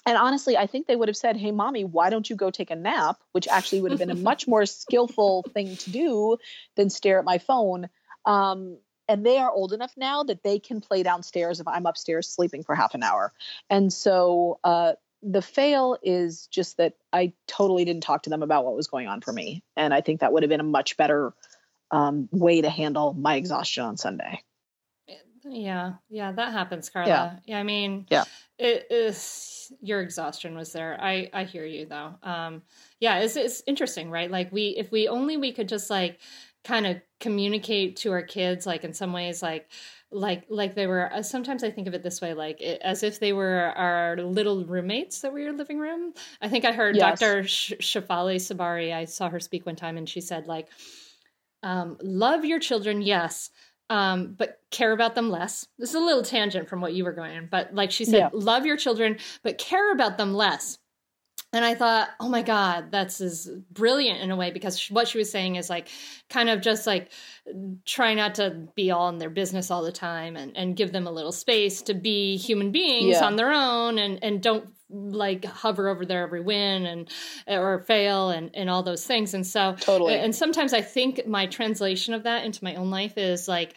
And 0.07 0.17
honestly, 0.17 0.57
I 0.57 0.67
think 0.67 0.87
they 0.87 0.97
would 0.97 1.09
have 1.09 1.17
said, 1.17 1.37
hey, 1.37 1.51
mommy, 1.51 1.85
why 1.85 2.09
don't 2.09 2.29
you 2.29 2.37
go 2.37 2.51
take 2.51 2.71
a 2.71 2.77
nap? 2.77 3.21
Which 3.33 3.49
actually 3.49 3.83
would 3.83 3.91
have 3.91 4.01
been 4.01 4.11
a 4.11 4.15
much 4.31 4.49
more 4.49 4.65
skillful 4.65 5.45
thing 5.53 5.77
to 5.77 5.91
do 5.91 6.39
than 6.77 6.89
stare 6.89 7.19
at 7.19 7.25
my 7.25 7.39
phone. 7.39 7.89
Um, 8.25 8.79
and 9.09 9.27
they 9.27 9.39
are 9.39 9.51
old 9.51 9.73
enough 9.73 9.93
now 9.97 10.23
that 10.23 10.43
they 10.43 10.59
can 10.59 10.81
play 10.81 11.03
downstairs 11.03 11.61
if 11.61 11.67
I'm 11.67 11.85
upstairs 11.85 12.29
sleeping 12.29 12.63
for 12.63 12.75
half 12.75 12.95
an 12.95 13.03
hour. 13.03 13.33
And 13.69 13.93
so 13.93 14.61
uh, 14.63 14.93
the 15.23 15.43
fail 15.43 15.99
is 16.03 16.47
just 16.47 16.79
that 16.79 16.95
I 17.13 17.33
totally 17.47 17.85
didn't 17.85 18.03
talk 18.03 18.25
to 18.25 18.31
them 18.31 18.43
about 18.43 18.65
what 18.65 18.75
was 18.75 18.87
going 18.87 19.07
on 19.07 19.21
for 19.21 19.33
me. 19.33 19.63
And 19.77 19.93
I 19.93 20.01
think 20.01 20.21
that 20.21 20.33
would 20.33 20.43
have 20.43 20.51
been 20.51 20.61
a 20.61 20.65
much 20.65 20.97
better 20.97 21.35
um, 21.91 22.29
way 22.33 22.63
to 22.63 22.71
handle 22.71 23.13
my 23.13 23.35
exhaustion 23.35 23.85
on 23.85 23.97
Sunday. 23.97 24.43
Yeah, 25.45 25.95
yeah, 26.09 26.33
that 26.33 26.53
happens, 26.53 26.91
Carla. 26.91 27.09
Yeah, 27.09 27.37
yeah 27.47 27.59
I 27.59 27.63
mean, 27.63 28.07
yeah, 28.11 28.25
it 28.59 28.87
is 28.91 29.73
your 29.81 30.01
exhaustion 30.01 30.55
was 30.55 30.73
there. 30.73 30.99
I 31.01 31.31
I 31.33 31.45
hear 31.45 31.65
you 31.65 31.87
though. 31.87 32.15
Um, 32.23 32.63
yeah, 33.01 33.21
it's 33.21 33.37
it's 33.37 33.63
interesting, 33.67 34.11
right? 34.11 34.31
Like 34.31 34.53
we 34.53 34.69
if 34.77 34.93
we 34.93 35.09
only 35.09 35.39
we 35.39 35.53
could 35.53 35.69
just 35.69 35.89
like 35.89 36.19
kind 36.65 36.87
of 36.87 37.01
communicate 37.19 37.97
to 37.97 38.13
our 38.13 38.23
kids, 38.23 38.67
like 38.67 38.85
in 38.85 38.93
some 38.93 39.13
ways, 39.13 39.43
like 39.43 39.69
like 40.13 40.45
like 40.49 40.75
they 40.75 40.87
were 40.87 41.13
uh, 41.13 41.23
sometimes 41.23 41.63
i 41.63 41.71
think 41.71 41.87
of 41.87 41.95
it 41.95 42.03
this 42.03 42.21
way 42.21 42.35
like 42.35 42.61
it, 42.61 42.81
as 42.83 43.03
if 43.05 43.21
they 43.21 43.33
were 43.33 43.73
our 43.77 44.17
little 44.17 44.65
roommates 44.65 45.21
that 45.21 45.33
we 45.33 45.41
were 45.41 45.47
your 45.47 45.57
living 45.57 45.79
room 45.79 46.13
i 46.43 46.49
think 46.49 46.65
i 46.65 46.73
heard 46.73 46.97
yes. 46.97 47.21
dr 47.21 47.47
Sh- 47.47 47.75
Shefali 47.81 48.37
Tsabary 48.37 48.93
i 48.93 49.05
saw 49.05 49.29
her 49.29 49.39
speak 49.39 49.67
one 49.67 49.77
time 49.77 49.97
and 49.97 50.09
she 50.09 50.21
said 50.21 50.49
like 50.49 50.69
um, 51.63 51.99
love 52.03 52.45
your 52.45 52.59
children 52.59 53.03
yes 53.03 53.51
um, 53.91 54.37
but 54.39 54.61
care 54.71 54.93
about 54.93 55.17
them 55.17 55.31
less. 55.31 55.67
This 55.77 55.91
is 55.91 55.97
a 55.97 56.01
little 56.01 56.23
tangent 56.23 56.69
from 56.69 56.81
what 56.81 56.95
you 56.95 57.05
were 57.05 57.13
going, 57.13 57.49
but 57.51 57.75
like 57.75 57.91
she 57.91 58.05
said, 58.05 58.19
yeah. 58.19 58.29
love 58.33 58.65
your 58.65 58.77
children, 58.77 59.19
but 59.43 59.59
care 59.59 59.93
about 59.93 60.17
them 60.17 60.33
less. 60.33 60.79
And 61.53 61.65
I 61.65 61.75
thought, 61.75 62.11
oh 62.21 62.29
my 62.29 62.43
God, 62.43 62.93
that's 62.93 63.21
is 63.21 63.51
brilliant 63.73 64.21
in 64.21 64.31
a 64.31 64.37
way 64.37 64.53
because 64.53 64.89
what 64.89 65.09
she 65.09 65.19
was 65.19 65.33
saying 65.33 65.57
is 65.57 65.69
like 65.69 65.89
kind 66.29 66.49
of 66.49 66.61
just 66.61 66.87
like 66.87 67.11
try 67.85 68.15
not 68.15 68.37
to 68.37 68.69
be 68.77 68.93
all 68.93 69.09
in 69.09 69.19
their 69.19 69.31
business 69.31 69.69
all 69.69 69.83
the 69.83 69.91
time 69.91 70.37
and, 70.37 70.57
and 70.57 70.77
give 70.77 70.93
them 70.93 71.09
a 71.09 71.11
little 71.11 71.33
space 71.33 71.83
to 71.83 71.95
be 71.95 72.37
human 72.37 72.71
beings 72.71 73.17
yeah. 73.17 73.25
on 73.25 73.35
their 73.35 73.51
own 73.51 73.99
and, 73.99 74.23
and 74.23 74.41
don't 74.41 74.69
like 74.89 75.45
hover 75.45 75.89
over 75.89 76.07
their 76.07 76.23
every 76.23 76.41
win 76.41 76.87
and 76.87 77.09
or 77.49 77.81
fail 77.81 78.31
and, 78.31 78.51
and 78.55 78.71
all 78.71 78.85
those 78.85 79.05
things. 79.05 79.35
And 79.35 79.45
so 79.45 79.75
totally. 79.81 80.15
And 80.15 80.35
sometimes 80.35 80.73
I 80.73 80.83
think 80.83 81.27
my 81.27 81.47
translation 81.47 82.15
of 82.15 82.25
that 82.25 82.45
into 82.45 82.63
my 82.63 82.77
own 82.77 82.91
life 82.91 83.19
is 83.19 83.49
like, 83.49 83.75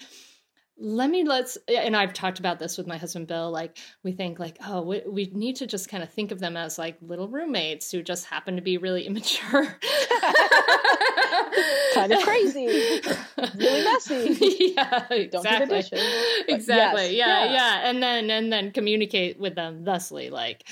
let 0.78 1.10
me 1.10 1.24
let's 1.24 1.58
and 1.68 1.96
i've 1.96 2.14
talked 2.14 2.40
about 2.40 2.58
this 2.58 2.78
with 2.78 2.88
my 2.88 2.98
husband 2.98 3.28
bill 3.28 3.52
like 3.52 3.78
we 4.04 4.12
think 4.12 4.40
like 4.40 4.58
oh 4.66 4.82
we, 4.82 5.02
we 5.08 5.26
need 5.34 5.56
to 5.56 5.68
just 5.68 5.88
kind 5.88 6.02
of 6.02 6.12
think 6.12 6.32
of 6.32 6.40
them 6.40 6.58
as 6.58 6.80
like 6.80 6.98
little 7.02 7.28
roommates 7.28 7.92
who 7.92 8.02
just 8.02 8.26
happen 8.26 8.56
to 8.56 8.62
be 8.62 8.78
really 8.78 9.04
immature. 9.08 9.78
Kind 11.94 12.12
of 12.12 12.24
crazy. 12.24 13.02
Really 13.56 13.84
messy. 13.84 14.74
Yeah 14.76 15.08
exactly. 15.12 15.78
exactly. 16.48 17.16
yes, 17.16 17.28
yeah 17.28 17.52
yeah. 17.52 17.90
And 17.90 18.02
then 18.02 18.30
and 18.32 18.52
then 18.52 18.72
communicate 18.72 19.40
with 19.40 19.56
them 19.56 19.84
thusly 19.84 20.30
like 20.30 20.68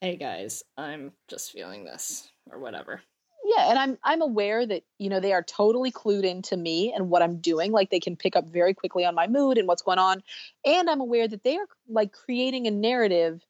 hey 0.00 0.16
guys 0.16 0.62
i'm 0.78 1.12
just 1.28 1.52
feeling 1.52 1.84
this 1.84 2.28
or 2.50 2.58
whatever 2.58 3.02
yeah 3.50 3.68
and 3.70 3.78
i'm 3.78 3.98
i'm 4.04 4.22
aware 4.22 4.64
that 4.64 4.82
you 4.98 5.08
know 5.08 5.20
they 5.20 5.32
are 5.32 5.42
totally 5.42 5.90
clued 5.90 6.24
into 6.24 6.56
me 6.56 6.92
and 6.94 7.10
what 7.10 7.22
i'm 7.22 7.38
doing 7.38 7.72
like 7.72 7.90
they 7.90 8.00
can 8.00 8.16
pick 8.16 8.36
up 8.36 8.48
very 8.48 8.74
quickly 8.74 9.04
on 9.04 9.14
my 9.14 9.26
mood 9.26 9.58
and 9.58 9.66
what's 9.66 9.82
going 9.82 9.98
on 9.98 10.22
and 10.64 10.88
i'm 10.88 11.00
aware 11.00 11.26
that 11.26 11.42
they 11.42 11.56
are 11.56 11.66
like 11.88 12.12
creating 12.12 12.66
a 12.66 12.70
narrative 12.70 13.42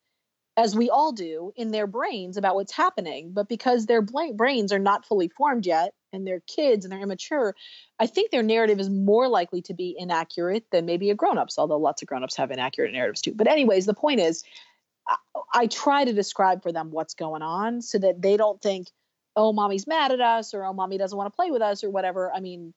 as 0.57 0.77
we 0.77 0.91
all 0.91 1.13
do 1.13 1.53
in 1.57 1.71
their 1.71 1.87
brains 1.87 2.37
about 2.37 2.55
what's 2.55 2.73
happening 2.73 3.33
but 3.33 3.49
because 3.49 3.87
their 3.87 4.03
brains 4.03 4.73
are 4.73 4.79
not 4.79 5.05
fully 5.07 5.29
formed 5.29 5.67
yet 5.67 5.93
and 6.13 6.27
they're 6.27 6.43
kids 6.47 6.85
and 6.85 6.93
they're 6.93 7.01
immature 7.01 7.55
i 7.99 8.07
think 8.07 8.31
their 8.31 8.43
narrative 8.43 8.81
is 8.81 8.91
more 8.91 9.29
likely 9.29 9.63
to 9.63 9.75
be 9.75 9.95
inaccurate 9.99 10.65
than 10.73 10.87
maybe 10.87 11.11
a 11.11 11.15
grown-ups 11.15 11.59
although 11.59 11.79
lots 11.79 12.03
of 12.03 12.09
grown-ups 12.09 12.37
have 12.37 12.51
inaccurate 12.51 12.93
narratives 12.93 13.21
too. 13.21 13.35
But 13.35 13.49
anyways 13.49 13.87
the 13.87 13.95
point 13.95 14.21
is 14.21 14.43
I, 15.09 15.17
I 15.55 15.67
try 15.67 16.05
to 16.05 16.13
describe 16.13 16.63
for 16.63 16.73
them 16.73 16.91
what's 16.91 17.15
going 17.15 17.43
on 17.43 17.83
so 17.83 17.99
that 17.99 18.21
they 18.21 18.37
don't 18.37 18.61
think 18.61 18.89
oh, 19.37 19.53
mommy's 19.53 19.87
mad 19.87 20.13
at 20.13 20.21
us 20.21 20.55
or 20.55 20.65
oh, 20.65 20.73
mommy 20.73 20.99
doesn't 20.99 21.17
want 21.17 21.33
to 21.33 21.37
play 21.37 21.51
with 21.51 21.63
us 21.63 21.85
or 21.85 21.91
whatever. 21.91 22.33
I 22.33 22.41
mean, 22.41 22.75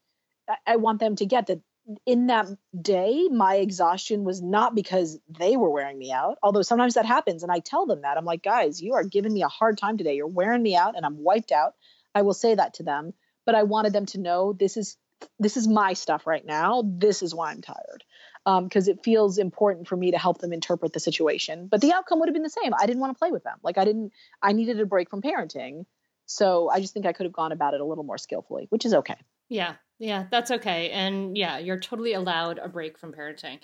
I, 0.49 0.55
I 0.67 0.75
want 0.77 0.99
them 0.99 1.15
to 1.17 1.25
get 1.25 1.47
that 1.47 1.61
in 2.05 2.27
that 2.27 2.47
day, 2.79 3.27
my 3.29 3.55
exhaustion 3.55 4.23
was 4.23 4.41
not 4.41 4.73
because 4.73 5.19
they 5.27 5.57
were 5.57 5.69
wearing 5.69 5.97
me 5.97 6.11
out, 6.11 6.37
although 6.41 6.61
sometimes 6.61 6.93
that 6.93 7.05
happens. 7.05 7.43
And 7.43 7.51
I 7.51 7.59
tell 7.59 7.85
them 7.85 8.01
that 8.01 8.17
I'm 8.17 8.25
like, 8.25 8.41
guys, 8.41 8.81
you 8.81 8.93
are 8.93 9.03
giving 9.03 9.33
me 9.33 9.43
a 9.43 9.49
hard 9.49 9.77
time 9.77 9.97
today. 9.97 10.15
You're 10.15 10.27
wearing 10.27 10.63
me 10.63 10.75
out 10.75 10.95
and 10.95 11.05
I'm 11.05 11.21
wiped 11.21 11.51
out. 11.51 11.73
I 12.15 12.21
will 12.21 12.33
say 12.33 12.55
that 12.55 12.75
to 12.75 12.83
them, 12.83 13.13
but 13.45 13.55
I 13.55 13.63
wanted 13.63 13.93
them 13.93 14.05
to 14.07 14.19
know 14.19 14.53
this 14.53 14.77
is 14.77 14.97
this 15.39 15.55
is 15.55 15.67
my 15.67 15.93
stuff 15.93 16.27
right 16.27 16.45
now. 16.45 16.83
This 16.85 17.21
is 17.21 17.33
why 17.33 17.51
I'm 17.51 17.61
tired. 17.61 18.03
Because 18.45 18.89
um, 18.89 18.91
it 18.91 19.03
feels 19.05 19.37
important 19.37 19.87
for 19.87 19.95
me 19.95 20.11
to 20.11 20.17
help 20.17 20.39
them 20.39 20.51
interpret 20.51 20.91
the 20.91 20.99
situation. 20.99 21.67
But 21.71 21.79
the 21.79 21.93
outcome 21.93 22.19
would 22.19 22.27
have 22.27 22.33
been 22.33 22.43
the 22.43 22.49
same. 22.49 22.73
I 22.77 22.85
didn't 22.85 22.99
want 22.99 23.15
to 23.15 23.19
play 23.19 23.31
with 23.31 23.43
them. 23.43 23.57
Like 23.63 23.77
I 23.77 23.85
didn't. 23.85 24.11
I 24.41 24.51
needed 24.51 24.79
a 24.81 24.85
break 24.85 25.09
from 25.09 25.21
parenting. 25.21 25.85
So 26.25 26.69
I 26.69 26.79
just 26.79 26.93
think 26.93 27.05
I 27.05 27.13
could 27.13 27.25
have 27.25 27.33
gone 27.33 27.51
about 27.51 27.73
it 27.73 27.81
a 27.81 27.85
little 27.85 28.03
more 28.03 28.17
skillfully, 28.17 28.67
which 28.69 28.85
is 28.85 28.93
okay. 28.93 29.15
Yeah, 29.49 29.75
yeah, 29.99 30.25
that's 30.31 30.51
okay. 30.51 30.89
And 30.91 31.37
yeah, 31.37 31.57
you're 31.59 31.79
totally 31.79 32.13
allowed 32.13 32.57
a 32.59 32.67
break 32.67 32.97
from 32.97 33.13
parenting. 33.13 33.59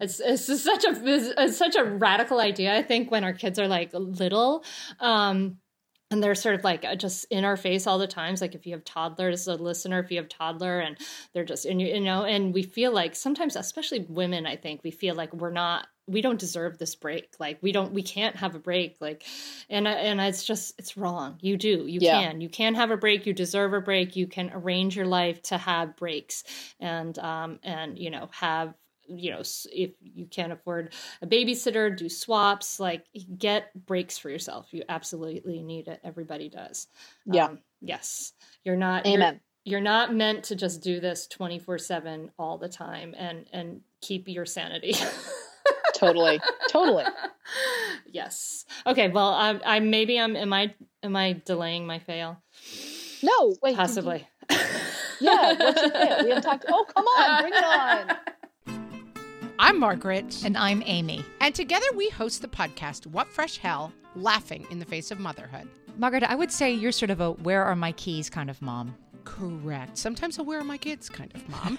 It's 0.00 0.20
it's 0.20 0.62
such 0.62 0.84
a 0.84 0.92
it's 1.04 1.56
such 1.56 1.74
a 1.76 1.84
radical 1.84 2.38
idea. 2.38 2.76
I 2.76 2.82
think 2.82 3.10
when 3.10 3.24
our 3.24 3.32
kids 3.32 3.58
are 3.58 3.68
like 3.68 3.90
little, 3.92 4.64
um, 5.00 5.58
and 6.12 6.22
they're 6.22 6.34
sort 6.34 6.54
of 6.54 6.62
like 6.62 6.84
just 6.98 7.26
in 7.30 7.44
our 7.44 7.56
face 7.56 7.86
all 7.86 7.98
the 7.98 8.06
times 8.06 8.40
like 8.40 8.54
if 8.54 8.66
you 8.66 8.74
have 8.74 8.84
toddlers 8.84 9.48
a 9.48 9.54
listener 9.54 9.98
if 9.98 10.10
you 10.10 10.18
have 10.18 10.28
toddler 10.28 10.78
and 10.78 10.98
they're 11.32 11.44
just 11.44 11.64
you, 11.64 11.74
you 11.78 12.00
know 12.00 12.24
and 12.24 12.52
we 12.52 12.62
feel 12.62 12.92
like 12.92 13.16
sometimes 13.16 13.56
especially 13.56 14.04
women 14.10 14.46
i 14.46 14.54
think 14.54 14.82
we 14.84 14.90
feel 14.90 15.14
like 15.14 15.32
we're 15.32 15.50
not 15.50 15.86
we 16.06 16.20
don't 16.20 16.38
deserve 16.38 16.78
this 16.78 16.94
break. 16.94 17.34
Like 17.38 17.58
we 17.62 17.72
don't 17.72 17.92
we 17.92 18.02
can't 18.02 18.36
have 18.36 18.54
a 18.54 18.58
break. 18.58 18.96
Like 19.00 19.24
and 19.70 19.86
and 19.86 20.20
it's 20.20 20.44
just 20.44 20.74
it's 20.78 20.96
wrong. 20.96 21.38
You 21.40 21.56
do 21.56 21.86
you 21.86 22.00
yeah. 22.00 22.20
can. 22.20 22.40
You 22.40 22.48
can 22.48 22.74
have 22.74 22.90
a 22.90 22.96
break. 22.96 23.26
You 23.26 23.32
deserve 23.32 23.72
a 23.72 23.80
break. 23.80 24.16
You 24.16 24.26
can 24.26 24.50
arrange 24.52 24.96
your 24.96 25.06
life 25.06 25.42
to 25.42 25.58
have 25.58 25.96
breaks 25.96 26.44
and 26.80 27.16
um 27.18 27.60
and 27.62 27.98
you 27.98 28.10
know 28.10 28.28
have 28.32 28.74
you 29.06 29.30
know 29.30 29.42
if 29.72 29.90
you 30.00 30.26
can't 30.26 30.52
afford 30.52 30.92
a 31.20 31.26
babysitter 31.26 31.96
do 31.96 32.08
swaps 32.08 32.80
like 32.80 33.06
get 33.38 33.70
breaks 33.86 34.18
for 34.18 34.28
yourself. 34.28 34.68
You 34.72 34.82
absolutely 34.88 35.62
need 35.62 35.88
it. 35.88 36.00
Everybody 36.02 36.48
does. 36.48 36.88
Yeah. 37.26 37.46
Um, 37.46 37.58
yes. 37.80 38.32
You're 38.64 38.76
not 38.76 39.06
amen. 39.06 39.40
you're, 39.64 39.78
you're 39.78 39.84
not 39.84 40.14
meant 40.14 40.44
to 40.44 40.56
just 40.56 40.82
do 40.82 40.98
this 40.98 41.28
24 41.28 41.78
7 41.78 42.30
all 42.38 42.58
the 42.58 42.68
time 42.68 43.14
and 43.16 43.46
and 43.52 43.82
keep 44.00 44.28
your 44.28 44.46
sanity 44.46 44.94
totally 46.02 46.40
totally 46.68 47.04
yes 48.12 48.64
okay 48.86 49.08
well 49.08 49.28
i 49.28 49.58
i 49.64 49.80
maybe 49.80 50.18
i'm 50.18 50.36
am 50.36 50.52
i 50.52 50.74
am 51.02 51.14
i 51.16 51.40
delaying 51.44 51.86
my 51.86 51.98
fail 51.98 52.42
no 53.22 53.54
wait 53.62 53.76
possibly 53.76 54.26
yeah 55.20 55.54
what's 55.54 55.80
your 55.80 55.90
fail 55.90 56.24
we 56.24 56.28
haven't 56.30 56.42
talked 56.42 56.64
oh 56.68 56.84
come 56.94 57.04
on 57.04 57.42
bring 57.42 57.52
it 57.54 57.64
on 57.64 58.16
I'm 59.58 59.78
Margaret. 59.78 60.42
And 60.44 60.56
I'm 60.56 60.82
Amy. 60.86 61.24
And 61.40 61.54
together 61.54 61.86
we 61.94 62.08
host 62.08 62.42
the 62.42 62.48
podcast, 62.48 63.06
What 63.06 63.28
Fresh 63.28 63.58
Hell 63.58 63.92
Laughing 64.16 64.66
in 64.70 64.80
the 64.80 64.84
Face 64.84 65.12
of 65.12 65.20
Motherhood. 65.20 65.68
Margaret, 65.96 66.24
I 66.24 66.34
would 66.34 66.50
say 66.50 66.72
you're 66.72 66.90
sort 66.90 67.10
of 67.10 67.20
a 67.20 67.30
where 67.30 67.62
are 67.62 67.76
my 67.76 67.92
keys 67.92 68.28
kind 68.28 68.50
of 68.50 68.60
mom. 68.60 68.96
Correct. 69.22 69.98
Sometimes 69.98 70.38
a 70.38 70.42
where 70.42 70.58
are 70.58 70.64
my 70.64 70.78
kids 70.78 71.08
kind 71.08 71.30
of 71.36 71.48
mom. 71.48 71.78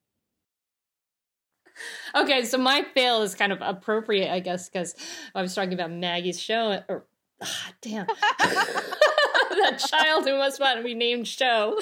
Okay, 2.15 2.43
so 2.45 2.57
my 2.57 2.83
fail 2.93 3.21
is 3.21 3.35
kind 3.35 3.51
of 3.51 3.59
appropriate, 3.61 4.31
I 4.31 4.39
guess, 4.39 4.69
because 4.69 4.95
I 5.35 5.41
was 5.41 5.53
talking 5.55 5.73
about 5.73 5.91
Maggie's 5.91 6.39
show. 6.39 6.81
Or, 6.89 7.05
ah, 7.41 7.71
damn. 7.81 8.07
that 8.39 9.77
child 9.89 10.25
who 10.25 10.37
must 10.37 10.59
want 10.59 10.77
to 10.77 10.83
be 10.83 10.93
named 10.93 11.27
show 11.27 11.77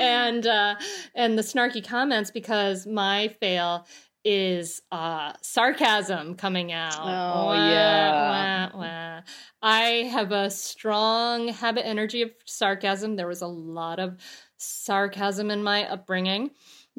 and 0.00 0.46
uh 0.46 0.74
and 1.14 1.36
the 1.36 1.42
snarky 1.42 1.86
comments 1.86 2.30
because 2.30 2.86
my 2.86 3.28
fail 3.40 3.86
is 4.24 4.80
uh 4.92 5.32
sarcasm 5.42 6.34
coming 6.36 6.72
out 6.72 6.94
Oh, 7.00 7.46
Wah, 7.46 7.68
yeah. 7.68 8.70
wah, 8.72 8.78
wah. 8.78 9.20
i 9.62 9.80
have 10.12 10.30
a 10.32 10.50
strong 10.50 11.48
habit 11.48 11.86
energy 11.86 12.22
of 12.22 12.30
sarcasm 12.44 13.16
there 13.16 13.26
was 13.26 13.42
a 13.42 13.46
lot 13.46 13.98
of 13.98 14.16
sarcasm 14.56 15.50
in 15.50 15.62
my 15.62 15.88
upbringing 15.90 16.50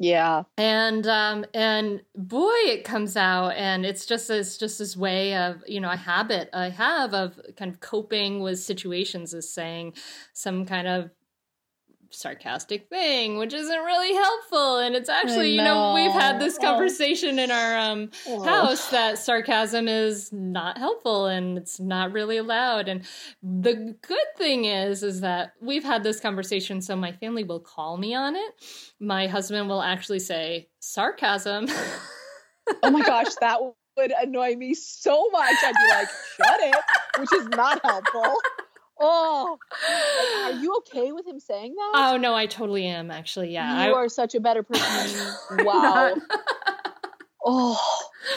Yeah. 0.02 0.42
and 0.58 1.06
um 1.06 1.44
and 1.54 2.02
boy 2.16 2.50
it 2.66 2.82
comes 2.82 3.16
out 3.16 3.50
and 3.50 3.86
it's 3.86 4.04
just 4.04 4.28
it's 4.30 4.58
just 4.58 4.80
this 4.80 4.96
way 4.96 5.36
of 5.36 5.62
you 5.68 5.80
know 5.80 5.90
a 5.92 5.96
habit 5.96 6.50
i 6.52 6.70
have 6.70 7.14
of 7.14 7.38
kind 7.56 7.70
of 7.70 7.78
coping 7.78 8.40
with 8.40 8.58
situations 8.58 9.32
is 9.32 9.48
saying 9.48 9.94
some 10.32 10.66
kind 10.66 10.88
of 10.88 11.10
sarcastic 12.14 12.88
thing 12.88 13.38
which 13.38 13.52
isn't 13.54 13.80
really 13.80 14.14
helpful 14.14 14.78
and 14.78 14.94
it's 14.94 15.08
actually 15.08 15.56
you 15.56 15.62
know 15.62 15.92
we've 15.94 16.12
had 16.12 16.38
this 16.40 16.58
know. 16.58 16.68
conversation 16.70 17.38
in 17.38 17.50
our 17.50 17.76
um 17.78 18.10
Oh. 18.26 18.42
house 18.44 18.88
that 18.90 19.18
sarcasm 19.18 19.88
is 19.88 20.32
not 20.32 20.78
helpful 20.78 21.26
and 21.26 21.58
it's 21.58 21.80
not 21.80 22.12
really 22.12 22.36
allowed 22.36 22.88
and 22.88 23.04
the 23.42 23.96
good 24.06 24.26
thing 24.36 24.64
is 24.66 25.02
is 25.02 25.20
that 25.22 25.52
we've 25.60 25.84
had 25.84 26.02
this 26.02 26.20
conversation 26.20 26.80
so 26.80 26.94
my 26.96 27.12
family 27.12 27.44
will 27.44 27.60
call 27.60 27.96
me 27.96 28.14
on 28.14 28.36
it 28.36 28.52
my 29.00 29.26
husband 29.26 29.68
will 29.68 29.82
actually 29.82 30.18
say 30.20 30.68
sarcasm 30.80 31.66
Oh 32.82 32.90
my 32.90 33.02
gosh, 33.02 33.34
that 33.40 33.58
would 33.96 34.12
annoy 34.22 34.54
me 34.56 34.74
so 34.74 35.28
much. 35.30 35.54
I'd 35.64 35.74
be 35.76 35.88
like, 35.90 36.08
shut 36.36 36.60
it, 36.60 36.76
which 37.18 37.32
is 37.32 37.48
not 37.48 37.80
helpful. 37.84 38.36
Oh, 39.02 39.58
like, 40.16 40.56
are 40.56 40.62
you 40.62 40.76
okay 40.78 41.12
with 41.12 41.26
him 41.26 41.40
saying 41.40 41.74
that? 41.74 41.92
oh 41.94 42.16
no 42.16 42.34
i 42.34 42.46
totally 42.46 42.86
am 42.86 43.10
actually 43.10 43.50
yeah 43.52 43.84
you 43.86 43.94
I, 43.94 43.96
are 43.96 44.08
such 44.08 44.34
a 44.34 44.40
better 44.40 44.62
person 44.62 44.86
than 44.96 45.06
me. 45.06 45.64
Wow. 45.64 46.14
Oh, 47.44 47.80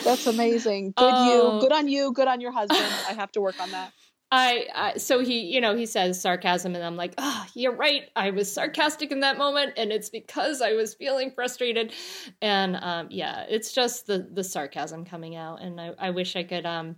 that's 0.03 0.25
amazing. 0.25 0.93
Good 0.97 1.13
Oh. 1.15 1.53
you. 1.55 1.61
Good 1.61 1.71
on 1.71 1.87
you. 1.87 2.11
Good 2.11 2.27
on 2.27 2.41
your 2.41 2.51
husband. 2.51 2.81
I 3.07 3.13
have 3.13 3.31
to 3.33 3.41
work 3.41 3.55
on 3.61 3.69
that. 3.71 3.93
I, 4.31 4.65
I 4.73 4.97
so 4.97 5.19
he 5.19 5.41
you 5.41 5.61
know 5.61 5.75
he 5.75 5.85
says 5.85 6.19
sarcasm 6.19 6.73
and 6.73 6.83
I'm 6.83 6.97
like 6.97 7.13
oh 7.19 7.45
you're 7.53 7.75
right 7.75 8.09
I 8.15 8.31
was 8.31 8.51
sarcastic 8.51 9.11
in 9.11 9.19
that 9.19 9.37
moment 9.37 9.73
and 9.77 9.91
it's 9.91 10.09
because 10.09 10.61
I 10.61 10.73
was 10.73 10.95
feeling 10.95 11.29
frustrated 11.29 11.93
and 12.41 12.75
um 12.75 13.07
yeah 13.11 13.45
it's 13.47 13.71
just 13.71 14.07
the 14.07 14.27
the 14.33 14.43
sarcasm 14.43 15.05
coming 15.05 15.35
out 15.35 15.61
and 15.61 15.79
I, 15.79 15.93
I 15.99 16.09
wish 16.09 16.35
I 16.35 16.43
could 16.43 16.65
um 16.65 16.95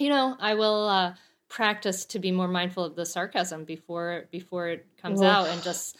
you 0.00 0.08
know 0.08 0.36
I 0.40 0.54
will 0.54 0.88
uh 0.88 1.14
practice 1.48 2.04
to 2.06 2.18
be 2.18 2.30
more 2.30 2.48
mindful 2.48 2.84
of 2.84 2.94
the 2.96 3.06
sarcasm 3.06 3.64
before 3.64 4.26
before 4.30 4.68
it 4.68 4.86
comes 5.00 5.22
out 5.22 5.48
and 5.48 5.62
just 5.62 5.96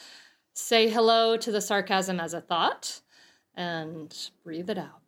say 0.55 0.89
hello 0.89 1.37
to 1.37 1.53
the 1.53 1.61
sarcasm 1.61 2.21
as 2.21 2.35
a 2.35 2.41
thought 2.41 3.01
and 3.55 4.31
breathe 4.45 4.71
it 4.71 4.79
out 4.79 5.03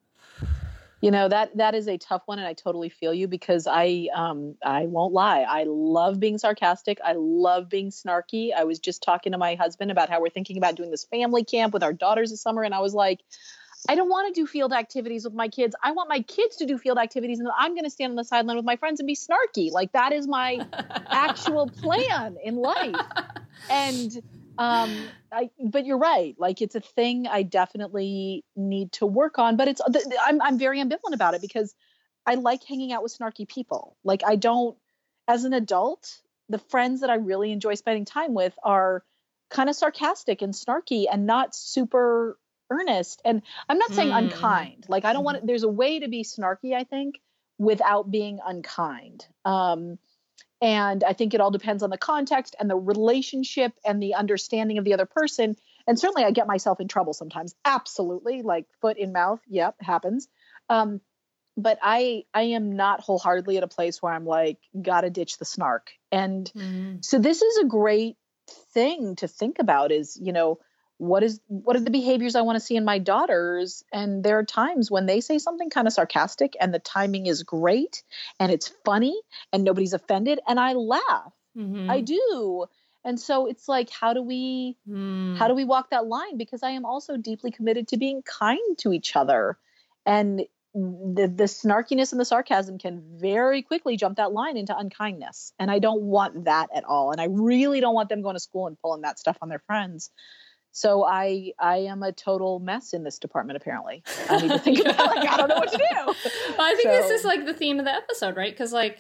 You 1.02 1.10
know 1.10 1.28
that 1.28 1.56
that 1.56 1.74
is 1.74 1.88
a 1.88 1.96
tough 1.96 2.22
one, 2.26 2.38
and 2.38 2.46
I 2.46 2.52
totally 2.52 2.90
feel 2.90 3.14
you 3.14 3.26
because 3.26 3.66
I 3.66 4.08
um 4.14 4.56
I 4.62 4.84
won't 4.86 5.14
lie. 5.14 5.40
I 5.48 5.64
love 5.66 6.20
being 6.20 6.36
sarcastic. 6.36 6.98
I 7.02 7.14
love 7.16 7.70
being 7.70 7.90
snarky. 7.90 8.52
I 8.54 8.64
was 8.64 8.78
just 8.78 9.02
talking 9.02 9.32
to 9.32 9.38
my 9.38 9.54
husband 9.54 9.90
about 9.90 10.10
how 10.10 10.20
we're 10.20 10.28
thinking 10.28 10.58
about 10.58 10.74
doing 10.74 10.90
this 10.90 11.04
family 11.04 11.42
camp 11.42 11.72
with 11.72 11.82
our 11.82 11.94
daughters 11.94 12.30
this 12.30 12.42
summer, 12.42 12.62
and 12.62 12.74
I 12.74 12.80
was 12.80 12.92
like, 12.92 13.20
I 13.88 13.94
don't 13.94 14.08
want 14.08 14.34
to 14.34 14.40
do 14.40 14.46
field 14.46 14.72
activities 14.72 15.24
with 15.24 15.34
my 15.34 15.48
kids. 15.48 15.74
I 15.82 15.92
want 15.92 16.08
my 16.08 16.20
kids 16.20 16.56
to 16.56 16.66
do 16.66 16.78
field 16.78 16.98
activities, 16.98 17.40
and 17.40 17.48
I'm 17.56 17.74
going 17.74 17.84
to 17.84 17.90
stand 17.90 18.10
on 18.10 18.16
the 18.16 18.24
sideline 18.24 18.56
with 18.56 18.66
my 18.66 18.76
friends 18.76 19.00
and 19.00 19.06
be 19.06 19.16
snarky. 19.16 19.70
Like 19.70 19.92
that 19.92 20.12
is 20.12 20.26
my 20.26 20.60
actual 21.08 21.68
plan 21.82 22.36
in 22.42 22.56
life. 22.56 22.96
And 23.68 24.10
um 24.58 25.08
I 25.32 25.50
but 25.64 25.86
you're 25.86 25.98
right. 25.98 26.34
Like 26.38 26.60
it's 26.60 26.74
a 26.74 26.80
thing 26.80 27.26
I 27.26 27.42
definitely 27.42 28.44
need 28.56 28.92
to 28.92 29.06
work 29.06 29.38
on, 29.38 29.56
but 29.56 29.68
it's 29.68 29.80
I'm 30.22 30.42
I'm 30.42 30.58
very 30.58 30.80
ambivalent 30.80 31.14
about 31.14 31.34
it 31.34 31.40
because 31.40 31.74
I 32.26 32.34
like 32.34 32.64
hanging 32.64 32.92
out 32.92 33.02
with 33.02 33.16
snarky 33.16 33.48
people. 33.48 33.96
Like 34.04 34.22
I 34.24 34.36
don't 34.36 34.76
as 35.26 35.44
an 35.44 35.52
adult, 35.52 36.18
the 36.48 36.58
friends 36.58 37.00
that 37.00 37.10
I 37.10 37.14
really 37.14 37.52
enjoy 37.52 37.74
spending 37.74 38.04
time 38.04 38.34
with 38.34 38.52
are 38.62 39.04
kind 39.50 39.68
of 39.68 39.76
sarcastic 39.76 40.42
and 40.42 40.52
snarky 40.52 41.06
and 41.10 41.26
not 41.26 41.54
super 41.54 42.36
earnest. 42.70 43.20
And 43.24 43.42
I'm 43.68 43.78
not 43.78 43.92
saying 43.92 44.10
Mm. 44.10 44.18
unkind. 44.18 44.86
Like 44.88 45.04
I 45.04 45.12
don't 45.12 45.24
want 45.24 45.40
to, 45.40 45.46
there's 45.46 45.64
a 45.64 45.68
way 45.68 46.00
to 46.00 46.08
be 46.08 46.22
snarky, 46.24 46.74
I 46.74 46.84
think, 46.84 47.20
without 47.58 48.10
being 48.10 48.38
unkind. 48.44 49.26
Um 49.44 49.98
and 50.62 51.02
I 51.04 51.14
think 51.14 51.32
it 51.32 51.40
all 51.40 51.50
depends 51.50 51.82
on 51.82 51.88
the 51.90 51.98
context 51.98 52.54
and 52.60 52.68
the 52.68 52.76
relationship 52.76 53.72
and 53.84 54.02
the 54.02 54.14
understanding 54.14 54.76
of 54.76 54.84
the 54.84 54.92
other 54.92 55.06
person. 55.06 55.56
And 55.86 55.98
certainly 55.98 56.24
I 56.24 56.32
get 56.32 56.46
myself 56.46 56.80
in 56.80 56.88
trouble 56.88 57.14
sometimes. 57.14 57.54
Absolutely. 57.64 58.42
Like 58.42 58.66
foot 58.82 58.98
in 58.98 59.12
mouth. 59.12 59.40
Yep, 59.48 59.76
happens. 59.80 60.28
Um, 60.68 61.00
but 61.56 61.78
I 61.82 62.24
I 62.34 62.42
am 62.42 62.76
not 62.76 63.00
wholeheartedly 63.00 63.56
at 63.56 63.62
a 63.62 63.68
place 63.68 64.00
where 64.02 64.12
I'm 64.12 64.26
like, 64.26 64.58
gotta 64.80 65.10
ditch 65.10 65.38
the 65.38 65.44
snark. 65.44 65.90
And 66.12 66.50
Mm. 66.54 67.04
so 67.04 67.18
this 67.18 67.42
is 67.42 67.58
a 67.58 67.64
great 67.66 68.16
thing 68.74 69.16
to 69.16 69.28
think 69.28 69.58
about 69.58 69.92
is, 69.92 70.18
you 70.20 70.32
know, 70.32 70.58
what 71.00 71.22
is 71.22 71.40
what 71.46 71.76
are 71.76 71.80
the 71.80 71.90
behaviors 71.90 72.36
I 72.36 72.42
want 72.42 72.56
to 72.56 72.60
see 72.60 72.76
in 72.76 72.84
my 72.84 72.98
daughters? 72.98 73.82
And 73.90 74.22
there 74.22 74.38
are 74.38 74.44
times 74.44 74.90
when 74.90 75.06
they 75.06 75.22
say 75.22 75.38
something 75.38 75.70
kind 75.70 75.86
of 75.86 75.94
sarcastic 75.94 76.56
and 76.60 76.74
the 76.74 76.78
timing 76.78 77.24
is 77.26 77.42
great 77.42 78.02
and 78.38 78.52
it's 78.52 78.68
funny 78.84 79.18
and 79.50 79.64
nobody's 79.64 79.94
offended 79.94 80.40
and 80.46 80.60
I 80.60 80.74
laugh. 80.74 81.32
Mhm. 81.56 81.90
I 81.90 82.02
do. 82.02 82.66
And 83.02 83.18
so 83.18 83.46
it's 83.46 83.66
like 83.66 83.88
how 83.88 84.12
do 84.12 84.22
we 84.22 84.76
Mm. 84.86 85.36
how 85.38 85.48
do 85.48 85.54
we 85.54 85.64
walk 85.64 85.90
that 85.90 86.06
line 86.06 86.36
because 86.36 86.62
I 86.62 86.70
am 86.72 86.84
also 86.84 87.16
deeply 87.16 87.50
committed 87.50 87.88
to 87.88 87.96
being 87.96 88.22
kind 88.22 88.76
to 88.78 88.92
each 88.92 89.16
other. 89.16 89.56
And 90.04 90.46
the 90.74 91.26
the 91.34 91.48
snarkiness 91.48 92.12
and 92.12 92.20
the 92.20 92.24
sarcasm 92.26 92.76
can 92.78 93.02
very 93.18 93.62
quickly 93.62 93.96
jump 93.96 94.18
that 94.18 94.32
line 94.32 94.58
into 94.58 94.76
unkindness. 94.76 95.54
And 95.58 95.70
I 95.70 95.78
don't 95.78 96.02
want 96.02 96.44
that 96.44 96.68
at 96.74 96.84
all. 96.84 97.10
And 97.10 97.20
I 97.22 97.28
really 97.30 97.80
don't 97.80 97.94
want 97.94 98.10
them 98.10 98.20
going 98.20 98.36
to 98.36 98.40
school 98.40 98.66
and 98.66 98.78
pulling 98.80 99.00
that 99.02 99.18
stuff 99.18 99.38
on 99.40 99.48
their 99.48 99.58
friends. 99.66 100.10
So 100.72 101.04
I 101.04 101.52
I 101.58 101.78
am 101.78 102.02
a 102.02 102.12
total 102.12 102.60
mess 102.60 102.92
in 102.92 103.02
this 103.02 103.18
department 103.18 103.56
apparently. 103.56 104.02
I 104.28 104.40
need 104.40 104.48
to 104.48 104.58
think 104.58 104.80
about 104.86 105.16
like 105.16 105.28
I 105.28 105.36
don't 105.36 105.48
know 105.48 105.56
what 105.56 105.72
to 105.72 105.78
do. 105.78 105.84
Well, 105.94 106.14
I 106.60 106.74
think 106.74 106.88
this 106.90 107.10
is 107.10 107.24
like 107.24 107.44
the 107.46 107.54
theme 107.54 107.78
of 107.78 107.84
the 107.84 107.94
episode, 107.94 108.36
right? 108.36 108.52
Because 108.52 108.72
like 108.72 108.98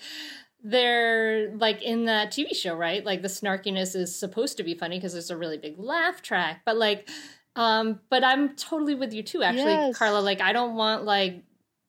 they're 0.62 1.50
like 1.56 1.82
in 1.82 2.04
that 2.06 2.30
TV 2.30 2.54
show, 2.54 2.74
right? 2.74 3.04
Like 3.04 3.22
the 3.22 3.28
snarkiness 3.28 3.96
is 3.96 4.14
supposed 4.14 4.56
to 4.58 4.62
be 4.62 4.74
funny 4.74 4.98
because 4.98 5.12
there's 5.12 5.30
a 5.30 5.36
really 5.36 5.58
big 5.58 5.78
laugh 5.78 6.22
track, 6.22 6.62
but 6.66 6.76
like, 6.76 7.08
um, 7.56 8.00
but 8.10 8.22
I'm 8.24 8.56
totally 8.56 8.94
with 8.94 9.12
you 9.12 9.22
too, 9.22 9.42
actually, 9.42 9.72
Yes. 9.72 9.96
Carla. 9.96 10.20
Like, 10.20 10.40
I 10.40 10.52
don't 10.52 10.76
want 10.76 11.04
like 11.04 11.42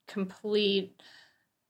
complete 0.08 1.02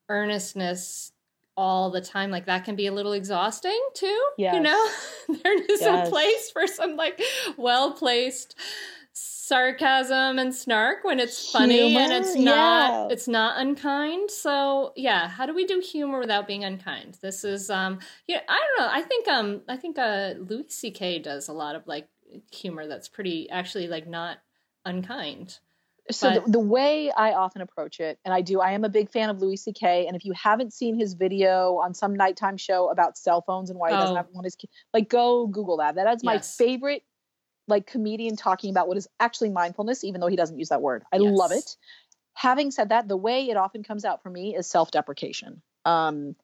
earnestness 0.09 1.12
all 1.58 1.89
the 1.91 2.02
time. 2.02 2.32
Like 2.32 2.45
that 2.45 2.66
can 2.66 2.76
be 2.76 2.88
a 2.88 2.91
little 2.91 3.14
exhausting 3.14 3.80
too. 3.93 4.22
You 4.56 4.62
know, 4.62 4.89
there 5.43 5.62
is 5.64 5.82
Yes. 5.82 6.08
a 6.08 6.10
place 6.10 6.52
for 6.52 6.68
some 6.68 6.95
like 6.95 7.22
well 7.58 7.91
placed 7.93 8.56
sarcasm 9.14 10.39
and 10.39 10.56
snark 10.56 11.04
when 11.04 11.20
it's 11.20 11.52
funny 11.52 11.89
Humor? 11.89 11.99
and 11.99 12.14
it's 12.14 12.36
not 12.36 12.91
Yeah. 12.91 13.08
it's 13.12 13.28
not 13.28 13.60
unkind. 13.60 14.32
So 14.32 14.93
yeah, 14.95 15.28
how 15.28 15.45
do 15.45 15.54
we 15.54 15.66
do 15.66 15.80
humor 15.80 16.20
without 16.20 16.47
being 16.47 16.64
unkind? 16.64 17.18
This 17.22 17.43
is 17.43 17.70
um 17.70 17.99
yeah, 18.28 18.41
I 18.47 18.58
don't 18.58 18.86
know. 18.86 18.91
I 18.93 19.02
think 19.02 19.28
um 19.28 19.62
I 19.68 19.78
think 19.78 19.97
uh 19.99 20.34
Louis 20.38 20.66
C.K. 20.70 21.20
does 21.20 21.49
a 21.49 21.54
lot 21.54 21.76
of 21.76 21.86
like 21.88 22.08
humor 22.52 22.88
that's 22.88 23.10
pretty 23.10 23.49
actually 23.49 23.88
like 23.88 24.08
not 24.08 24.38
unkind. 24.86 25.60
So 26.12 26.30
But- 26.34 26.45
the, 26.45 26.51
the 26.51 26.59
way 26.59 27.12
I 27.12 27.34
often 27.34 27.62
approach 27.62 27.99
it, 27.99 28.20
and 28.26 28.34
I 28.34 28.41
do, 28.41 28.59
I 28.62 28.72
am 28.72 28.84
a 28.84 28.89
big 28.89 29.09
fan 29.09 29.30
of 29.30 29.41
Louis 29.41 29.57
C.K. 29.57 30.07
And 30.07 30.16
if 30.16 30.26
you 30.26 30.34
haven't 30.34 30.74
seen 30.74 30.97
his 30.99 31.14
video 31.14 31.78
on 31.78 31.93
some 31.93 32.16
nighttime 32.16 32.57
show 32.57 32.89
about 32.89 33.18
cell 33.18 33.41
phones 33.41 33.70
and 33.70 33.80
why 33.80 33.91
he 33.91 33.97
doesn't 33.97 34.16
Oh. 34.16 34.18
have 34.18 34.28
one, 34.32 34.43
his 34.43 34.55
like 34.93 35.09
go 35.09 35.47
Google 35.47 35.78
that. 35.78 35.95
That 35.95 36.07
is 36.16 36.24
my 36.24 36.34
Yes. 36.36 36.55
favorite, 36.55 37.03
like 37.68 37.86
comedian 37.88 38.36
talking 38.36 38.70
about 38.72 38.88
what 38.88 38.97
is 38.97 39.07
actually 39.20 39.49
mindfulness, 39.49 40.03
even 40.03 40.20
though 40.22 40.28
he 40.28 40.36
doesn't 40.36 40.57
use 40.59 40.70
that 40.70 40.82
word. 40.82 41.03
I 41.12 41.18
Yes. 41.18 41.32
love 41.34 41.51
it. 41.51 41.78
Having 42.34 42.72
said 42.72 42.89
that, 42.89 43.07
the 43.07 43.18
way 43.18 43.49
it 43.49 43.57
often 43.57 43.84
comes 43.84 44.05
out 44.05 44.24
for 44.24 44.30
me 44.30 44.55
is 44.55 44.66
self-deprecation. 44.68 45.62
Um, 45.86 46.36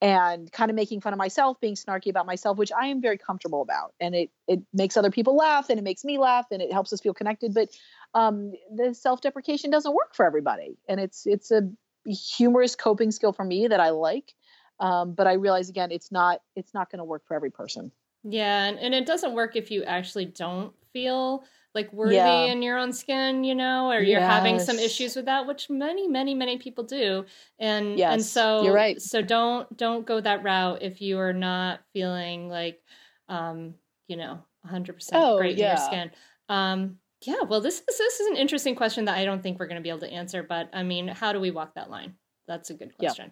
and 0.00 0.50
kind 0.50 0.70
of 0.70 0.74
making 0.74 1.00
fun 1.00 1.12
of 1.12 1.18
myself, 1.18 1.60
being 1.60 1.74
snarky 1.74 2.08
about 2.08 2.26
myself, 2.26 2.56
which 2.56 2.72
I 2.72 2.86
am 2.86 3.02
very 3.02 3.18
comfortable 3.18 3.60
about. 3.62 3.94
And 4.00 4.14
it 4.14 4.30
it 4.48 4.60
makes 4.72 4.96
other 4.96 5.10
people 5.10 5.36
laugh 5.36 5.68
and 5.68 5.78
it 5.78 5.82
makes 5.82 6.04
me 6.04 6.18
laugh 6.18 6.46
and 6.50 6.62
it 6.62 6.72
helps 6.72 6.92
us 6.92 7.00
feel 7.00 7.14
connected. 7.14 7.52
But 7.54 7.68
um, 8.14 8.52
the 8.74 8.94
self-deprecation 8.94 9.70
doesn't 9.70 9.94
work 9.94 10.14
for 10.14 10.24
everybody. 10.24 10.78
And 10.88 11.00
it's 11.00 11.26
it's 11.26 11.50
a 11.50 11.68
humorous 12.06 12.74
coping 12.76 13.10
skill 13.10 13.32
for 13.32 13.44
me 13.44 13.68
that 13.68 13.80
I 13.80 13.90
like. 13.90 14.34
Um, 14.78 15.12
but 15.12 15.26
I 15.26 15.34
realize 15.34 15.68
again, 15.68 15.92
it's 15.92 16.10
not 16.10 16.40
it's 16.56 16.72
not 16.72 16.90
going 16.90 16.98
to 16.98 17.04
work 17.04 17.26
for 17.26 17.34
every 17.34 17.50
person. 17.50 17.92
Yeah, 18.24 18.64
and, 18.64 18.78
and 18.78 18.94
it 18.94 19.06
doesn't 19.06 19.34
work 19.34 19.56
if 19.56 19.70
you 19.70 19.82
actually 19.84 20.26
don't 20.26 20.74
feel 20.92 21.44
like 21.74 21.92
worthy 21.92 22.16
Yeah. 22.16 22.52
in 22.52 22.62
your 22.62 22.78
own 22.78 22.92
skin, 22.92 23.44
you 23.44 23.54
know, 23.54 23.90
or 23.90 24.00
you're 24.00 24.20
having 24.20 24.58
some 24.58 24.78
issues 24.78 25.14
with 25.16 25.26
that, 25.26 25.46
which 25.46 25.70
many, 25.70 26.08
many, 26.08 26.34
many 26.34 26.58
people 26.58 26.84
do. 26.84 27.24
And 27.58 27.98
and 28.00 28.24
so 28.24 28.62
you're 28.64 28.74
right. 28.74 29.00
So 29.00 29.22
don't 29.22 29.74
don't 29.76 30.06
go 30.06 30.20
that 30.20 30.42
route 30.42 30.82
if 30.82 31.00
you 31.00 31.18
are 31.18 31.32
not 31.32 31.80
feeling 31.92 32.48
like 32.48 32.80
um, 33.28 33.74
you 34.08 34.16
know, 34.16 34.40
100% 34.66 35.14
Oh, 35.14 35.36
great 35.36 35.58
in 35.58 35.66
your 35.66 35.76
skin. 35.76 36.10
Um 36.48 36.98
yeah, 37.22 37.42
well 37.42 37.60
this 37.60 37.80
is 37.88 37.98
this 37.98 38.20
is 38.20 38.26
an 38.28 38.36
interesting 38.36 38.74
question 38.74 39.04
that 39.04 39.16
I 39.16 39.24
don't 39.24 39.42
think 39.42 39.58
we're 39.58 39.66
going 39.66 39.76
to 39.76 39.82
be 39.82 39.90
able 39.90 40.00
to 40.00 40.10
answer, 40.10 40.42
but 40.42 40.70
I 40.72 40.82
mean, 40.82 41.06
how 41.06 41.32
do 41.32 41.40
we 41.40 41.50
walk 41.50 41.74
that 41.74 41.90
line? 41.90 42.16
That's 42.48 42.70
a 42.70 42.74
good 42.74 42.92
Yeah. 42.98 43.08
question. 43.10 43.30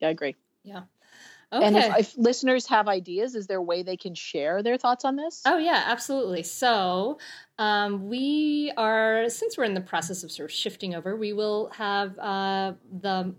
Yeah, 0.00 0.08
I 0.08 0.10
agree. 0.10 0.36
Yeah. 0.64 0.82
Okay. 1.52 1.66
And 1.66 1.76
if, 1.76 1.98
if 1.98 2.16
listeners 2.16 2.68
have 2.68 2.86
ideas, 2.86 3.34
is 3.34 3.48
there 3.48 3.58
a 3.58 3.62
way 3.62 3.82
they 3.82 3.96
can 3.96 4.14
share 4.14 4.62
their 4.62 4.78
thoughts 4.78 5.04
on 5.04 5.16
this? 5.16 5.42
Oh 5.44 5.58
yeah, 5.58 5.82
absolutely. 5.86 6.44
So 6.44 7.18
um, 7.58 8.08
we 8.08 8.72
are 8.76 9.28
since 9.28 9.58
we're 9.58 9.64
in 9.64 9.74
the 9.74 9.80
process 9.80 10.22
of 10.22 10.30
sort 10.30 10.50
of 10.50 10.54
shifting 10.54 10.94
over, 10.94 11.16
we 11.16 11.32
will 11.32 11.70
have 11.70 12.16
uh, 12.18 12.74
the 13.00 13.34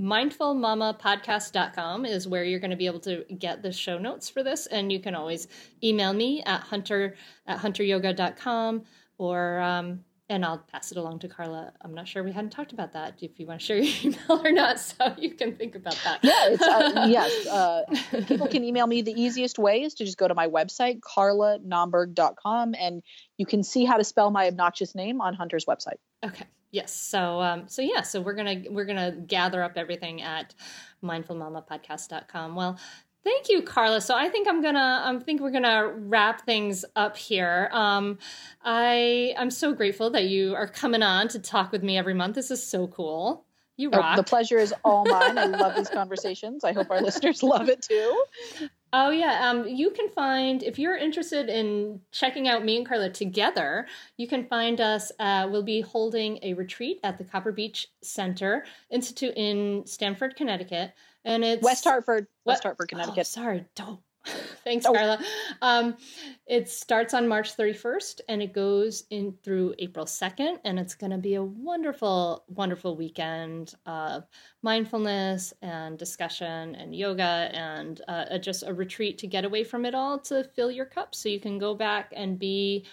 mindfulmamapodcast.com 0.00 2.06
is 2.06 2.26
where 2.26 2.44
you're 2.44 2.60
going 2.60 2.70
to 2.70 2.76
be 2.76 2.86
able 2.86 3.00
to 3.00 3.24
get 3.38 3.62
the 3.62 3.72
show 3.72 3.98
notes 3.98 4.30
for 4.30 4.42
this 4.42 4.64
and 4.66 4.90
you 4.90 5.00
can 5.00 5.14
always 5.14 5.48
email 5.84 6.14
me 6.14 6.42
at 6.44 6.62
hunter 6.62 7.14
at 7.46 7.58
hunteryoga.com 7.58 8.84
or 9.18 9.60
um, 9.60 10.00
and 10.28 10.44
I'll 10.44 10.58
pass 10.58 10.90
it 10.90 10.98
along 10.98 11.20
to 11.20 11.28
Carla. 11.28 11.72
I'm 11.82 11.94
not 11.94 12.08
sure 12.08 12.24
we 12.24 12.32
hadn't 12.32 12.50
talked 12.50 12.72
about 12.72 12.92
that 12.94 13.14
if 13.20 13.38
you 13.38 13.46
want 13.46 13.60
to 13.60 13.66
share 13.66 13.78
your 13.78 13.94
email 14.04 14.44
or 14.44 14.50
not, 14.50 14.80
so 14.80 15.14
you 15.18 15.34
can 15.34 15.54
think 15.54 15.74
about 15.76 15.98
that. 16.04 16.18
yeah, 16.22 16.48
it's, 16.48 16.62
uh, 16.62 17.06
yes. 17.10 17.46
Uh, 17.46 17.82
people 18.26 18.48
can 18.48 18.64
email 18.64 18.86
me. 18.86 19.02
The 19.02 19.20
easiest 19.20 19.58
way 19.58 19.82
is 19.82 19.94
to 19.94 20.04
just 20.04 20.18
go 20.18 20.26
to 20.26 20.34
my 20.34 20.48
website, 20.48 21.00
carlanaumburg.com, 21.00 22.74
and 22.78 23.02
you 23.38 23.46
can 23.46 23.62
see 23.62 23.84
how 23.84 23.96
to 23.96 24.04
spell 24.04 24.30
my 24.30 24.48
obnoxious 24.48 24.94
name 24.94 25.20
on 25.20 25.34
Hunter's 25.34 25.64
website. 25.66 25.98
Okay. 26.24 26.46
Yes. 26.72 26.94
So 26.94 27.40
um 27.40 27.68
so 27.68 27.80
yeah, 27.80 28.02
so 28.02 28.20
we're 28.20 28.34
to 28.34 28.68
we're 28.68 28.84
going 28.84 28.98
to 28.98 29.18
gather 29.18 29.62
up 29.62 29.72
everything 29.76 30.20
at 30.20 30.54
mindfulmamapodcast.com. 31.02 32.54
Well, 32.54 32.78
thank 33.24 33.48
you 33.48 33.62
Carla. 33.62 34.00
So 34.00 34.14
I 34.14 34.28
think 34.28 34.48
I'm 34.48 34.62
to 34.62 34.80
I 34.80 35.18
think 35.24 35.40
we're 35.40 35.50
going 35.50 35.62
to 35.64 35.92
wrap 35.96 36.44
things 36.46 36.84
up 36.94 37.16
here. 37.16 37.68
Um 37.72 38.18
I 38.64 39.34
I'm 39.36 39.50
so 39.50 39.72
grateful 39.72 40.10
that 40.10 40.24
you 40.24 40.54
are 40.54 40.66
coming 40.68 41.02
on 41.02 41.28
to 41.28 41.38
talk 41.38 41.72
with 41.72 41.82
me 41.82 41.98
every 41.98 42.14
month. 42.14 42.34
This 42.34 42.50
is 42.50 42.62
so 42.62 42.86
cool. 42.86 43.44
You 43.76 43.90
Oh, 43.92 43.98
rock. 43.98 44.16
the 44.16 44.22
pleasure 44.22 44.58
is 44.58 44.72
all 44.84 45.04
mine. 45.04 45.36
I 45.36 45.44
love 45.46 45.76
these 45.76 45.90
conversations. 46.00 46.64
I 46.64 46.72
hope 46.72 46.90
our 46.90 47.02
listeners 47.02 47.42
love 47.42 47.68
it 47.68 47.82
too. 47.82 48.24
Oh 48.98 49.10
yeah, 49.10 49.50
um, 49.50 49.68
you 49.68 49.90
can 49.90 50.08
find 50.08 50.62
if 50.62 50.78
you're 50.78 50.96
interested 50.96 51.50
in 51.50 52.00
checking 52.12 52.48
out 52.48 52.64
me 52.64 52.78
and 52.78 52.86
Carla 52.88 53.10
together. 53.10 53.86
You 54.16 54.26
can 54.26 54.46
find 54.46 54.80
us. 54.80 55.12
Uh, 55.18 55.46
we'll 55.50 55.62
be 55.62 55.82
holding 55.82 56.38
a 56.42 56.54
retreat 56.54 57.00
at 57.04 57.18
the 57.18 57.24
Copper 57.24 57.52
Beech 57.52 57.88
Center 58.02 58.64
Institute 58.88 59.34
in 59.36 59.82
Stamford, 59.84 60.34
Connecticut, 60.34 60.94
and 61.26 61.44
it's 61.44 61.62
West 61.62 61.84
Hartford, 61.84 62.26
West 62.46 62.62
Hartford, 62.62 62.86
Oh, 62.86 62.88
Connecticut. 62.88 63.26
sorry, 63.26 63.66
don't. 63.74 64.00
Thanks, 64.64 64.84
Oh. 64.86 64.92
Carla. 64.92 65.18
Um, 65.62 65.96
it 66.46 66.68
starts 66.68 67.14
on 67.14 67.28
March 67.28 67.56
31st 67.56 68.20
and 68.28 68.42
it 68.42 68.52
goes 68.52 69.04
in 69.10 69.32
through 69.42 69.74
April 69.78 70.04
2nd, 70.06 70.58
and 70.64 70.78
it's 70.78 70.94
going 70.94 71.10
to 71.12 71.18
be 71.18 71.34
a 71.36 71.42
wonderful, 71.42 72.44
wonderful 72.48 72.96
weekend 72.96 73.74
of 73.86 74.26
mindfulness 74.62 75.54
and 75.62 75.98
discussion 75.98 76.74
and 76.74 76.94
yoga 76.94 77.50
and 77.52 78.00
uh, 78.08 78.24
a- 78.30 78.38
just 78.38 78.64
a 78.66 78.74
retreat 78.74 79.18
to 79.18 79.26
get 79.26 79.44
away 79.44 79.62
from 79.64 79.84
it 79.84 79.94
all 79.94 80.18
to 80.18 80.44
fill 80.54 80.70
your 80.70 80.86
cup 80.86 81.14
so 81.14 81.28
you 81.28 81.40
can 81.40 81.58
go 81.58 81.74
back 81.74 82.12
and 82.16 82.38
be 82.38 82.84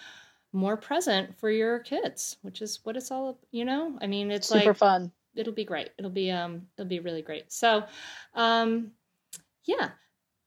more 0.52 0.76
present 0.76 1.36
for 1.36 1.50
your 1.50 1.80
kids, 1.80 2.36
which 2.42 2.62
is 2.62 2.78
what 2.84 2.96
it's 2.96 3.10
all, 3.10 3.38
you 3.50 3.64
know? 3.64 3.98
I 4.00 4.06
mean, 4.06 4.30
it's 4.30 4.48
Super 4.48 4.66
like 4.66 4.76
fun. 4.76 5.10
it'll 5.34 5.52
be 5.52 5.64
great. 5.64 5.90
It'll 5.98 6.12
be 6.12 6.30
um 6.30 6.62
it'll 6.78 6.88
be 6.88 7.00
really 7.00 7.22
great. 7.22 7.52
So 7.52 7.82
um 8.34 8.92
yeah. 9.64 9.90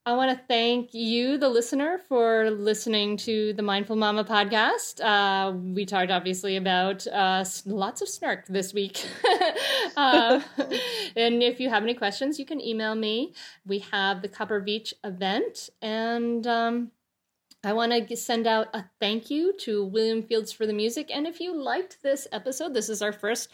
I 0.08 0.14
want 0.14 0.32
to 0.32 0.46
thank 0.48 0.94
you, 0.94 1.38
the 1.38 1.50
listener, 1.50 2.00
for 2.08 2.50
listening 2.50 3.18
to 3.18 3.52
the 3.52 3.62
Mindful 3.62 3.98
Mama 3.98 4.24
podcast. 4.24 5.02
Uh, 5.04 5.52
we 5.52 5.86
talked 5.86 6.12
obviously 6.12 6.56
about 6.56 7.06
uh, 7.08 7.44
lots 7.66 8.02
of 8.02 8.08
snark 8.08 8.48
this 8.48 8.74
week. 8.74 9.06
uh, 9.98 10.40
and 11.18 11.44
if 11.44 11.60
you 11.60 11.70
have 11.70 11.84
any 11.84 11.94
questions, 11.94 12.40
you 12.40 12.46
can 12.46 12.62
email 12.62 12.96
me. 12.96 13.34
We 13.66 13.80
have 13.92 14.22
the 14.22 14.30
Copper 14.30 14.62
Beech 14.62 14.94
event, 15.04 15.70
and 15.82 16.48
um, 16.48 16.92
I 17.64 17.74
want 17.74 17.92
to 17.92 18.16
send 18.16 18.48
out 18.48 18.68
a 18.74 18.86
thank 19.00 19.30
you 19.30 19.54
to 19.62 19.86
William 19.86 20.22
Fields 20.22 20.52
for 20.52 20.66
the 20.66 20.74
music. 20.74 21.10
And 21.14 21.26
if 21.26 21.40
you 21.40 21.56
liked 21.56 22.02
this 22.04 22.28
episode, 22.32 22.74
this 22.74 22.90
is 22.90 23.02
our 23.02 23.12
first 23.12 23.50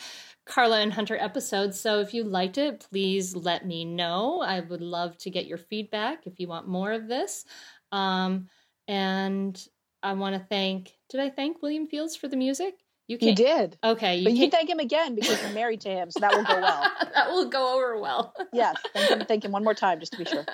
Carla 0.45 0.81
and 0.81 0.91
Hunter 0.91 1.17
episode. 1.17 1.73
So 1.73 1.99
if 1.99 2.13
you 2.13 2.23
liked 2.23 2.57
it, 2.57 2.85
please 2.89 3.35
let 3.35 3.65
me 3.65 3.85
know. 3.85 4.41
I 4.41 4.59
would 4.59 4.81
love 4.81 5.17
to 5.19 5.29
get 5.29 5.45
your 5.45 5.57
feedback 5.57 6.27
if 6.27 6.39
you 6.39 6.47
want 6.47 6.67
more 6.67 6.91
of 6.91 7.07
this. 7.07 7.45
Um, 7.91 8.49
and 8.87 9.59
I 10.01 10.13
want 10.13 10.35
to 10.35 10.45
thank, 10.49 10.91
did 11.09 11.21
I 11.21 11.29
thank 11.29 11.61
William 11.61 11.87
Fields 11.87 12.15
for 12.15 12.27
the 12.27 12.35
music? 12.35 12.75
You 13.07 13.17
You 13.19 13.35
did. 13.35 13.77
Okay. 13.83 14.23
But 14.23 14.33
you 14.33 14.49
thank 14.49 14.69
him 14.69 14.79
again 14.79 15.15
because 15.15 15.41
you're 15.41 15.51
married 15.51 15.81
to 15.81 15.89
him, 15.89 16.09
so 16.09 16.21
that 16.21 16.33
will 16.33 16.43
go 16.43 16.59
well. 16.61 16.91
that 17.13 17.29
will 17.29 17.49
go 17.49 17.75
over 17.75 17.99
well. 17.99 18.33
Yes, 18.53 18.77
thank 18.93 19.09
him, 19.09 19.25
thank 19.27 19.45
him 19.45 19.51
one 19.51 19.63
more 19.63 19.73
time 19.73 19.99
just 19.99 20.13
to 20.13 20.19
be 20.19 20.25
sure. 20.25 20.45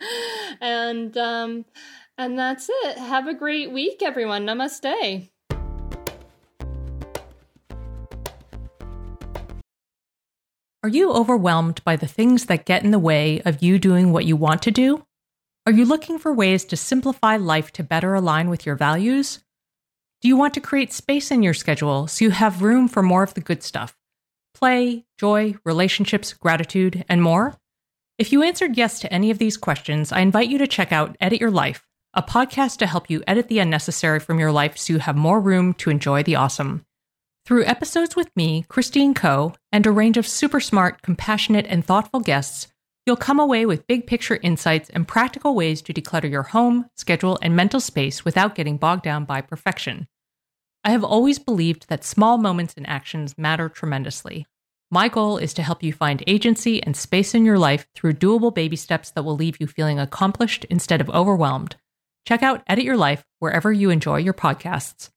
and 0.62 1.16
um 1.18 1.66
and 2.20 2.38
that's 2.38 2.68
it. 2.68 2.98
Have 2.98 3.26
a 3.26 3.32
great 3.32 3.72
week, 3.72 4.02
everyone. 4.02 4.44
Namaste. 4.44 5.30
Are 10.82 10.88
you 10.88 11.12
overwhelmed 11.12 11.82
by 11.82 11.96
the 11.96 12.06
things 12.06 12.44
that 12.46 12.66
get 12.66 12.84
in 12.84 12.90
the 12.90 12.98
way 12.98 13.40
of 13.46 13.62
you 13.62 13.78
doing 13.78 14.12
what 14.12 14.26
you 14.26 14.36
want 14.36 14.60
to 14.62 14.70
do? 14.70 15.06
Are 15.64 15.72
you 15.72 15.86
looking 15.86 16.18
for 16.18 16.32
ways 16.32 16.66
to 16.66 16.76
simplify 16.76 17.38
life 17.38 17.70
to 17.72 17.82
better 17.82 18.14
align 18.14 18.50
with 18.50 18.66
your 18.66 18.76
values? 18.76 19.42
Do 20.20 20.28
you 20.28 20.36
want 20.36 20.52
to 20.54 20.60
create 20.60 20.92
space 20.92 21.30
in 21.30 21.42
your 21.42 21.54
schedule 21.54 22.06
so 22.06 22.26
you 22.26 22.32
have 22.32 22.60
room 22.60 22.86
for 22.86 23.02
more 23.02 23.22
of 23.22 23.32
the 23.32 23.40
good 23.40 23.62
stuff? 23.62 23.96
Play, 24.52 25.06
joy, 25.18 25.54
relationships, 25.64 26.34
gratitude, 26.34 27.02
and 27.08 27.22
more? 27.22 27.54
If 28.18 28.30
you 28.30 28.42
answered 28.42 28.76
yes 28.76 29.00
to 29.00 29.10
any 29.10 29.30
of 29.30 29.38
these 29.38 29.56
questions, 29.56 30.12
I 30.12 30.20
invite 30.20 30.50
you 30.50 30.58
to 30.58 30.66
check 30.66 30.92
out 30.92 31.16
Edit 31.20 31.40
Your 31.40 31.50
Life, 31.50 31.86
a 32.12 32.22
podcast 32.22 32.78
to 32.78 32.86
help 32.86 33.08
you 33.08 33.22
edit 33.26 33.46
the 33.46 33.60
unnecessary 33.60 34.18
from 34.18 34.40
your 34.40 34.50
life 34.50 34.76
so 34.76 34.92
you 34.92 34.98
have 34.98 35.16
more 35.16 35.40
room 35.40 35.72
to 35.74 35.90
enjoy 35.90 36.24
the 36.24 36.34
awesome. 36.34 36.84
Through 37.46 37.64
episodes 37.66 38.16
with 38.16 38.34
me, 38.34 38.64
Christine 38.68 39.14
Koh, 39.14 39.54
and 39.70 39.86
a 39.86 39.92
range 39.92 40.16
of 40.16 40.26
super 40.26 40.58
smart, 40.58 41.02
compassionate, 41.02 41.66
and 41.68 41.84
thoughtful 41.84 42.18
guests, 42.18 42.66
you'll 43.06 43.16
come 43.16 43.38
away 43.38 43.64
with 43.64 43.86
big 43.86 44.08
picture 44.08 44.40
insights 44.42 44.90
and 44.90 45.06
practical 45.06 45.54
ways 45.54 45.80
to 45.82 45.92
declutter 45.92 46.28
your 46.28 46.42
home, 46.42 46.86
schedule, 46.96 47.38
and 47.42 47.54
mental 47.54 47.80
space 47.80 48.24
without 48.24 48.56
getting 48.56 48.76
bogged 48.76 49.04
down 49.04 49.24
by 49.24 49.40
perfection. 49.40 50.08
I 50.82 50.90
have 50.90 51.04
always 51.04 51.38
believed 51.38 51.88
that 51.88 52.04
small 52.04 52.38
moments 52.38 52.74
and 52.76 52.88
actions 52.88 53.38
matter 53.38 53.68
tremendously. 53.68 54.46
My 54.90 55.08
goal 55.08 55.38
is 55.38 55.54
to 55.54 55.62
help 55.62 55.84
you 55.84 55.92
find 55.92 56.24
agency 56.26 56.82
and 56.82 56.96
space 56.96 57.34
in 57.34 57.44
your 57.44 57.58
life 57.58 57.86
through 57.94 58.14
doable 58.14 58.52
baby 58.52 58.74
steps 58.74 59.12
that 59.12 59.22
will 59.22 59.36
leave 59.36 59.60
you 59.60 59.68
feeling 59.68 60.00
accomplished 60.00 60.64
instead 60.64 61.00
of 61.00 61.08
overwhelmed. 61.10 61.76
Check 62.24 62.42
out 62.42 62.62
Edit 62.66 62.84
Your 62.84 62.96
Life 62.96 63.24
wherever 63.38 63.72
you 63.72 63.90
enjoy 63.90 64.16
your 64.16 64.34
podcasts. 64.34 65.10